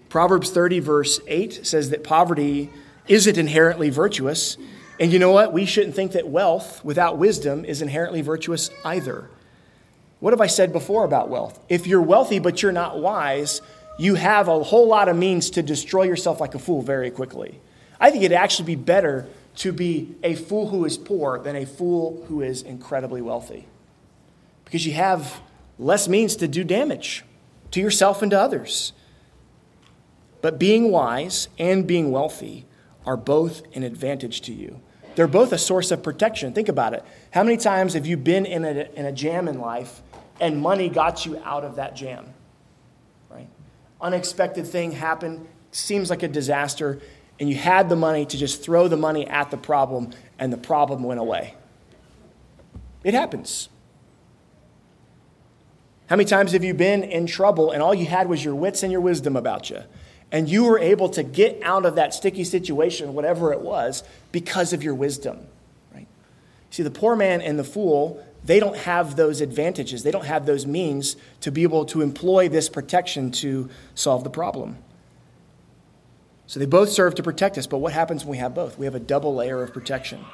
Proverbs 0.10 0.52
30, 0.52 0.80
verse 0.80 1.20
8 1.28 1.66
says 1.66 1.90
that 1.90 2.04
poverty 2.04 2.70
isn't 3.08 3.38
inherently 3.38 3.90
virtuous. 3.90 4.58
And 5.00 5.12
you 5.12 5.20
know 5.20 5.32
what? 5.32 5.52
We 5.52 5.66
shouldn't 5.66 5.96
think 5.96 6.14
that 6.14 6.28
wealth 6.28 6.84
without 6.86 7.18
wisdom 7.18 7.66
is 7.66 7.82
inherently 7.82 8.22
virtuous 8.22 8.70
either. 8.86 9.30
What 10.20 10.32
have 10.32 10.40
I 10.40 10.48
said 10.48 10.72
before 10.72 11.04
about 11.04 11.30
wealth? 11.30 11.60
If 11.68 11.88
you're 11.88 12.02
wealthy 12.02 12.40
but 12.40 12.62
you're 12.62 12.72
not 12.72 13.00
wise, 13.00 13.62
you 13.98 14.16
have 14.16 14.48
a 14.48 14.64
whole 14.64 14.88
lot 14.88 15.10
of 15.10 15.18
means 15.18 15.50
to 15.52 15.62
destroy 15.62 16.04
yourself 16.04 16.40
like 16.40 16.56
a 16.56 16.60
fool 16.60 16.82
very 16.82 17.12
quickly. 17.12 17.60
I 18.00 18.10
think 18.10 18.24
it'd 18.24 18.38
actually 18.38 18.68
be 18.68 18.76
better 18.76 19.28
to 19.56 19.72
be 19.72 20.16
a 20.24 20.36
fool 20.36 20.70
who 20.70 20.86
is 20.86 20.98
poor 20.98 21.40
than 21.40 21.56
a 21.56 21.66
fool 21.66 22.26
who 22.28 22.42
is 22.42 22.62
incredibly 22.62 23.22
wealthy. 23.22 23.68
Because 24.66 24.86
you 24.86 24.94
have 24.94 25.42
less 25.78 26.08
means 26.08 26.36
to 26.38 26.48
do 26.48 26.64
damage 26.64 27.24
to 27.72 27.80
yourself 27.80 28.22
and 28.22 28.32
to 28.32 28.40
others. 28.40 28.94
But 30.42 30.60
being 30.60 30.92
wise 30.92 31.48
and 31.58 31.88
being 31.88 32.12
wealthy 32.12 32.66
are 33.06 33.18
both 33.18 33.64
an 33.76 33.84
advantage 33.84 34.42
to 34.42 34.54
you. 34.54 34.82
They're 35.16 35.28
both 35.28 35.52
a 35.54 35.58
source 35.58 35.92
of 35.92 36.02
protection. 36.02 36.54
Think 36.54 36.70
about 36.70 36.94
it. 36.94 37.04
How 37.32 37.44
many 37.44 37.58
times 37.58 37.94
have 37.94 38.06
you 38.06 38.18
been 38.18 38.46
in 38.46 38.66
a, 38.66 38.90
in 38.96 39.06
a 39.06 39.12
jam 39.12 39.48
in 39.48 39.60
life 39.60 40.02
and 40.40 40.60
money 40.60 40.90
got 40.90 41.26
you 41.26 41.40
out 41.44 41.64
of 41.64 41.76
that 41.76 41.96
jam? 41.96 42.34
Right? 43.30 43.48
Unexpected 44.02 44.66
thing 44.66 44.92
happened, 44.92 45.48
seems 45.72 46.10
like 46.10 46.24
a 46.24 46.28
disaster, 46.28 47.00
and 47.40 47.50
you 47.50 47.56
had 47.56 47.90
the 47.90 47.96
money 47.96 48.26
to 48.26 48.38
just 48.38 48.64
throw 48.64 48.88
the 48.88 48.98
money 48.98 49.28
at 49.28 49.52
the 49.52 49.58
problem, 49.58 50.12
and 50.40 50.54
the 50.54 50.58
problem 50.58 51.04
went 51.04 51.20
away. 51.20 51.56
It 53.04 53.14
happens. 53.14 53.70
How 56.08 56.16
many 56.16 56.28
times 56.28 56.52
have 56.52 56.64
you 56.64 56.74
been 56.74 57.04
in 57.04 57.26
trouble 57.26 57.72
and 57.72 57.82
all 57.82 57.94
you 57.94 58.06
had 58.06 58.30
was 58.30 58.44
your 58.44 58.56
wits 58.56 58.84
and 58.84 58.92
your 58.92 59.02
wisdom 59.02 59.36
about 59.36 59.70
you? 59.70 59.82
And 60.32 60.50
you 60.50 60.66
were 60.66 60.80
able 60.80 61.10
to 61.10 61.24
get 61.24 61.60
out 61.64 61.86
of 61.86 61.96
that 61.96 62.14
sticky 62.14 62.44
situation, 62.44 63.14
whatever 63.14 63.52
it 63.54 63.62
was, 63.62 64.04
because 64.32 64.74
of 64.74 64.84
your 64.84 64.96
wisdom, 64.96 65.40
right? 65.94 66.08
See, 66.72 66.84
the 66.84 66.92
poor 66.92 67.16
man 67.16 67.42
and 67.42 67.58
the 67.58 67.64
fool, 67.64 68.24
they 68.44 68.60
don't 68.60 68.78
have 68.78 69.16
those 69.16 69.42
advantages. 69.42 70.04
They 70.04 70.12
don't 70.12 70.26
have 70.26 70.46
those 70.46 70.66
means 70.66 71.16
to 71.42 71.52
be 71.52 71.64
able 71.64 71.86
to 71.86 72.02
employ 72.02 72.50
this 72.50 72.68
protection 72.68 73.32
to 73.32 73.70
solve 73.96 74.24
the 74.24 74.30
problem. 74.30 74.78
So 76.48 76.60
they 76.60 76.66
both 76.66 76.90
serve 76.90 77.16
to 77.16 77.24
protect 77.24 77.58
us, 77.58 77.68
but 77.68 77.78
what 77.78 77.94
happens 77.94 78.26
when 78.26 78.32
we 78.32 78.38
have 78.38 78.54
both? 78.54 78.78
We 78.78 78.86
have 78.86 78.96
a 78.96 79.00
double 79.00 79.34
layer 79.36 79.62
of 79.64 79.74
protection. 79.74 80.26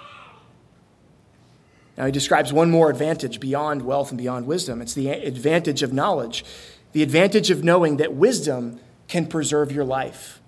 Now, 1.98 2.06
he 2.06 2.12
describes 2.12 2.54
one 2.54 2.72
more 2.72 2.90
advantage 2.90 3.40
beyond 3.40 3.82
wealth 3.82 4.10
and 4.10 4.18
beyond 4.18 4.48
wisdom 4.48 4.82
it's 4.82 4.94
the 4.94 5.10
advantage 5.10 5.84
of 5.84 5.92
knowledge, 5.92 6.46
the 6.94 7.04
advantage 7.04 7.52
of 7.52 7.64
knowing 7.64 7.98
that 7.98 8.14
wisdom 8.14 8.80
can 9.08 9.28
preserve 9.28 9.72
your 9.72 9.84
life. 9.84 10.42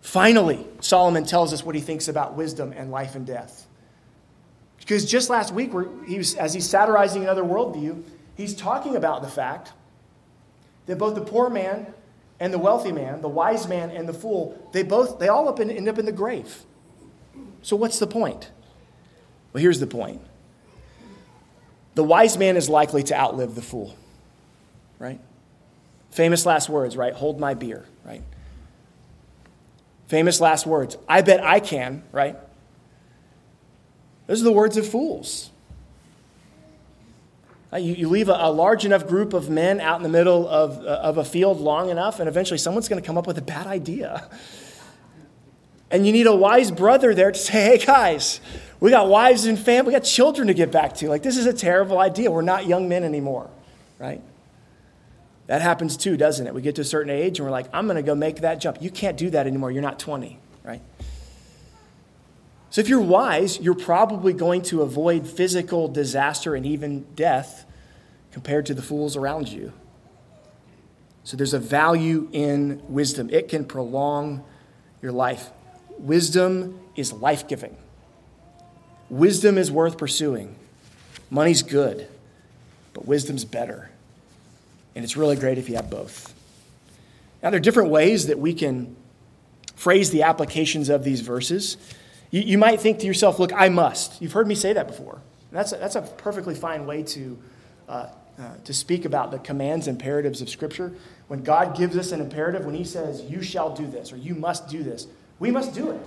Finally, 0.00 0.66
Solomon 0.80 1.24
tells 1.24 1.52
us 1.52 1.64
what 1.64 1.74
he 1.74 1.80
thinks 1.80 2.08
about 2.08 2.34
wisdom 2.34 2.72
and 2.76 2.90
life 2.90 3.14
and 3.14 3.26
death. 3.26 3.66
Because 4.78 5.04
just 5.04 5.28
last 5.28 5.52
week, 5.52 5.70
he 6.06 6.18
was, 6.18 6.34
as 6.34 6.54
he's 6.54 6.68
satirizing 6.68 7.22
another 7.22 7.42
worldview, 7.42 8.02
he's 8.36 8.54
talking 8.54 8.96
about 8.96 9.22
the 9.22 9.28
fact 9.28 9.72
that 10.86 10.96
both 10.96 11.14
the 11.14 11.20
poor 11.20 11.50
man 11.50 11.92
and 12.40 12.52
the 12.52 12.58
wealthy 12.58 12.92
man, 12.92 13.20
the 13.20 13.28
wise 13.28 13.66
man 13.66 13.90
and 13.90 14.08
the 14.08 14.12
fool, 14.12 14.56
they 14.72 14.82
both, 14.82 15.18
they 15.18 15.28
all 15.28 15.48
up 15.48 15.60
in, 15.60 15.70
end 15.70 15.88
up 15.88 15.98
in 15.98 16.06
the 16.06 16.12
grave. 16.12 16.64
So 17.62 17.76
what's 17.76 17.98
the 17.98 18.06
point? 18.06 18.50
Well, 19.52 19.60
here's 19.60 19.80
the 19.80 19.86
point. 19.86 20.20
The 21.94 22.04
wise 22.04 22.38
man 22.38 22.56
is 22.56 22.68
likely 22.68 23.02
to 23.04 23.18
outlive 23.18 23.54
the 23.54 23.62
fool, 23.62 23.96
right? 24.98 25.20
Famous 26.10 26.46
last 26.46 26.68
words, 26.68 26.96
right? 26.96 27.12
Hold 27.12 27.40
my 27.40 27.54
beer, 27.54 27.84
right? 28.04 28.22
Famous 30.06 30.40
last 30.40 30.66
words. 30.66 30.96
I 31.08 31.22
bet 31.22 31.42
I 31.44 31.60
can, 31.60 32.04
right? 32.12 32.36
Those 34.26 34.40
are 34.40 34.44
the 34.44 34.52
words 34.52 34.76
of 34.76 34.86
fools. 34.86 35.50
Uh, 37.72 37.76
you, 37.76 37.94
you 37.94 38.08
leave 38.08 38.28
a, 38.28 38.32
a, 38.32 38.50
large 38.50 38.86
enough 38.86 39.06
group 39.06 39.34
of 39.34 39.50
men 39.50 39.80
out 39.80 39.98
in 39.98 40.02
the 40.02 40.08
middle 40.08 40.48
of, 40.48 40.78
uh, 40.78 41.00
of 41.02 41.18
a 41.18 41.24
field 41.24 41.60
long 41.60 41.90
enough, 41.90 42.18
and 42.18 42.28
eventually 42.28 42.56
someone's 42.56 42.88
going 42.88 43.00
to 43.00 43.06
come 43.06 43.18
up 43.18 43.26
with 43.26 43.36
a 43.36 43.42
bad 43.42 43.66
idea. 43.66 44.28
And 45.90 46.06
you 46.06 46.12
need 46.12 46.26
a 46.26 46.34
wise 46.34 46.70
brother 46.70 47.14
there 47.14 47.32
to 47.32 47.38
say, 47.38 47.78
hey, 47.78 47.78
guys, 47.78 48.40
we 48.80 48.90
got 48.90 49.08
wives 49.08 49.46
and 49.46 49.58
family, 49.58 49.88
we 49.88 49.98
got 49.98 50.04
children 50.04 50.48
to 50.48 50.54
get 50.54 50.70
back 50.70 50.94
to. 50.96 51.08
Like, 51.08 51.22
this 51.22 51.36
is 51.36 51.46
a 51.46 51.52
terrible 51.52 51.98
idea. 51.98 52.30
We're 52.30 52.42
not 52.42 52.66
young 52.66 52.88
men 52.88 53.04
anymore, 53.04 53.50
right? 53.98 54.22
That 55.46 55.62
happens 55.62 55.96
too, 55.96 56.18
doesn't 56.18 56.46
it? 56.46 56.54
We 56.54 56.60
get 56.60 56.74
to 56.74 56.82
a 56.82 56.84
certain 56.84 57.10
age 57.10 57.38
and 57.38 57.46
we're 57.46 57.52
like, 57.52 57.66
I'm 57.72 57.86
going 57.86 57.96
to 57.96 58.02
go 58.02 58.14
make 58.14 58.42
that 58.42 58.60
jump. 58.60 58.82
You 58.82 58.90
can't 58.90 59.16
do 59.16 59.30
that 59.30 59.46
anymore. 59.46 59.70
You're 59.70 59.82
not 59.82 59.98
20, 59.98 60.38
right? 60.62 60.82
So, 62.70 62.80
if 62.80 62.88
you're 62.88 63.00
wise, 63.00 63.58
you're 63.60 63.74
probably 63.74 64.32
going 64.32 64.62
to 64.62 64.82
avoid 64.82 65.26
physical 65.26 65.88
disaster 65.88 66.54
and 66.54 66.66
even 66.66 67.06
death 67.14 67.64
compared 68.30 68.66
to 68.66 68.74
the 68.74 68.82
fools 68.82 69.16
around 69.16 69.48
you. 69.48 69.72
So, 71.24 71.36
there's 71.36 71.54
a 71.54 71.58
value 71.58 72.28
in 72.32 72.82
wisdom, 72.88 73.30
it 73.30 73.48
can 73.48 73.64
prolong 73.64 74.44
your 75.00 75.12
life. 75.12 75.50
Wisdom 75.98 76.78
is 76.94 77.12
life 77.12 77.48
giving, 77.48 77.76
wisdom 79.08 79.58
is 79.58 79.70
worth 79.70 79.96
pursuing. 79.96 80.54
Money's 81.30 81.62
good, 81.62 82.08
but 82.94 83.06
wisdom's 83.06 83.44
better. 83.44 83.90
And 84.94 85.04
it's 85.04 85.16
really 85.16 85.36
great 85.36 85.58
if 85.58 85.68
you 85.68 85.76
have 85.76 85.90
both. 85.90 86.34
Now, 87.42 87.50
there 87.50 87.58
are 87.58 87.62
different 87.62 87.90
ways 87.90 88.26
that 88.26 88.38
we 88.38 88.54
can 88.54 88.96
phrase 89.76 90.10
the 90.10 90.22
applications 90.22 90.88
of 90.88 91.04
these 91.04 91.20
verses. 91.20 91.76
You, 92.30 92.42
you 92.42 92.58
might 92.58 92.80
think 92.80 92.98
to 93.00 93.06
yourself, 93.06 93.38
look, 93.38 93.52
I 93.52 93.68
must. 93.68 94.20
You've 94.20 94.32
heard 94.32 94.46
me 94.46 94.54
say 94.54 94.72
that 94.72 94.86
before. 94.86 95.20
That's 95.50 95.72
a, 95.72 95.76
that's 95.76 95.96
a 95.96 96.02
perfectly 96.02 96.54
fine 96.54 96.86
way 96.86 97.02
to, 97.04 97.38
uh, 97.88 98.08
uh, 98.38 98.54
to 98.64 98.74
speak 98.74 99.04
about 99.04 99.30
the 99.30 99.38
commands, 99.38 99.88
imperatives 99.88 100.42
of 100.42 100.48
Scripture. 100.48 100.92
When 101.28 101.42
God 101.42 101.76
gives 101.76 101.96
us 101.96 102.12
an 102.12 102.20
imperative, 102.20 102.64
when 102.64 102.74
He 102.74 102.84
says, 102.84 103.22
you 103.22 103.42
shall 103.42 103.74
do 103.74 103.86
this 103.86 104.12
or 104.12 104.16
you 104.16 104.34
must 104.34 104.68
do 104.68 104.82
this, 104.82 105.06
we 105.38 105.50
must 105.50 105.74
do 105.74 105.90
it. 105.90 106.00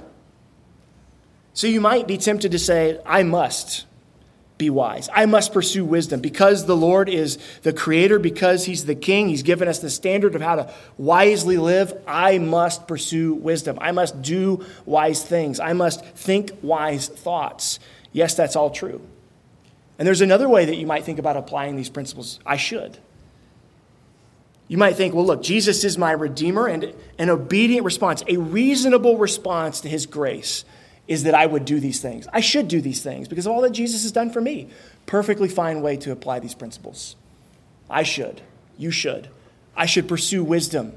So 1.54 1.68
you 1.68 1.82
might 1.82 2.08
be 2.08 2.18
tempted 2.18 2.52
to 2.52 2.60
say, 2.60 3.00
I 3.06 3.24
must 3.24 3.86
be 4.62 4.70
wise. 4.70 5.10
I 5.12 5.26
must 5.26 5.54
pursue 5.54 5.84
wisdom. 5.84 6.22
Because 6.22 6.68
the 6.68 6.78
Lord 6.78 7.10
is 7.10 7.40
the 7.64 7.74
creator, 7.74 8.20
because 8.20 8.66
He's 8.66 8.86
the 8.86 8.96
king, 8.96 9.28
He's 9.28 9.42
given 9.42 9.68
us 9.68 9.80
the 9.80 9.90
standard 9.90 10.36
of 10.36 10.42
how 10.42 10.56
to 10.56 10.74
wisely 11.00 11.58
live. 11.58 12.00
I 12.08 12.38
must 12.38 12.88
pursue 12.88 13.34
wisdom. 13.34 13.80
I 13.82 13.92
must 13.92 14.22
do 14.22 14.64
wise 14.86 15.24
things. 15.24 15.60
I 15.60 15.74
must 15.74 16.06
think 16.06 16.52
wise 16.62 17.08
thoughts. 17.08 17.80
Yes, 18.14 18.36
that's 18.36 18.56
all 18.56 18.70
true. 18.70 19.02
And 19.98 20.08
there's 20.08 20.22
another 20.22 20.48
way 20.48 20.66
that 20.66 20.78
you 20.78 20.86
might 20.86 21.06
think 21.06 21.18
about 21.18 21.38
applying 21.38 21.76
these 21.76 21.90
principles. 21.90 22.40
I 22.46 22.58
should. 22.58 23.00
You 24.68 24.78
might 24.78 24.96
think, 24.96 25.16
well, 25.16 25.26
look, 25.26 25.42
Jesus 25.42 25.84
is 25.84 25.98
my 25.98 26.12
Redeemer, 26.12 26.68
and 26.68 26.94
an 27.18 27.30
obedient 27.32 27.84
response, 27.84 28.24
a 28.28 28.38
reasonable 28.38 29.18
response 29.18 29.82
to 29.82 29.90
his 29.90 30.06
grace, 30.06 30.66
is 31.12 31.24
that 31.24 31.36
I 31.36 31.46
would 31.46 31.66
do 31.66 31.82
these 31.82 32.00
things. 32.00 32.26
I 32.32 32.40
should 32.40 32.70
do 32.70 32.80
these 32.80 33.04
things 33.04 33.28
because 33.28 33.46
of 33.46 33.52
all 33.52 33.60
that 33.64 33.74
Jesus 33.74 34.04
has 34.04 34.14
done 34.14 34.30
for 34.30 34.40
me. 34.40 34.70
Perfectly 35.06 35.50
fine 35.50 35.82
way 35.82 35.98
to 35.98 36.14
apply 36.14 36.40
these 36.40 36.54
principles. 36.54 37.18
I 37.90 38.04
should. 38.04 38.40
You 38.78 38.92
should. 38.92 39.28
I 39.76 39.88
should 39.88 40.08
pursue 40.08 40.42
wisdom. 40.42 40.94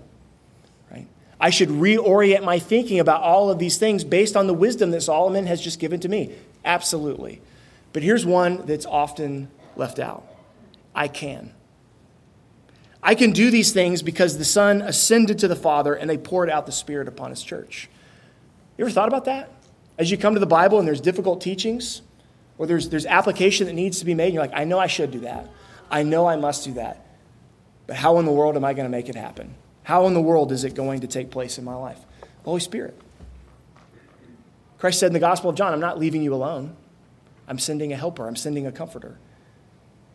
Right? 0.88 1.08
I 1.40 1.50
should 1.50 1.68
reorient 1.68 2.44
my 2.44 2.60
thinking 2.60 3.00
about 3.00 3.22
all 3.22 3.50
of 3.50 3.58
these 3.58 3.76
things 3.76 4.04
based 4.04 4.36
on 4.36 4.46
the 4.46 4.54
wisdom 4.54 4.92
that 4.92 5.00
Solomon 5.00 5.46
has 5.46 5.60
just 5.60 5.80
given 5.80 5.98
to 5.98 6.08
me. 6.08 6.30
Absolutely. 6.64 7.42
But 7.92 8.04
here's 8.04 8.24
one 8.24 8.64
that's 8.66 8.86
often 8.86 9.48
left 9.74 9.98
out 9.98 10.24
I 10.94 11.08
can. 11.08 11.52
I 13.02 13.16
can 13.16 13.32
do 13.32 13.50
these 13.50 13.72
things 13.72 14.00
because 14.00 14.38
the 14.38 14.44
Son 14.44 14.80
ascended 14.80 15.40
to 15.40 15.48
the 15.48 15.56
Father 15.56 15.92
and 15.92 16.08
they 16.08 16.18
poured 16.18 16.50
out 16.50 16.66
the 16.66 16.72
Spirit 16.72 17.08
upon 17.08 17.30
His 17.30 17.42
church. 17.42 17.88
You 18.78 18.84
ever 18.84 18.92
thought 18.92 19.08
about 19.08 19.24
that? 19.24 19.50
As 19.98 20.10
you 20.10 20.18
come 20.18 20.34
to 20.34 20.40
the 20.40 20.46
Bible 20.46 20.78
and 20.78 20.88
there's 20.88 21.00
difficult 21.00 21.40
teachings, 21.40 22.02
or 22.58 22.66
there's, 22.66 22.88
there's 22.88 23.06
application 23.06 23.66
that 23.66 23.74
needs 23.74 23.98
to 24.00 24.04
be 24.04 24.14
made, 24.14 24.32
you're 24.32 24.42
like, 24.42 24.52
I 24.54 24.64
know 24.64 24.78
I 24.78 24.86
should 24.86 25.10
do 25.10 25.20
that. 25.20 25.48
I 25.90 26.02
know 26.02 26.26
I 26.26 26.36
must 26.36 26.64
do 26.64 26.72
that. 26.74 27.06
But 27.86 27.96
how 27.96 28.18
in 28.18 28.24
the 28.24 28.32
world 28.32 28.56
am 28.56 28.64
I 28.64 28.72
going 28.74 28.86
to 28.86 28.90
make 28.90 29.08
it 29.08 29.14
happen? 29.14 29.54
How 29.82 30.06
in 30.06 30.14
the 30.14 30.20
world 30.20 30.50
is 30.50 30.64
it 30.64 30.74
going 30.74 31.00
to 31.00 31.06
take 31.06 31.30
place 31.30 31.58
in 31.58 31.64
my 31.64 31.74
life? 31.74 32.00
The 32.20 32.50
Holy 32.50 32.60
Spirit. 32.60 32.98
Christ 34.78 35.00
said 35.00 35.08
in 35.08 35.12
the 35.12 35.20
Gospel 35.20 35.50
of 35.50 35.56
John, 35.56 35.72
I'm 35.72 35.80
not 35.80 35.98
leaving 35.98 36.22
you 36.22 36.34
alone. 36.34 36.76
I'm 37.46 37.58
sending 37.58 37.92
a 37.92 37.96
helper, 37.96 38.26
I'm 38.26 38.36
sending 38.36 38.66
a 38.66 38.72
comforter. 38.72 39.18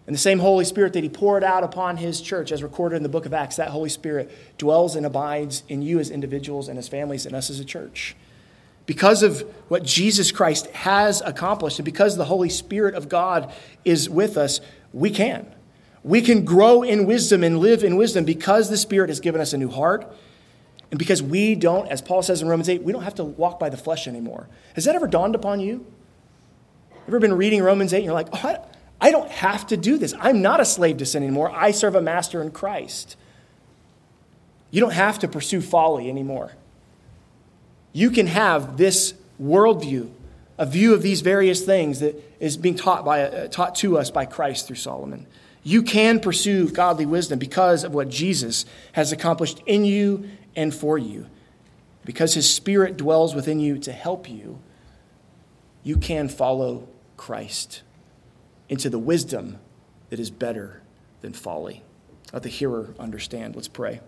And 0.07 0.15
the 0.15 0.19
same 0.19 0.39
Holy 0.39 0.65
Spirit 0.65 0.93
that 0.93 1.03
He 1.03 1.09
poured 1.09 1.43
out 1.43 1.63
upon 1.63 1.97
His 1.97 2.19
church, 2.19 2.51
as 2.51 2.63
recorded 2.63 2.95
in 2.95 3.03
the 3.03 3.09
book 3.09 3.27
of 3.27 3.34
Acts, 3.34 3.57
that 3.57 3.69
Holy 3.69 3.89
Spirit 3.89 4.32
dwells 4.57 4.95
and 4.95 5.05
abides 5.05 5.61
in 5.69 5.84
you 5.84 5.99
as 5.99 6.09
individuals 6.09 6.67
and 6.67 6.80
as 6.80 6.88
families 6.88 7.27
and 7.27 7.36
us 7.36 7.51
as 7.51 7.59
a 7.59 7.65
church. 7.65 8.15
Because 8.90 9.22
of 9.22 9.42
what 9.68 9.84
Jesus 9.84 10.32
Christ 10.32 10.66
has 10.72 11.22
accomplished 11.22 11.78
and 11.78 11.86
because 11.86 12.18
the 12.18 12.26
Holy 12.26 12.50
Spirit 12.50 12.96
of 12.96 13.08
God 13.08 13.54
is 13.86 14.10
with 14.10 14.36
us, 14.36 14.62
we 14.94 15.12
can. 15.12 15.46
We 16.04 16.24
can 16.24 16.44
grow 16.44 16.82
in 16.82 17.06
wisdom 17.06 17.44
and 17.44 17.60
live 17.60 17.84
in 17.84 17.98
wisdom 17.98 18.26
because 18.26 18.68
the 18.68 18.78
Spirit 18.78 19.12
has 19.12 19.20
given 19.20 19.42
us 19.42 19.54
a 19.54 19.60
new 19.60 19.70
heart 19.70 20.12
and 20.90 20.98
because 20.98 21.22
we 21.22 21.54
don't, 21.54 21.88
as 21.92 22.02
Paul 22.02 22.24
says 22.24 22.42
in 22.42 22.48
Romans 22.48 22.68
8, 22.68 22.82
we 22.82 22.92
don't 22.92 23.04
have 23.04 23.14
to 23.14 23.24
walk 23.24 23.60
by 23.60 23.70
the 23.70 23.78
flesh 23.78 24.08
anymore. 24.08 24.50
Has 24.74 24.86
that 24.86 24.96
ever 24.96 25.06
dawned 25.06 25.36
upon 25.36 25.60
you? 25.60 25.86
Ever 27.08 27.20
been 27.20 27.36
reading 27.36 27.62
Romans 27.62 27.94
8 27.94 27.98
and 27.98 28.06
you're 28.06 28.14
like, 28.16 28.30
oh, 28.34 28.66
I 29.00 29.12
don't 29.12 29.30
have 29.30 29.68
to 29.68 29.78
do 29.78 30.00
this. 30.00 30.16
I'm 30.20 30.42
not 30.42 30.62
a 30.62 30.66
slave 30.66 30.98
to 30.98 31.06
sin 31.06 31.22
anymore. 31.22 31.52
I 31.52 31.70
serve 31.70 31.94
a 31.94 32.02
master 32.02 32.42
in 32.42 32.50
Christ. 32.50 33.18
You 34.72 34.82
don't 34.82 34.94
have 34.94 35.20
to 35.20 35.28
pursue 35.28 35.62
folly 35.62 36.10
anymore. 36.10 36.54
You 37.92 38.12
can 38.12 38.28
have 38.28 38.78
this 38.78 39.14
worldview, 39.42 40.12
a 40.58 40.66
view 40.66 40.94
of 40.94 41.02
these 41.02 41.22
various 41.22 41.64
things 41.64 42.00
that 42.00 42.22
is 42.40 42.58
being 42.58 42.76
taught, 42.76 43.04
by, 43.04 43.24
uh, 43.24 43.48
taught 43.48 43.76
to 43.76 43.98
us 43.98 44.12
by 44.12 44.26
Christ 44.26 44.68
through 44.68 44.76
Solomon. 44.78 45.26
You 45.64 45.84
can 45.84 46.20
pursue 46.20 46.70
godly 46.70 47.06
wisdom 47.06 47.40
because 47.40 47.84
of 47.84 47.94
what 47.94 48.10
Jesus 48.10 48.66
has 48.94 49.12
accomplished 49.12 49.62
in 49.66 49.86
you 49.86 50.30
and 50.56 50.74
for 50.74 50.98
you. 50.98 51.28
Because 52.06 52.34
his 52.34 52.52
spirit 52.52 52.98
dwells 52.98 53.36
within 53.36 53.60
you 53.60 53.78
to 53.80 53.92
help 53.92 54.30
you, 54.30 54.60
you 55.84 55.98
can 55.98 56.30
follow 56.30 56.88
Christ 57.18 57.82
into 58.68 58.90
the 58.90 59.00
wisdom 59.00 59.60
that 60.10 60.20
is 60.20 60.30
better 60.30 60.82
than 61.22 61.34
folly. 61.34 61.84
Let 62.32 62.44
the 62.44 62.50
hearer 62.50 62.94
understand. 63.00 63.56
Let's 63.56 63.68
pray. 63.68 64.02